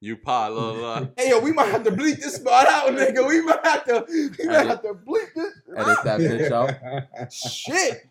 [0.00, 1.12] You pod, look, look.
[1.18, 3.26] Hey yo, we might have to bleep this spot out, nigga.
[3.26, 5.52] We might have to we might have to bleep this.
[5.76, 7.32] edit that bitch out.
[7.32, 8.06] Shit.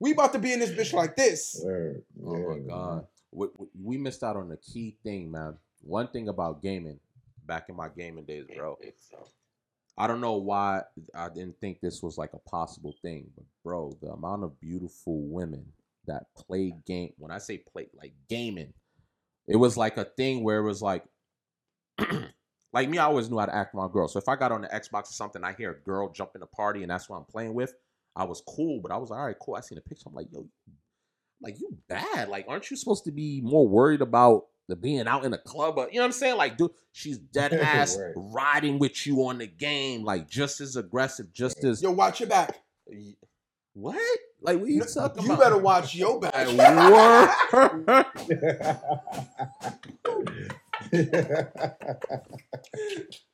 [0.00, 1.60] We about to be in this bitch like this.
[1.64, 2.02] Word.
[2.24, 5.56] Oh my god, we, we- we missed out on the key thing, man.
[5.82, 6.98] One thing about gaming,
[7.46, 8.76] back in my gaming days, bro.
[9.96, 10.82] I don't know why
[11.14, 15.20] I didn't think this was like a possible thing, but bro, the amount of beautiful
[15.22, 15.64] women
[16.06, 17.12] that play game.
[17.16, 18.72] When I say play, like gaming,
[19.46, 21.04] it was like a thing where it was like,
[22.72, 22.98] like me.
[22.98, 24.12] I always knew how to act around girls.
[24.12, 26.40] So if I got on the Xbox or something, I hear a girl jump in
[26.40, 27.72] the party, and that's what I'm playing with.
[28.16, 29.56] I was cool, but I was like, all right, cool.
[29.56, 30.04] I seen a picture.
[30.08, 30.46] I'm like, yo,
[31.42, 32.28] like you bad.
[32.28, 35.78] Like, aren't you supposed to be more worried about the being out in a club?
[35.78, 36.36] Or, you know what I'm saying?
[36.36, 38.12] Like, dude, she's dead ass Right.
[38.16, 42.28] riding with you on the game, like just as aggressive, just as Yo, watch your
[42.28, 42.60] back.
[43.72, 43.96] what?
[44.40, 45.40] Like, what you No, talking you about?
[45.40, 46.46] better watch your back.
[47.74, 48.04] Word.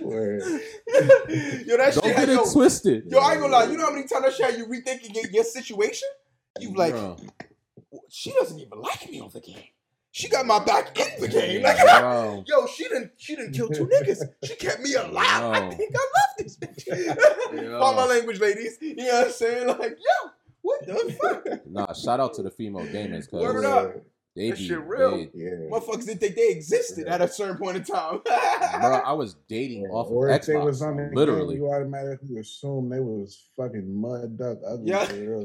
[0.00, 0.42] Word.
[0.86, 2.16] yo, that Don't shit.
[2.16, 3.04] get yo, it twisted.
[3.10, 3.64] yo, I ain't gonna lie.
[3.64, 6.08] You know how many times that shit had you rethinking your- your situation?
[6.60, 7.16] You like, Bro.
[8.08, 9.62] she doesn't even like me on the game.
[10.12, 11.62] She got my back in the game.
[11.62, 12.44] Like, Bro.
[12.48, 14.22] yo, she didn't, she didn't kill two niggas.
[14.44, 15.42] She kept me alive.
[15.62, 16.86] I think I love this bitch.
[17.62, 17.78] Yo.
[17.78, 18.78] Call my language, ladies.
[18.80, 19.66] You know what I'm saying?
[19.68, 20.30] Like, yo,
[20.62, 21.66] what the fuck?
[21.66, 23.96] Nah, shout out to the female gamers Word because up.
[24.36, 25.10] They That be shit real.
[25.16, 25.50] they- Yeah.
[25.70, 28.20] Motherfuckers didn't think they existed at a certain point in time.
[28.24, 28.32] bro,
[29.04, 31.54] I was dating off of or if they was Xbox, on the literally.
[31.54, 34.90] game, you automatically assume they was fucking mud duck ugly.
[34.90, 35.44] Yeah.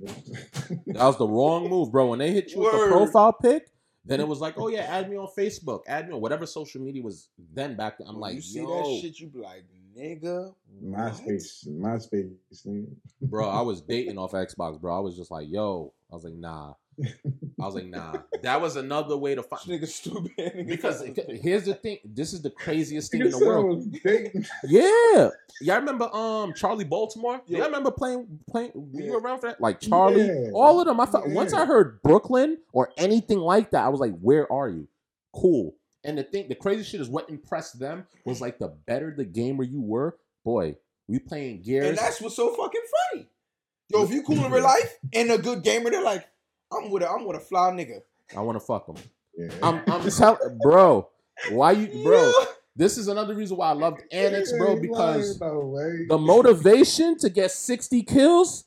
[0.86, 2.06] That was the wrong move, bro.
[2.08, 2.86] When they hit you with Word.
[2.88, 3.68] the profile pic,
[4.04, 6.80] then it was like, oh yeah, add me on Facebook, add me on whatever social
[6.80, 8.06] media was then back then.
[8.08, 9.64] I'm like, you see yo, that shit, you be like,
[9.98, 10.54] nigga.
[10.80, 11.00] what?
[11.14, 12.30] MySpace, MySpace,
[12.66, 12.86] nigga.
[13.22, 14.96] bro, I was dating off Xbox, bro.
[14.96, 16.74] I was just like, yo, I was like, nah.
[17.60, 18.14] I was like, nah.
[18.42, 20.32] That was another way to find nigga stupid.
[20.38, 20.66] Nigga.
[20.66, 21.02] because
[21.42, 21.98] here's the thing.
[22.04, 23.84] This is the craziest thing in the world.
[24.64, 25.30] Yeah,
[25.60, 27.40] y'all remember um Charlie Baltimore?
[27.46, 27.58] Yeah.
[27.58, 28.72] Y'all remember playing playing?
[28.74, 29.60] Were you around for that?
[29.60, 30.50] Like Charlie, Yeah.
[30.54, 31.00] all of them.
[31.00, 34.68] I felt once I heard Brooklyn or anything like that, I was like, where are
[34.68, 34.88] you?
[35.34, 35.74] Cool.
[36.04, 39.24] And the thing, the crazy shit is what impressed them was like the better the
[39.24, 40.76] gamer you were, boy,
[41.08, 41.88] we playing gears.
[41.88, 42.80] and that's what's so fucking
[43.12, 43.28] funny.
[43.90, 46.26] Yo, if you cool in real life and a good gamer, they're like,
[46.72, 48.00] I'm with a, I'm with a fly nigga.
[48.36, 48.96] I want to fuck him.
[49.36, 49.48] Yeah.
[49.62, 51.08] I'm, I'm telling, bro.
[51.50, 52.26] Why you, bro?
[52.26, 52.44] Yeah.
[52.76, 57.50] This is another reason why I loved Annex, bro, because lying, the motivation to get
[57.50, 58.64] 60 kills.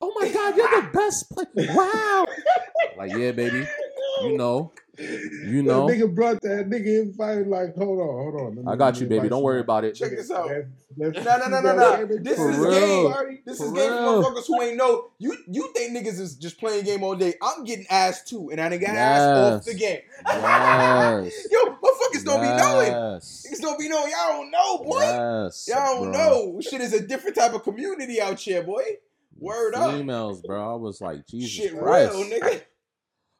[0.00, 1.74] Oh my god, you're the best player.
[1.74, 2.26] Wow.
[2.96, 3.64] Like, yeah, baby.
[4.22, 4.72] You know.
[4.98, 5.86] You know.
[5.86, 7.14] That nigga brought that nigga in
[7.48, 8.68] like, hold on, hold on.
[8.68, 9.28] I got you, baby.
[9.28, 9.94] Don't worry about it.
[9.94, 10.48] Check this out.
[10.48, 12.16] That- that- No, no, no, no, no.
[12.18, 13.12] This For is real.
[13.12, 13.38] game.
[13.46, 15.10] This is For game for motherfuckers who ain't know.
[15.18, 17.34] You you think niggas is just playing game all day.
[17.40, 20.00] I'm getting ass too, and I done got ass off the game.
[20.26, 21.46] Yes.
[21.52, 22.92] Yo, motherfuckers don't be knowing.
[22.92, 24.10] Niggas don't be knowing.
[24.10, 25.00] Y'all don't know, boy.
[25.00, 25.68] Yes.
[25.68, 26.20] Y'all don't bro.
[26.54, 26.60] know.
[26.60, 28.82] Shit is a different type of community out here, boy.
[29.38, 29.92] Word up.
[29.92, 30.72] Females, bro.
[30.72, 32.12] I was like, Jesus Shit Christ.
[32.12, 32.62] real, nigga.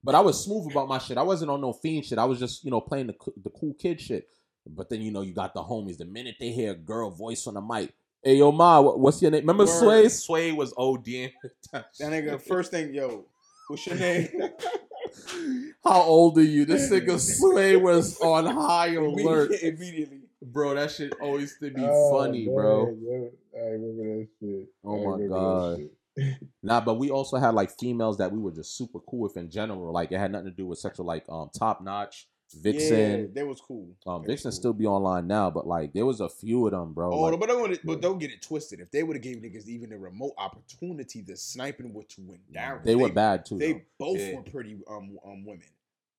[0.05, 1.19] But I was smooth about my shit.
[1.19, 2.19] I wasn't on no fiend shit.
[2.19, 4.29] I was just, you know, playing the the cool kid shit.
[4.67, 5.97] But then you know you got the homies.
[5.99, 7.93] The minute they hear a girl voice on the mic,
[8.23, 9.41] hey yo ma, what's your name?
[9.41, 9.81] Remember Word.
[9.81, 10.09] Sway?
[10.09, 11.33] Sway was ODing.
[11.73, 13.27] That nigga, first thing, yo,
[13.69, 14.29] what's your name?
[15.85, 16.65] How old are you?
[16.65, 19.69] This nigga Sway was on high alert, Immediately.
[19.69, 20.21] immediately.
[20.43, 20.75] bro.
[20.75, 22.97] That shit always to be Oh, funny, man, bro.
[23.01, 24.69] yeah, I remember that shit.
[24.85, 25.81] Oh I my remember that God.
[26.19, 26.49] Shit.
[26.63, 29.51] Nah, but we also had like females that we were just super cool with in
[29.51, 29.93] general.
[29.93, 32.29] Like it had nothing to do with sexual, like um top notch,
[32.63, 33.21] Vixen.
[33.21, 33.91] Yeah, that was cool.
[34.07, 34.57] Um, That's Vixen cool.
[34.57, 37.13] still be online now, but like there was a few of them, bro.
[37.13, 38.81] Oh, like- but don't but don't get it twisted.
[38.81, 42.51] If they would have gave niggas even a remote opportunity, the sniping would to went
[42.53, 42.81] down.
[42.85, 43.59] they were bad too.
[43.59, 43.81] They though.
[43.99, 44.37] both Yeah.
[44.37, 45.65] were pretty um um women.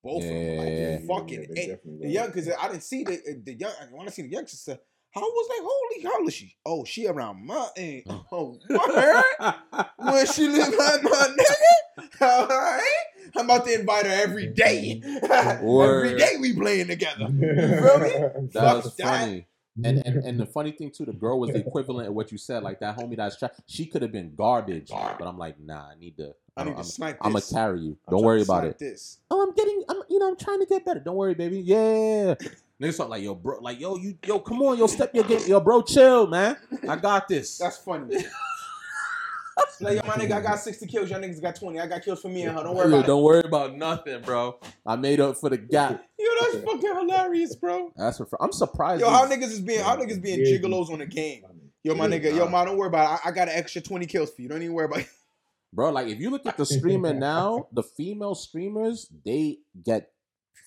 [0.01, 1.53] Both of them, like, Yeah, fucking.
[1.53, 3.71] they and the young, because I didn't see the the young.
[3.91, 4.79] When I seen the young sister,
[5.15, 6.55] I was like, holy, how old is she?
[6.65, 8.05] Oh, she around my age.
[8.05, 8.25] Mm.
[8.31, 9.59] Oh, what?
[9.97, 12.21] Where she live at my nigga?
[12.21, 13.03] All right.
[13.35, 15.01] I'm about to invite her every day.
[15.31, 17.27] every day we playing together.
[17.31, 18.09] You feel me?
[18.09, 19.07] That Fuck was that.
[19.07, 19.47] funny.
[19.83, 22.37] And, and and the funny thing too, the girl was the equivalent of what you
[22.37, 25.89] said, like that homie that's tra- she could have been garbage, but I'm like, nah,
[25.89, 26.33] I need to.
[26.57, 27.25] I need I'm, to snipe this.
[27.25, 27.97] I'm gonna carry you.
[28.07, 28.79] I'm Don't worry to about snipe it.
[28.79, 29.19] This.
[29.31, 30.99] Oh, I'm getting, I'm, you know, I'm trying to get better.
[30.99, 31.61] Don't worry, baby.
[31.61, 32.35] Yeah.
[32.81, 35.41] Niggas talk like, yo, bro, like, yo, you, yo, come on, yo, step your game,
[35.45, 36.55] yo, bro, chill, man.
[36.87, 37.57] I got this.
[37.57, 38.23] That's funny.
[39.81, 41.09] Like, yo, my nigga, I got 60 kills.
[41.09, 41.79] Y'all niggas got 20.
[41.79, 42.63] I got kills for me and her.
[42.63, 44.57] Don't worry Yeah, about don't worry about nothing, bro.
[44.85, 45.91] I made up for the gap.
[45.91, 46.01] it.
[46.19, 47.91] Yo, that's fucking hilarious, bro.
[47.95, 48.27] That's for.
[48.41, 49.01] I'm surprised.
[49.01, 50.57] Yo, how niggas is being how niggas being Yeah.
[50.57, 51.43] gigolos on the game?
[51.83, 52.51] Yo, my nigga, yo, nah.
[52.51, 53.21] man, don't worry about it.
[53.25, 54.49] I, I got an extra 20 kills for you.
[54.49, 55.07] Don't even worry about it.
[55.73, 55.91] bro.
[55.91, 60.11] Like if you look at the streamer now, the female streamers they get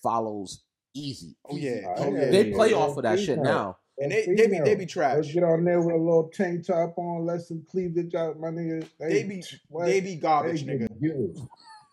[0.02, 0.62] follows
[0.94, 1.36] easy.
[1.48, 1.80] Oh, yeah.
[1.96, 2.30] Oh, yeah.
[2.30, 2.76] They play yeah.
[2.76, 3.78] off of that shit now.
[3.98, 5.32] And they, they be they be Let's trash.
[5.32, 8.88] get on there with a little tank top on, let some cleavage out, my nigga.
[8.98, 9.86] They be what?
[9.86, 10.88] they be garbage, They nigga.
[11.00, 11.42] get.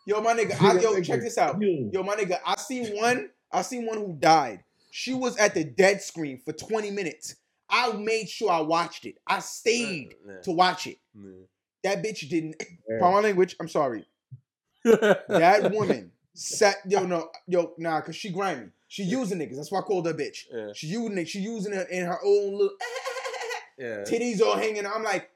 [0.08, 1.62] Yo, my nigga, I, yo, check this out.
[1.62, 3.30] Yo, my nigga, I seen one.
[3.52, 4.64] I seen one who died.
[4.92, 7.36] She was at the dead screen for 20 minutes.
[7.70, 9.18] I made sure I watched it.
[9.28, 10.98] I stayed uh, to watch it.
[11.84, 12.56] That bitch didn't.
[12.90, 12.98] Yeah.
[13.00, 13.56] Pardon my language.
[13.60, 14.06] I'm sorry.
[14.84, 16.78] That woman sat.
[16.88, 18.70] Yo, no, yo, nah, cause she grimy.
[18.90, 19.56] She using niggas.
[19.56, 20.46] That's why I called her bitch.
[20.52, 20.72] Yeah.
[20.74, 21.30] She using it.
[21.30, 22.76] She using it in her own little
[23.78, 24.04] Yeah.
[24.04, 24.86] titties all hanging.
[24.86, 25.30] I'm like,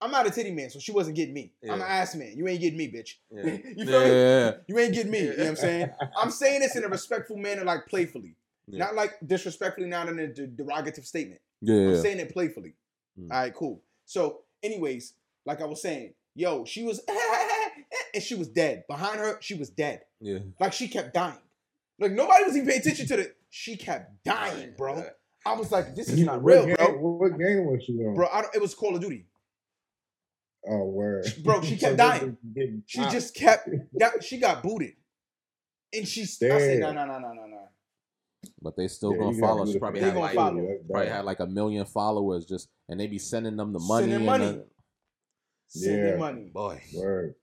[0.00, 1.52] I'm not a titty man, so she wasn't getting me.
[1.64, 2.32] I'm an ass man.
[2.36, 3.16] You ain't getting me, bitch.
[3.30, 3.42] Yeah.
[3.76, 4.08] you feel me?
[4.10, 5.20] Yeah, You ain't getting me.
[5.20, 5.90] You know what I'm saying?
[6.16, 8.34] I'm saying this in a respectful manner, like playfully.
[8.68, 8.84] Yeah.
[8.84, 11.40] Not like disrespectfully, not in a de- derogative statement.
[11.60, 12.00] yeah, I'm yeah.
[12.00, 12.74] saying it playfully.
[13.20, 13.30] Mm.
[13.32, 13.80] All right, cool.
[14.06, 15.14] So, anyways,
[15.44, 17.00] like I was saying, yo, she was,
[18.14, 18.84] and she was dead.
[18.88, 20.02] Behind her, she was dead.
[20.20, 20.38] yeah.
[20.60, 21.38] Like she kept dying.
[22.02, 23.32] Like nobody was even paying attention to the.
[23.50, 25.04] She kept dying, bro.
[25.46, 26.86] I was like, this is You- not what real, game, bro.
[26.98, 28.14] What, what game was she on?
[28.14, 29.26] Bro, I don't, it was Call of Duty.
[30.68, 31.26] Oh, word.
[31.42, 32.36] Bro, she kept dying.
[32.86, 33.68] She just kept.
[33.94, 34.92] That, she got booted,
[35.92, 36.22] and she.
[36.22, 37.68] I said, no, no, no, no, no, no.
[38.60, 39.66] But they still Yeah, gonna follow.
[39.66, 40.78] She probably They had gonna like follow.
[40.90, 44.02] Probably had like a million followers just, and they be sending them the money.
[44.04, 44.44] Sending and money.
[44.46, 44.66] the-
[45.68, 46.16] Sending Yeah.
[46.16, 46.50] money.
[46.52, 46.82] Boy.
[46.94, 47.34] Word.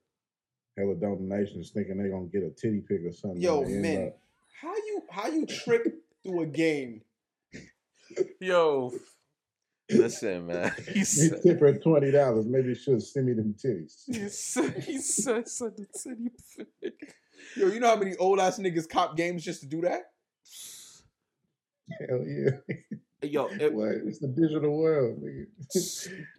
[0.78, 3.40] Hella donations thinking they gonna get a titty pic or something.
[3.40, 4.18] Yo, man, up-
[4.60, 5.82] how you how you trick
[6.22, 7.02] through a game?
[8.40, 8.92] Yo.
[9.90, 10.72] Listen, man.
[10.92, 12.46] He You said, tip her twenty dollars.
[12.46, 14.02] Maybe she'll send me them titties.
[14.06, 16.30] he said, he said, said the titty
[16.80, 17.14] pic.
[17.56, 20.12] Yo, you know how many old ass niggas cop games just to do that?
[22.08, 22.50] Hell yeah.
[23.22, 23.88] Yo, it, What?
[24.06, 25.46] It's the digital world, nigga.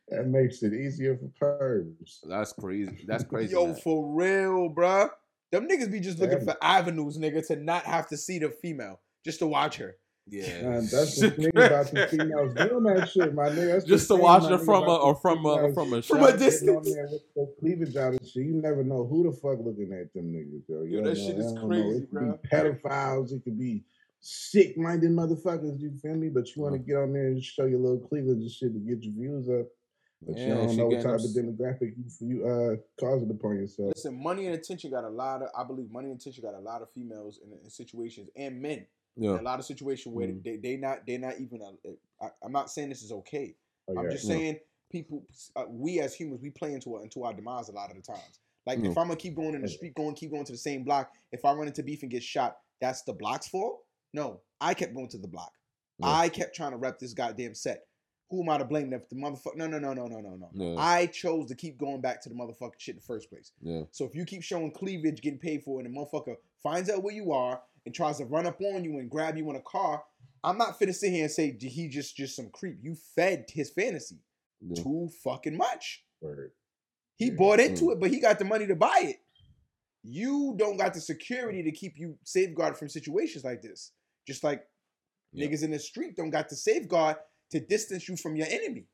[0.10, 2.20] that makes it easier for pervs.
[2.24, 3.04] That's crazy.
[3.08, 3.52] That's crazy.
[3.54, 3.76] Yo, man.
[3.76, 5.10] for real, bruh.
[5.52, 6.48] Them niggas be just looking Damn.
[6.48, 9.98] for avenues, nigga, to not have to see the female, just to watch her.
[10.28, 10.62] yeah.
[10.62, 13.74] Man, that's the thing about the females doing that shit, my nigga.
[13.74, 16.38] That's just to thing, watch her from a or from a from a From a
[16.38, 18.46] dis- getting on there with their cleavage out and shit.
[18.46, 20.84] You never know who the fuck looking at them niggas, yo.
[20.84, 21.68] Yo, don't that shit is I know.
[21.68, 22.40] crazy, It could bro.
[22.42, 23.32] be pedophiles.
[23.34, 23.84] It could be
[24.22, 25.80] sick-minded motherfuckers.
[25.82, 26.30] You feel me?
[26.30, 28.80] But you want to get on there and show your little cleavage and shit to
[28.80, 29.68] get your views up.
[30.22, 33.94] But you don't know what type them of demographic you, you uh causing upon yourself.
[33.96, 36.60] Listen, money and attention got a lot of, I believe, money and attention got a
[36.60, 38.86] lot of females in, in situations and men
[39.18, 39.32] Yeah.
[39.32, 40.44] in a lot of situations where Mhm.
[40.44, 41.62] they they not they not even.
[41.62, 41.90] Uh,
[42.22, 43.56] I, I'm not saying this is okay.
[43.88, 44.12] Oh, I'm yeah.
[44.12, 44.36] just Yeah.
[44.36, 44.60] saying
[44.92, 45.24] people,
[45.56, 48.04] uh, we as humans, we play into our, into our demise a lot of the
[48.04, 48.40] times.
[48.68, 48.92] Like Yeah.
[48.92, 51.12] if I'm gonna keep going in the street, going, keep going to the same block.
[51.32, 53.84] If I run into beef and get shot, that's the block's fault.
[54.14, 55.54] No, I kept going to the block.
[55.98, 56.10] Yeah.
[56.10, 57.88] I kept trying to rep this goddamn set.
[58.32, 59.58] Who am I to blame if the motherfucker?
[59.58, 60.50] No, no, no, no, no, no, no.
[60.54, 60.80] Yeah.
[60.80, 63.52] I chose to keep going back to the motherfucking shit in the first place.
[63.62, 63.84] Yeah.
[63.92, 67.04] So if you keep showing cleavage, getting paid for it, and the motherfucker finds out
[67.04, 69.62] where you are and tries to run up on you and grab you in a
[69.62, 70.02] car,
[70.46, 72.78] I'm not finna sit here and say he just just some creep.
[72.82, 74.20] You fed his fantasy
[74.62, 74.82] Yeah.
[74.82, 76.06] too fucking much.
[76.22, 76.54] Word.
[77.18, 77.34] He Yeah.
[77.34, 77.92] bought into mm.
[77.92, 79.18] it, but he got the money to buy it.
[80.04, 83.92] You don't got the security to keep you safeguarded from situations like this.
[84.26, 84.66] Just like
[85.34, 85.48] Yeah.
[85.48, 87.18] niggas in the street don't got the safeguard
[87.52, 88.86] to distance you from your enemy.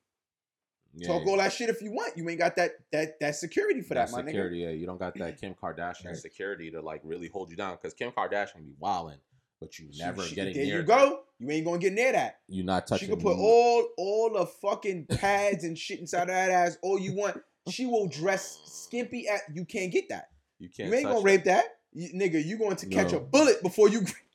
[0.96, 2.18] Yeah, Talk all that shit if you want.
[2.18, 4.28] You ain't got that that that security for that, that my nigga.
[4.28, 4.58] security.
[4.60, 6.18] Yeah, you don't got that Kim Kardashian Right.
[6.18, 9.20] security to like really hold you down because Kim Kardashian be wilding,
[9.62, 10.88] but you never she- getting there you that.
[10.88, 11.20] go.
[11.40, 12.40] You ain't gonna get near that.
[12.48, 13.08] You're not touching.
[13.10, 16.98] She can put all all the fucking pads and shit inside of that ass all
[17.00, 17.38] you want.
[17.70, 20.30] She will dress skimpy at you can't get that.
[20.58, 20.90] You You, can't.
[20.90, 21.24] You ain't gonna it.
[21.24, 21.66] rape that.
[21.94, 23.18] You, nigga, you going to catch No.
[23.20, 24.02] a bullet before you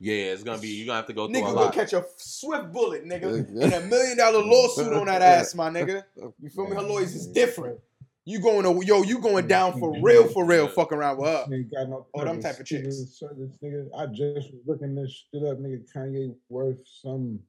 [0.00, 0.68] Yeah, it's gonna be.
[0.68, 3.48] You're gonna have to go through nigga a gonna catch a swift bullet, nigga.
[3.62, 6.04] and a million dollar lawsuit on that ass, my nigga.
[6.16, 6.76] You feel me?
[6.76, 7.80] Her lawyers is different.
[8.24, 11.46] You going to yo, you going down for real, for real, fucking around with her.
[11.52, 12.96] Ain't got no Oh, them service- type of chicks.
[13.18, 13.88] service, nigga.
[13.96, 15.82] I just was looking this shit up, nigga.
[15.92, 17.40] Kanye worth some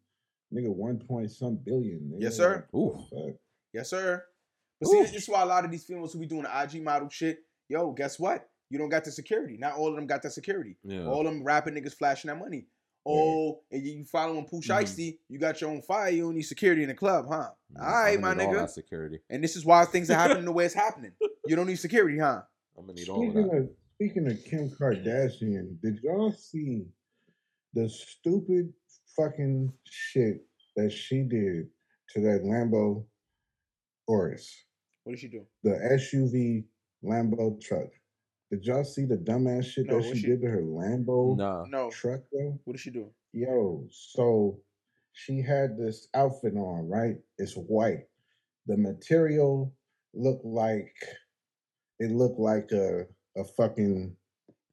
[0.53, 1.99] nigga one point some billion.
[2.13, 2.21] Nigga.
[2.23, 2.65] Yes, sir.
[2.73, 2.97] Ooh.
[3.73, 4.23] Yes, sir.
[4.79, 6.81] But see, this is why a lot of these females who be doing the IG
[6.81, 8.48] model shit, yo, guess what?
[8.69, 9.57] You don't got the security.
[9.57, 10.77] Not all of them got that security.
[10.83, 11.05] Yeah.
[11.05, 12.67] All them rapping niggas flashing that money.
[13.05, 14.65] Oh, and you following Pooh Mhm.
[14.67, 17.49] Shiesty, you got your own fire, you don't need security in the club, huh?
[17.75, 18.57] Yeah, All right, I'm my gonna all nigga.
[18.61, 19.19] that security.
[19.29, 21.13] And this is why things are happening the way it's happening.
[21.47, 22.43] You don't need security, huh?
[22.77, 23.57] I'm gonna need all of Speaking that.
[23.57, 26.85] of speaking of Kim Kardashian, did y'all see
[27.73, 28.71] the stupid
[29.15, 31.69] fucking shit that she did
[32.09, 33.05] to that Lambo
[34.07, 34.53] Urus?
[35.03, 35.45] What did she do?
[35.63, 36.65] the SUV
[37.03, 37.87] Lambo truck.
[38.51, 41.65] Did y'all see the dumbass shit No, that she she- did to her Lambo Nah.
[41.65, 41.89] No.
[41.91, 42.59] truck though?
[42.63, 43.11] What did she do?
[43.33, 44.59] Yo, so
[45.13, 47.17] she had this outfit on, right?
[47.37, 48.07] It's white.
[48.65, 49.73] The material
[50.13, 50.95] looked like
[51.99, 53.05] it looked like a
[53.37, 54.15] a fucking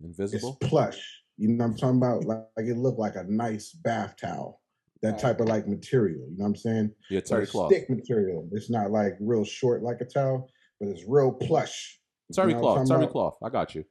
[0.00, 0.56] it's Invisible.
[0.62, 1.22] plush.
[1.36, 2.24] You know what I'm talking about?
[2.26, 4.62] Like, like it looked like a nice bath towel.
[5.02, 5.20] That Right.
[5.20, 6.26] type of like material.
[6.30, 6.94] You know what I'm saying?
[7.10, 7.70] Yeah, But terry it's cloth.
[7.72, 8.48] Stick material.
[8.52, 10.48] It's not like real short like a towel,
[10.80, 12.00] but it's real plush.
[12.28, 12.88] You Terry know cloth.
[12.88, 13.36] Terry cloth.
[13.44, 13.84] I got you.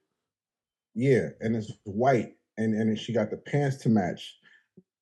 [0.94, 4.38] Yeah, and it's white, and and she got the pants to match.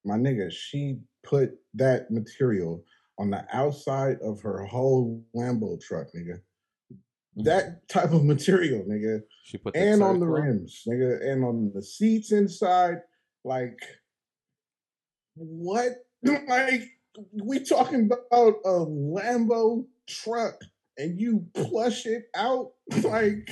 [0.05, 2.83] My nigga, she put that material
[3.19, 6.39] on the outside of her whole Lambo truck, nigga.
[6.91, 7.43] Mm-hmm.
[7.43, 10.39] That type of material, nigga, She put and on the cloth.
[10.39, 12.97] rims, nigga, and on the seats inside.
[13.43, 13.79] Like,
[15.35, 15.91] what?
[16.47, 16.83] like,
[17.31, 20.59] we talking about a Lambo truck,
[20.97, 22.71] and you plush it out
[23.03, 23.49] like.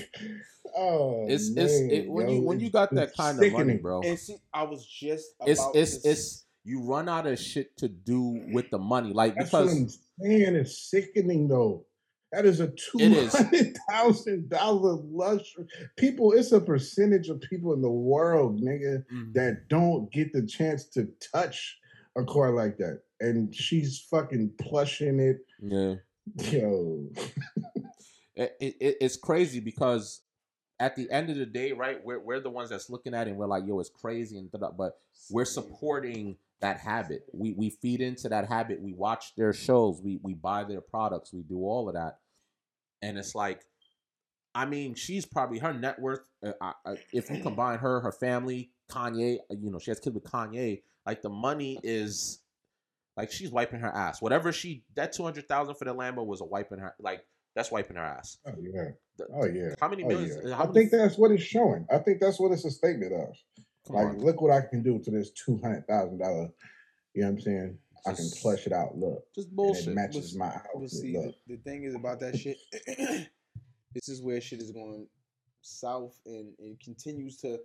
[0.77, 3.77] Oh, It's it's it, when yo, you when you got that it's kind of money,
[3.77, 4.01] bro.
[4.03, 7.75] And see, I was just It's about it's to it's you run out of shit
[7.77, 9.89] to do with the money, like That's what because I'm
[10.21, 10.55] saying.
[10.55, 11.85] It's sickening though.
[12.31, 13.33] That is a two It is.
[13.35, 15.65] hundred thousand dollar luxury.
[15.97, 19.33] People, it's a percentage of people in the world, nigga, Mhm.
[19.33, 21.77] that don't get the chance to touch
[22.15, 23.01] a car like that.
[23.19, 25.39] And she's fucking plushing it.
[25.61, 25.95] yeah,
[26.35, 27.07] Yo.
[28.35, 30.21] it, it, it- it's crazy because
[30.79, 33.31] at the end of the day, right, we're we're the ones that's looking at it
[33.31, 34.97] and we're like, yo, it's crazy and but
[35.29, 37.23] we're supporting that habit.
[37.33, 38.81] We we feed into that habit.
[38.81, 40.01] We watch their shows.
[40.03, 41.33] We we buy their products.
[41.33, 42.17] We do all of that,
[43.01, 43.61] and it's like,
[44.55, 46.21] I mean, she's probably her net worth.
[46.43, 46.73] Uh, I,
[47.13, 50.81] if you combine her, her family, Kanye, uh, you know, she has kids with Kanye.
[51.05, 52.40] Like the money is,
[53.17, 54.21] like she's wiping her ass.
[54.21, 57.21] Whatever she that two hundred thousand for the Lambo was a wiping her like
[57.55, 58.37] that's wiping her ass.
[58.47, 58.89] Oh yeah.
[59.35, 59.73] Oh yeah.
[59.79, 60.37] How many Oh, millions?
[60.45, 60.55] yeah.
[60.55, 61.85] How I many, think that's what it's showing.
[61.91, 63.35] I think that's what it's a statement of.
[63.89, 64.19] Like, on.
[64.19, 66.49] look what I can do to this two hundred thousand dollar.
[67.13, 67.77] You know what I'm saying?
[68.05, 68.97] I can Just- plush it out.
[68.97, 69.87] Look, just and bullshit.
[69.89, 70.89] it matches my outfit.
[70.89, 72.57] see, the, the thing is about that shit.
[73.93, 75.07] this is where shit is going
[75.61, 77.59] south and it continues to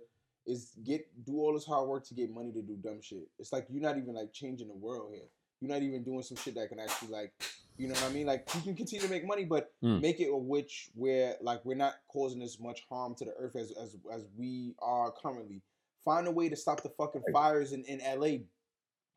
[0.45, 3.27] is get do all this hard work to get money to do dumb shit.
[3.39, 5.23] It's like you're not even like changing the world here.
[5.61, 7.33] You're not even doing some shit that can actually like,
[7.77, 8.27] you know what I mean?
[8.27, 10.01] Like you can continue to make money, but Mm.
[10.01, 13.55] make it a which where like we're not causing as much harm to the earth
[13.55, 15.61] as as as we are currently.
[16.05, 18.45] Find a way to stop the fucking fires in in LA.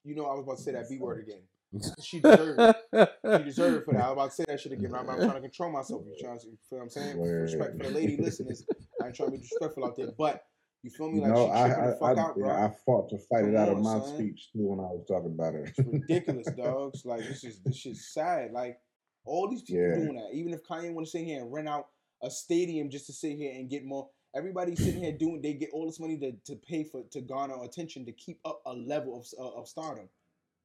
[0.05, 1.43] You know, I was about to say that B word again.
[2.03, 2.59] She deserved
[2.93, 3.11] it.
[3.39, 4.03] She deserved it for that.
[4.03, 4.93] I was about to say that shit again.
[4.95, 6.03] I'm, I'm trying to control myself.
[6.05, 7.21] You trying to you feel what I'm saying?
[7.21, 8.67] Respect for the lady listeners.
[9.01, 10.45] I ain't trying to be disrespectful out there, but
[10.82, 11.16] you feel me?
[11.16, 12.51] You Like know, she I tripping I, the fuck I, out, bro.
[12.51, 14.15] I fought to fight Come it out on, of my son.
[14.15, 15.69] speech too when I was talking about it.
[15.77, 17.05] It's ridiculous, dogs.
[17.05, 18.52] Like this is this shit's sad.
[18.52, 18.78] Like
[19.24, 19.94] all these people Yeah.
[19.94, 20.31] doing that.
[20.32, 21.89] Even if Kanye want to sit here and rent out
[22.23, 24.09] a stadium just to sit here and get more.
[24.35, 25.43] Everybody's sitting here doing.
[25.43, 28.62] They get all this money to, to pay for to garner attention to keep up
[28.65, 30.09] a level of uh, of stardom,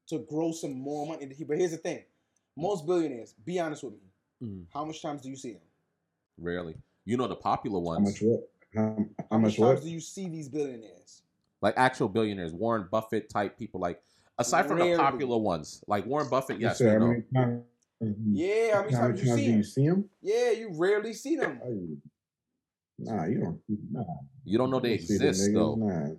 [0.08, 1.34] to grow some more money.
[1.48, 2.04] But here's the thing:
[2.56, 3.34] most billionaires.
[3.44, 4.00] Be honest with me.
[4.44, 4.66] Mhm.
[4.72, 5.62] How much times do you see them?
[6.38, 6.76] Rarely.
[7.06, 8.42] You know the popular How ones, much what?
[8.76, 9.82] How, how How much much what?
[9.84, 11.22] do you see these billionaires?
[11.62, 13.80] like actual billionaires, Warren Buffett type people.
[13.80, 14.02] Like
[14.38, 17.08] aside from the popular ones, like Warren Buffett, You yes, said we know.
[17.12, 17.64] many times?
[18.32, 19.64] Yeah, how many How times you times see do you them?
[19.64, 20.10] see him?
[20.22, 21.60] Yeah, you rarely see them.
[23.00, 23.62] Nah, you don't.
[23.92, 24.04] Nah,
[24.44, 25.76] You don't know they you see them exist niggas, though.
[25.76, 26.10] Nah.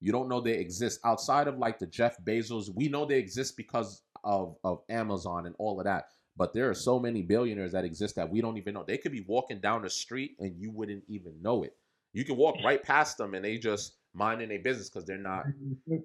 [0.00, 2.74] You don't know they exist outside of like the Jeff Bezos.
[2.74, 6.08] We know they exist because of of Amazon and all of that.
[6.36, 8.84] But there are so many billionaires that exist that we don't even know.
[8.86, 11.76] They could be walking down the street and you wouldn't even know it.
[12.12, 15.46] You can walk right past them and they just minding their business because they're not.
[15.46, 15.96] Mm-hmm.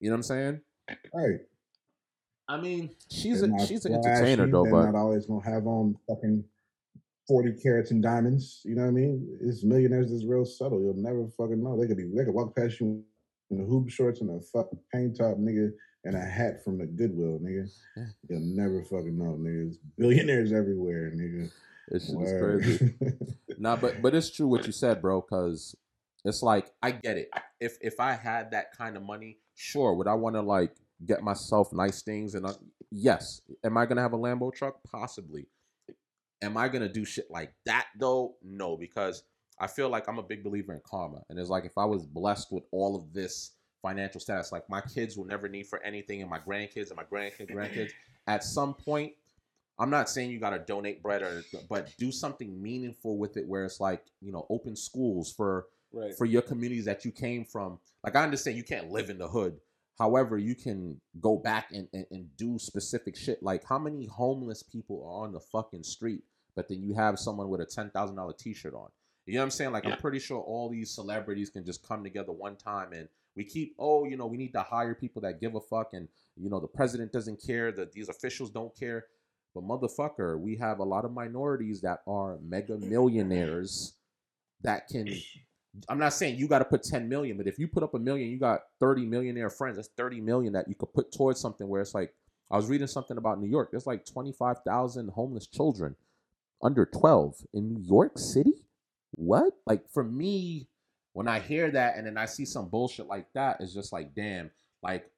[0.00, 0.60] You know what I'm saying?
[1.14, 1.40] Right.
[2.48, 5.44] I mean, she's They're a not she's an entertainer though, They're but not always gonna
[5.44, 6.44] have on fucking
[7.28, 8.62] forty carats and diamonds.
[8.64, 9.38] You know what I mean?
[9.40, 10.82] It's millionaires is real subtle.
[10.82, 11.80] You'll never fucking know.
[11.80, 12.10] They could be.
[12.12, 13.04] They could walk past you
[13.50, 15.70] in the hoop shorts and a fucking tank top, nigga,
[16.04, 17.70] and a hat from the Goodwill, nigga.
[17.96, 18.04] Yeah.
[18.28, 19.76] You'll never fucking know, niggas.
[19.96, 21.50] Billionaires everywhere, nigga.
[21.90, 22.94] It's shit is crazy.
[23.58, 25.20] Nah, but but it's true what you said, bro.
[25.20, 25.76] Because
[26.24, 27.30] it's like I get it.
[27.60, 30.72] If if I had that kind of money, sure, would I want to like
[31.04, 32.34] get myself nice things?
[32.34, 32.52] And I,
[32.90, 34.76] yes, am I gonna have a Lambo truck?
[34.90, 35.46] Possibly.
[36.42, 38.36] Am I gonna do shit like that though?
[38.42, 39.24] No, because
[39.58, 42.06] I feel like I'm a big believer in karma, and it's like if I was
[42.06, 43.52] blessed with all of this
[43.82, 47.04] financial status, like my kids will never need for anything, and my grandkids and my
[47.04, 47.90] grandkids, grandkids,
[48.26, 49.12] at some point.
[49.80, 53.48] I'm not saying you got to donate bread or, but do something meaningful with it,
[53.48, 56.16] where it's like you know, open schools for Right.
[56.16, 57.80] for your communities that you came from.
[58.04, 59.58] Like I understand you can't live in the hood.
[59.98, 63.42] However, you can go back and, and, and do specific shit.
[63.42, 66.22] Like how many homeless people are on the fucking street
[66.54, 68.88] but then you have someone with a ten thousand dollar T-shirt on.
[69.26, 69.72] You know what I'm saying?
[69.72, 73.44] Like I'm pretty sure all these celebrities can just come together one time and we
[73.44, 76.50] keep oh you know we need to hire people that give a fuck and you
[76.50, 79.06] know the president doesn't care that these officials don't care
[79.54, 83.94] but motherfucker we have a lot of minorities that are mega millionaires
[84.62, 85.08] that can
[85.88, 87.98] i'm not saying you got to put 10 million but if you put up a
[87.98, 91.68] million you got 30 millionaire friends that's 30 million that you could put towards something
[91.68, 92.12] where it's like
[92.50, 95.94] i was reading something about new york there's like 25000 homeless children
[96.62, 98.52] under 12 in new york city?
[99.12, 99.54] What?
[99.66, 100.68] Like for me
[101.12, 104.14] when I hear that and then I see some bullshit like that, it's just like,
[104.14, 104.50] damn,
[104.82, 105.10] like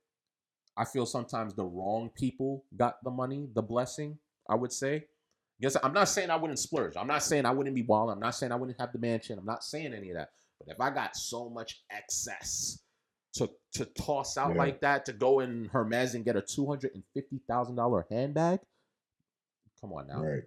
[0.76, 5.06] I feel sometimes the wrong people got the money, the blessing, I would say.
[5.58, 6.96] Yes, I'm not saying I wouldn't splurge.
[6.96, 8.10] I'm not saying I wouldn't be wild.
[8.10, 9.38] I'm not saying I wouldn't have the mansion.
[9.38, 10.30] I'm not saying any of that.
[10.58, 12.80] But if I got so much excess
[13.34, 14.58] to to toss out Yeah.
[14.58, 18.06] like that, to go in Hermes and get a two hundred and fifty thousand dollar
[18.10, 18.58] handbag,
[19.80, 20.42] come on now Right.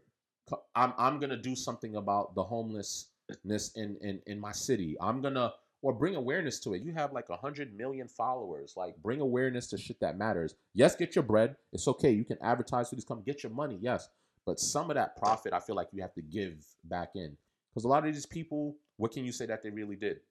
[0.75, 4.97] I'm I'm gonna do something about the homelessness in in in my city.
[4.99, 5.53] I'm gonna
[5.85, 6.81] or bring awareness to it.
[6.81, 8.73] You have like a hundred million followers.
[8.75, 10.55] Like bring awareness to shit that matters.
[10.73, 11.55] Yes, get your bread.
[11.73, 12.09] It's okay.
[12.09, 13.77] You can advertise for these come get your money.
[13.79, 14.09] Yes,
[14.47, 17.37] but some of that profit, I feel like you have to give back in
[17.69, 20.21] because a lot of these people, what can you say that they really did?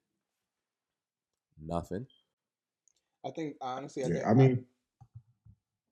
[1.65, 2.05] Nothing.
[3.25, 4.65] I think honestly, I think I mean,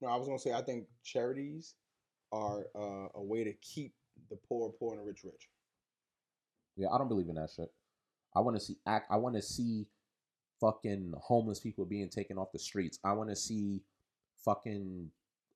[0.00, 1.74] no, I was gonna say I think charities
[2.32, 3.94] are uh, a way to keep
[4.28, 5.48] the poor poor and the rich rich.
[6.76, 7.70] Yeah, I don't believe in that shit.
[8.34, 9.06] I want to see act.
[9.10, 9.86] I want to see
[10.60, 12.98] fucking homeless people being taken off the streets.
[13.04, 13.80] I want to see
[14.44, 15.10] fucking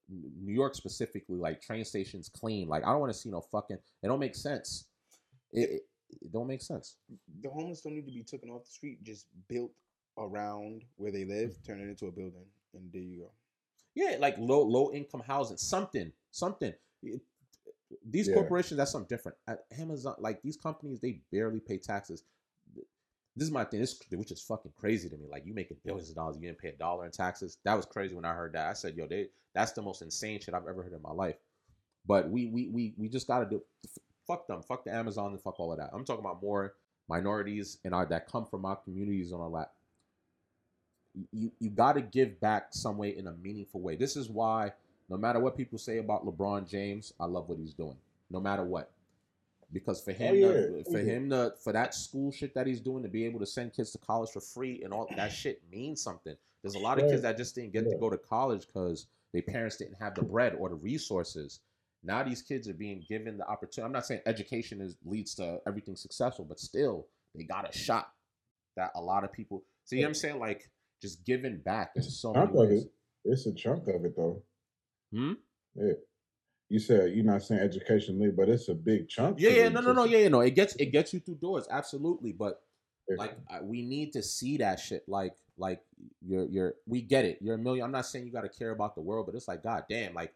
[0.09, 2.69] New York specifically, like train stations clean.
[2.69, 3.79] Like I don't want to see no fucking.
[4.03, 4.87] It don't make sense.
[5.53, 5.83] It, it,
[6.23, 6.97] it don't make sense.
[7.43, 9.03] The homeless don't need to be taken off the street.
[9.03, 9.71] Just built
[10.19, 12.45] around where they live, turn it into a building,
[12.75, 13.31] and there you go.
[13.95, 16.75] Yeah, like low low income housing, something, something.
[18.05, 18.35] These Yeah.
[18.35, 19.39] corporations, that's something different.
[19.47, 22.25] At Amazon, like these companies, they barely pay taxes.
[23.37, 25.27] This is my thing, this which is fucking crazy to me.
[25.31, 27.59] Like you making billions of dollars, you didn't pay a dollar in taxes.
[27.65, 28.69] That was crazy when I heard that.
[28.69, 31.37] I said, yo, they that's the most insane shit I've ever heard in my life.
[32.07, 33.63] But we we we we just gotta do
[34.27, 35.91] fuck them, fuck the Amazon and fuck all of that.
[35.93, 36.75] I'm talking about more
[37.09, 39.73] minorities and our that come from our communities and all that
[41.33, 43.97] you you got to give back some way in a meaningful way.
[43.97, 44.73] This is why
[45.09, 47.97] no matter what people say about LeBron James, I love what he's doing.
[48.31, 48.91] No matter what.
[49.73, 50.53] Because for him Oh, yeah.
[50.53, 51.05] to, for Yeah.
[51.05, 53.91] him to for that school shit that he's doing to be able to send kids
[53.93, 56.37] to college for free and all that shit means something.
[56.63, 59.43] There's a lot of kids that just didn't get to go to college cuz their
[59.43, 61.61] parents didn't have the bread or the resources.
[62.03, 63.87] Now these kids are being given the opportunity.
[63.87, 68.13] I'm not saying education is leads to everything successful, but still they got a shot
[68.77, 69.99] that a lot of people see.
[70.01, 70.71] what I'm saying like
[71.03, 72.85] just giving back in so many ways.
[72.85, 72.93] it.
[73.25, 74.43] It's a chunk of it though.
[75.13, 75.33] Hmm?
[75.75, 75.93] Yeah.
[76.69, 79.39] You said you're not saying educationally, but it's a big chunk.
[79.39, 80.41] Yeah, yeah, no, no, no, yeah, yeah, no.
[80.41, 82.33] It gets it gets you through doors, absolutely.
[82.33, 82.61] But
[83.09, 83.17] Yeah.
[83.19, 85.05] like, I, we need to see that shit.
[85.07, 85.81] Like, like
[86.27, 87.39] you're you're we get it.
[87.41, 87.85] You're a million.
[87.85, 90.15] I'm not saying you got to care about the world, but it's like, god damn,
[90.15, 90.35] like,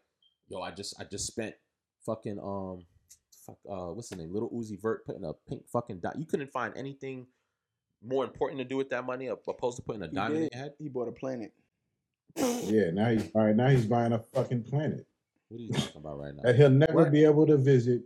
[0.48, 1.54] yo, I just I just spent
[2.06, 2.84] fucking um,
[3.44, 4.32] fuck, uh, what's the name?
[4.32, 6.16] Little Uzi Vert putting a pink fucking dot.
[6.16, 7.26] You couldn't find anything
[8.02, 10.62] more important to do with that money opposed to putting a He diamond in your
[10.62, 10.74] head.
[10.78, 11.52] He bought a planet.
[12.36, 13.56] Yeah, now he's buying.
[13.56, 15.06] Now he's buying a fucking planet
[15.50, 16.42] What are you talking about right now?
[16.44, 17.12] that he'll never What?
[17.12, 18.02] be able to visit.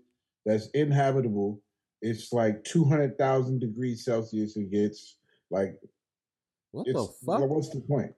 [0.46, 1.60] That's inhabitable.
[2.00, 4.56] It's like two hundred thousand degrees Celsius.
[4.56, 5.16] It gets
[5.50, 5.78] like
[6.72, 7.40] What the fuck?
[7.40, 8.14] well, What's the point?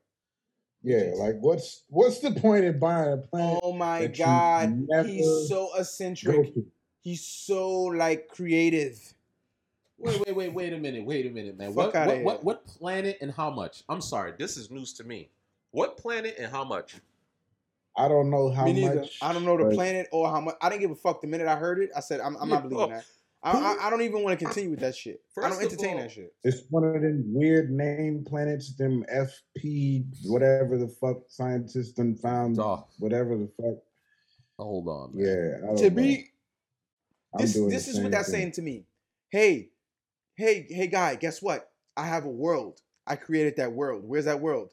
[0.83, 3.59] Yeah, like what's what's the point in buying a planet?
[3.65, 6.55] Oh my god, he's so eccentric.
[7.01, 9.01] He's so like creative.
[9.99, 11.73] Wait, wait, wait, wait a minute, wait a minute, man.
[11.73, 13.83] Fuck What, what, what, what planet and how much?
[13.89, 15.31] I'm sorry, this is news to me.
[15.71, 16.97] What planet and how much?
[17.99, 18.97] I don't know how Me neither.
[19.01, 19.19] much.
[19.23, 20.57] I don't know the but planet or how much.
[20.61, 21.91] I didn't give a fuck the minute I heard it.
[21.97, 23.05] I said, I'm, I'm not believing that.
[23.43, 25.21] I, I, I don't even want to continue with that shit.
[25.43, 26.35] I don't entertain all- that shit.
[26.45, 32.59] It's one of them weird name planets, them FP, whatever the fuck scientists done found,
[32.59, 33.77] Oh, whatever the fuck.
[34.59, 35.27] hold on, man.
[35.63, 35.97] Yeah, To know.
[35.97, 36.31] be
[37.35, 38.41] I'm this this is what that's thing.
[38.41, 38.85] saying to me.
[39.31, 39.69] Hey,
[40.37, 41.71] hey, hey, guy, guess what?
[41.97, 42.81] I have a world.
[43.07, 44.03] I created that world.
[44.05, 44.71] Where's that world?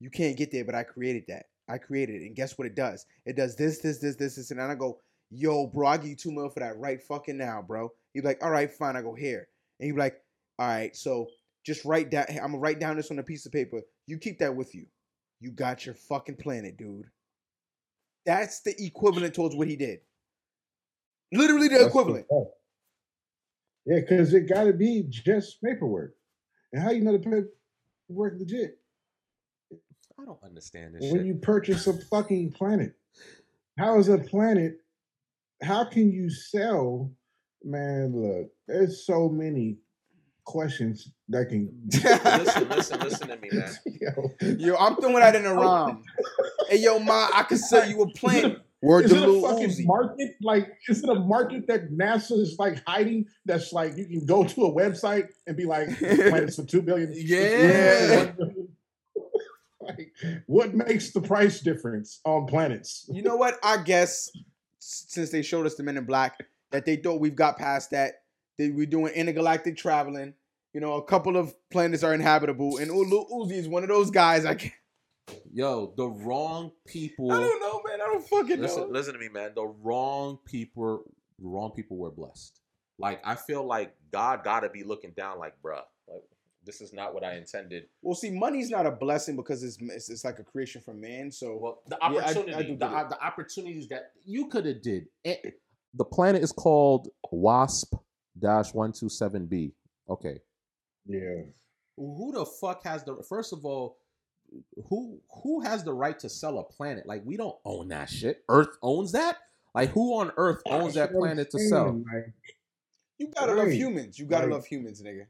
[0.00, 1.46] You can't get there, but I created that.
[1.68, 3.06] I created it, and guess what it does?
[3.24, 5.00] It does this, this, this, this, this, and then I go,
[5.30, 7.90] yo, bro, I give you two mil for that right fucking now, bro.
[8.12, 8.96] You're like, all right, fine.
[8.96, 9.48] I go here,
[9.80, 10.20] and you're like,
[10.58, 11.26] all right, so
[11.64, 12.26] just write down.
[12.30, 13.80] I'm gonna write down this on a piece of paper.
[14.06, 14.86] You keep that with you.
[15.40, 17.06] You got your fucking planet, dude.
[18.26, 20.00] That's the equivalent towards what he did.
[21.32, 22.26] Literally the That's equivalent.
[22.30, 22.50] fact.
[23.86, 26.14] Yeah, because it got to be just paperwork.
[26.72, 27.18] And how you know the
[28.08, 28.78] paperwork legit?
[30.20, 31.26] I don't understand this When shit.
[31.26, 32.94] you purchase a fucking planet,
[33.78, 34.78] how is a planet
[35.62, 37.10] how can you sell?
[37.62, 39.78] Man, look, there's so many
[40.44, 41.70] questions that can.
[41.90, 43.72] listen, listen, listen to me, man.
[43.86, 46.02] Yo, Yo, I'm throwing that in a rhyme.
[46.68, 48.58] hey, yo, ma, I can sell you a planet.
[48.82, 49.86] Word is it a Lil fucking Uzi.
[49.86, 50.32] market?
[50.42, 53.24] Like, is it a market that NASA is like hiding?
[53.46, 56.82] That's like you can go to a website and be like, "This planet's for two
[56.82, 57.08] billion.
[57.14, 57.48] this Yeah.
[57.48, 58.68] planet's for one billion."
[59.98, 63.08] Like, what makes the price difference on planets?
[63.12, 63.58] You know what?
[63.62, 64.30] I guess
[64.78, 66.38] since they showed us the Men in Black,
[66.70, 68.22] that they thought we've got past that.
[68.58, 70.34] That we're doing intergalactic traveling.
[70.72, 74.10] You know, a couple of planets are inhabitable, and Lil Uzi is one of those
[74.10, 74.44] guys.
[74.44, 74.72] I can't.
[75.52, 77.32] Yo, the wrong people.
[77.32, 78.00] I don't know, man.
[78.00, 78.62] I don't fucking know.
[78.62, 79.52] Listen, listen to me, man.
[79.54, 81.04] the wrong people
[81.38, 82.60] the wrong people were blessed.
[82.98, 85.84] Like I feel like God gotta be looking down like, bruh, like
[86.64, 87.84] this is not what I intended.
[88.02, 91.30] Well, see, money's not a blessing because it's it's, it's like a creation from man.
[91.30, 94.82] So well the Yeah, I- I opportunity do the, the opportunities that you could have
[94.82, 95.06] did.
[95.24, 95.36] Eh,
[95.94, 97.94] The planet is called Wasp
[98.38, 99.72] dash one two seven B.
[100.08, 100.40] Okay.
[101.06, 101.42] Yeah,
[101.96, 103.98] Who the fuck has the first of all,
[104.88, 107.06] who who has the right to sell a planet?
[107.06, 108.42] Like we don't own that shit.
[108.48, 109.36] Earth owns that?
[109.74, 112.02] Like who on earth owns that That's what I'm planet to sell?
[113.18, 114.18] you gotta love humans.
[114.18, 115.26] You gotta Like- love humans, nigga.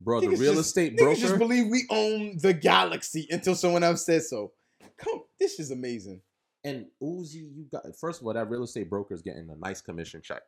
[0.00, 1.18] Bro, the real just- estate broker.
[1.20, 4.52] just believe we own the galaxy until someone else says so.
[4.98, 6.20] Come, this is amazing.
[6.64, 9.80] And Uzi, you got first of all, that real estate broker is getting a nice
[9.80, 10.42] commission check.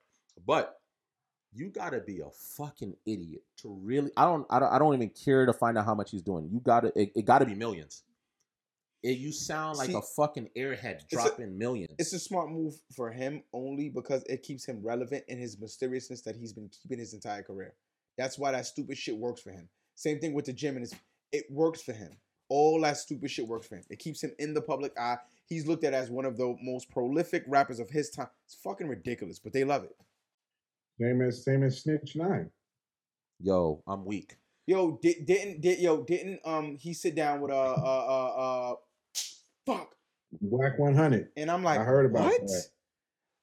[0.46, 0.78] But
[1.54, 5.10] you gotta be a fucking idiot to really I don't I don't I don't even
[5.10, 6.48] care to find out how much he's doing.
[6.52, 8.02] You gotta it, it gotta be millions.
[9.02, 11.94] It, you sound like See, a fucking airhead a- dropping millions.
[11.98, 16.22] It's a smart move for him only because it keeps him relevant in his mysteriousness
[16.22, 17.74] that he's been keeping his entire career.
[18.18, 19.68] That's why that stupid shit works for him.
[19.94, 20.94] Same thing with the gym and his
[21.32, 22.10] it works for him.
[22.50, 23.84] All that stupid shit works for him.
[23.90, 25.18] It keeps him in the public eye.
[25.46, 28.28] He's looked at as one of the most prolific rappers of his time.
[28.44, 29.96] It's fucking ridiculous, but they love it.
[31.00, 32.50] same as same as Snitch Nine.
[33.40, 34.36] Yo, I'm weak.
[34.66, 38.74] Yo, did, didn't did yo didn't um he sit down with uh uh uh uh
[39.64, 39.94] fuck
[40.40, 41.28] Wack One Hundred.
[41.36, 42.40] and I'm like I heard about what?
[42.46, 42.66] that.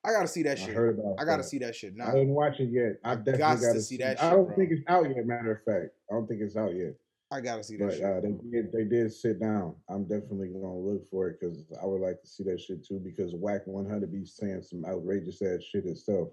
[0.06, 0.76] I gotta see that I shit.
[0.76, 1.16] heard about.
[1.20, 1.50] I gotta that.
[1.50, 2.08] see that shit now.
[2.08, 2.98] I didn't watch it yet.
[3.04, 4.56] I definitely gots to got to see see that Shit, I don't bro.
[4.56, 5.26] think it's out yet.
[5.26, 6.94] Matter of fact, I don't think it's out yet.
[7.32, 8.04] I gotta see that But shit.
[8.04, 8.72] uh, they did.
[8.72, 9.76] They did sit down.
[9.90, 13.00] I'm definitely gonna look for it because I would like to see that shit too.
[13.04, 16.30] Because Wack 100 be saying some outrageous ass shit itself.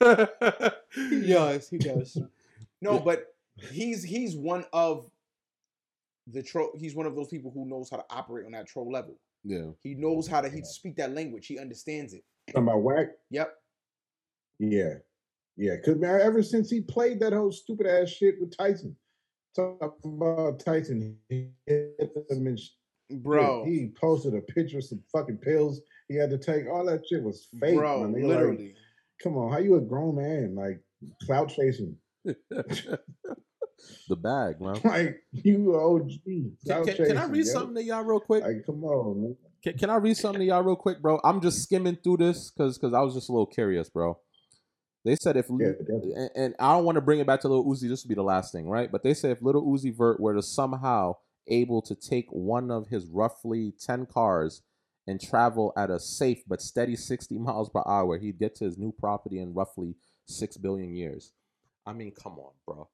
[0.94, 1.68] He does.
[1.68, 2.16] He does.
[2.82, 3.26] No, but
[3.70, 5.04] he's he's one of
[6.26, 6.70] the troll.
[6.78, 9.18] He's one of those people who knows how to operate on that troll level.
[9.44, 9.66] Yeah.
[9.82, 11.46] He knows how to he speak that language.
[11.46, 12.24] He understands it.
[12.52, 13.08] Talking about Wack.
[13.30, 13.54] Yep.
[14.58, 14.94] Yeah,
[15.56, 15.76] yeah.
[15.84, 18.96] Cause man, ever since he played that whole stupid ass shit with Tyson,
[19.54, 21.98] talking about Tyson, he hit
[22.28, 22.70] them and shit.
[23.12, 23.64] Bro.
[23.64, 26.68] he posted a picture of some fucking pills he had to take.
[26.68, 28.12] All that shit was fake, bro, man.
[28.12, 28.74] They like, literally.
[29.20, 30.80] come on, how you a grown man like
[31.26, 31.96] clout chasing?
[32.24, 32.98] the
[34.16, 34.80] bag, man.
[34.84, 36.10] Like you OG.
[36.66, 38.44] Can, can, can I read something to y'all real quick?
[38.44, 39.36] Like, come on, man.
[39.62, 41.20] Can, can I read something to y'all real quick, bro?
[41.22, 44.18] I'm just skimming through this because because I was just a little curious, bro.
[45.04, 45.72] They said if Yeah,
[46.14, 47.88] and, and I don't want to bring it back to Little Uzi.
[47.88, 48.90] This would be the last thing, right?
[48.90, 51.16] But they said if Little Uzi Vert were to somehow
[51.46, 54.62] able to take one of his roughly ten cars
[55.06, 58.78] and travel at a safe but steady 60 miles per hour, he'd get to his
[58.78, 59.94] new property in roughly
[60.26, 61.32] six billion years.
[61.86, 62.88] I mean, come on, bro.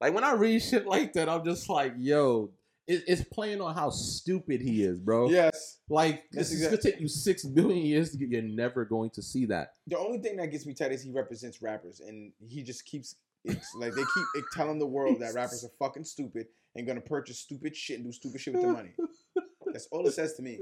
[0.00, 2.50] Like when I read shit like that, I'm just like, yo,
[2.90, 5.30] it, it's playing on how stupid he is, bro.
[5.30, 5.78] Yes.
[5.88, 8.30] Like That's this is gonna take you six billion years to get.
[8.30, 9.74] You're never going to see that.
[9.86, 13.14] The only thing that gets me tight is he represents rappers, and he just keeps
[13.44, 17.00] it's like they keep it telling the world that rappers are fucking stupid and gonna
[17.00, 18.92] purchase stupid shit and do stupid shit with their money.
[19.66, 20.58] That's all it says to me.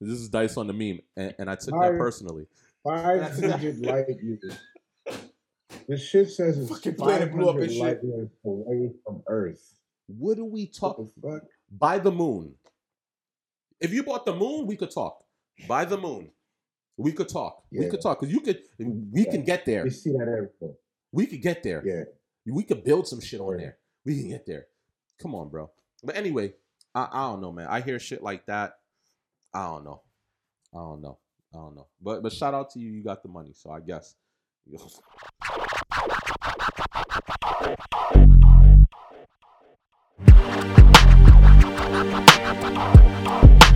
[0.00, 2.46] This is dice on the meme, and, and I took that personally.
[2.84, 4.58] Five hundred light years.
[5.88, 7.80] This shit says it's Fucking five planet blew up and shit.
[7.80, 9.77] light years away from Earth.
[10.08, 11.42] What do we What talk?
[11.70, 12.54] By the moon.
[13.80, 15.22] If you bought the moon, we could talk.
[15.68, 16.30] By the moon,
[16.96, 17.62] we could talk.
[17.70, 18.62] We could talk because you could.
[18.78, 19.84] We can get there.
[19.84, 20.76] We see that everywhere.
[21.12, 21.82] We could get there.
[21.84, 22.04] Yeah.
[22.52, 23.76] We could build some shit on there.
[24.04, 24.66] We can get there.
[25.20, 25.70] Come on, bro.
[26.02, 26.54] But anyway,
[26.94, 27.66] I, I don't know, man.
[27.68, 28.78] I hear shit like that.
[29.52, 30.02] I don't know.
[30.74, 31.18] I don't know.
[31.52, 31.88] I don't know.
[32.00, 32.90] But but shout out to you.
[32.90, 34.14] You got the money, so I guess.
[40.60, 40.88] Thank
[43.62, 43.67] you.